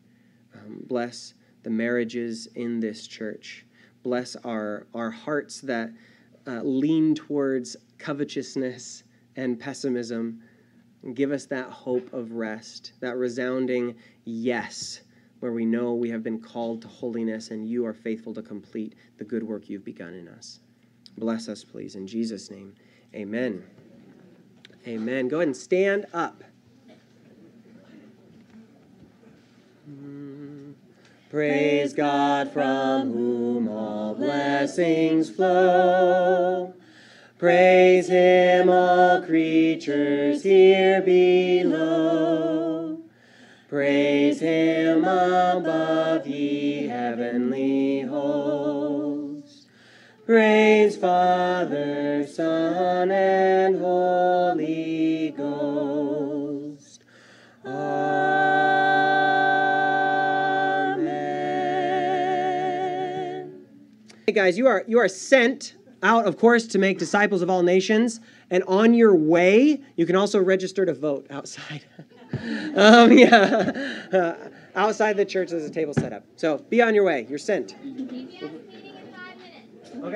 Um, 0.55 0.85
bless 0.87 1.35
the 1.65 1.71
marriages 1.71 2.47
in 2.55 2.79
this 2.79 3.09
church. 3.09 3.67
Bless 4.05 4.37
our, 4.37 4.87
our 4.95 5.11
hearts 5.11 5.61
that 5.63 5.91
uh, 6.47 6.63
lean 6.63 7.17
towards 7.17 7.77
covetousness 7.99 9.03
and 9.35 9.59
pessimism. 9.59 10.41
Give 11.15 11.33
us 11.33 11.47
that 11.47 11.69
hope 11.69 12.13
of 12.13 12.33
rest, 12.33 12.93
that 13.01 13.17
resounding 13.17 13.97
yes, 14.25 15.01
where 15.41 15.53
we 15.53 15.67
know 15.67 15.95
we 15.95 16.11
have 16.11 16.23
been 16.23 16.41
called 16.41 16.81
to 16.83 16.89
holiness 16.89 17.51
and 17.51 17.69
you 17.69 17.85
are 17.85 17.93
faithful 17.93 18.33
to 18.35 18.43
complete 18.43 18.95
the 19.19 19.25
good 19.25 19.43
work 19.43 19.69
you've 19.69 19.85
begun 19.85 20.15
in 20.15 20.29
us. 20.29 20.61
Bless 21.17 21.49
us, 21.49 21.65
please. 21.65 21.97
In 21.97 22.07
Jesus' 22.07 22.53
name, 22.53 22.75
amen. 23.15 23.65
Amen. 24.89 25.29
Go 25.29 25.37
ahead 25.37 25.49
and 25.49 25.57
stand 25.57 26.07
up. 26.15 26.43
Praise 31.29 31.93
God 31.93 32.51
from 32.51 33.13
whom 33.13 33.69
all 33.69 34.15
blessings 34.15 35.29
flow. 35.29 36.73
Praise 37.37 38.09
Him, 38.09 38.71
all 38.71 39.21
creatures 39.21 40.43
here 40.43 41.03
below. 41.03 43.03
Praise 43.69 44.41
Him 44.41 45.05
above, 45.05 46.27
ye 46.27 46.87
heavenly 46.87 48.01
hosts. 48.01 49.67
Praise 50.25 50.97
Father, 50.97 52.27
Son, 52.27 53.11
and 53.11 53.79
Holy 53.79 54.78
Hey 64.29 64.33
guys, 64.33 64.59
you 64.59 64.67
are 64.67 64.85
you 64.87 64.99
are 64.99 65.09
sent 65.09 65.75
out, 66.03 66.27
of 66.27 66.37
course, 66.37 66.67
to 66.67 66.79
make 66.79 66.99
disciples 66.99 67.41
of 67.41 67.49
all 67.49 67.63
nations. 67.63 68.21
And 68.51 68.63
on 68.65 68.93
your 68.93 69.15
way, 69.17 69.81
you 69.97 70.05
can 70.05 70.17
also 70.17 70.39
register 70.39 70.85
to 70.85 70.93
vote 70.93 71.27
outside. 71.31 71.87
um, 72.77 73.17
yeah, 73.17 74.03
uh, 74.13 74.35
outside 74.75 75.17
the 75.17 75.25
church, 75.25 75.49
there's 75.49 75.65
a 75.65 75.71
table 75.71 75.95
set 75.95 76.13
up. 76.13 76.27
So 76.37 76.59
be 76.59 76.83
on 76.83 76.95
your 76.95 77.05
way. 77.05 77.27
You're 77.27 77.39
sent. 77.39 77.75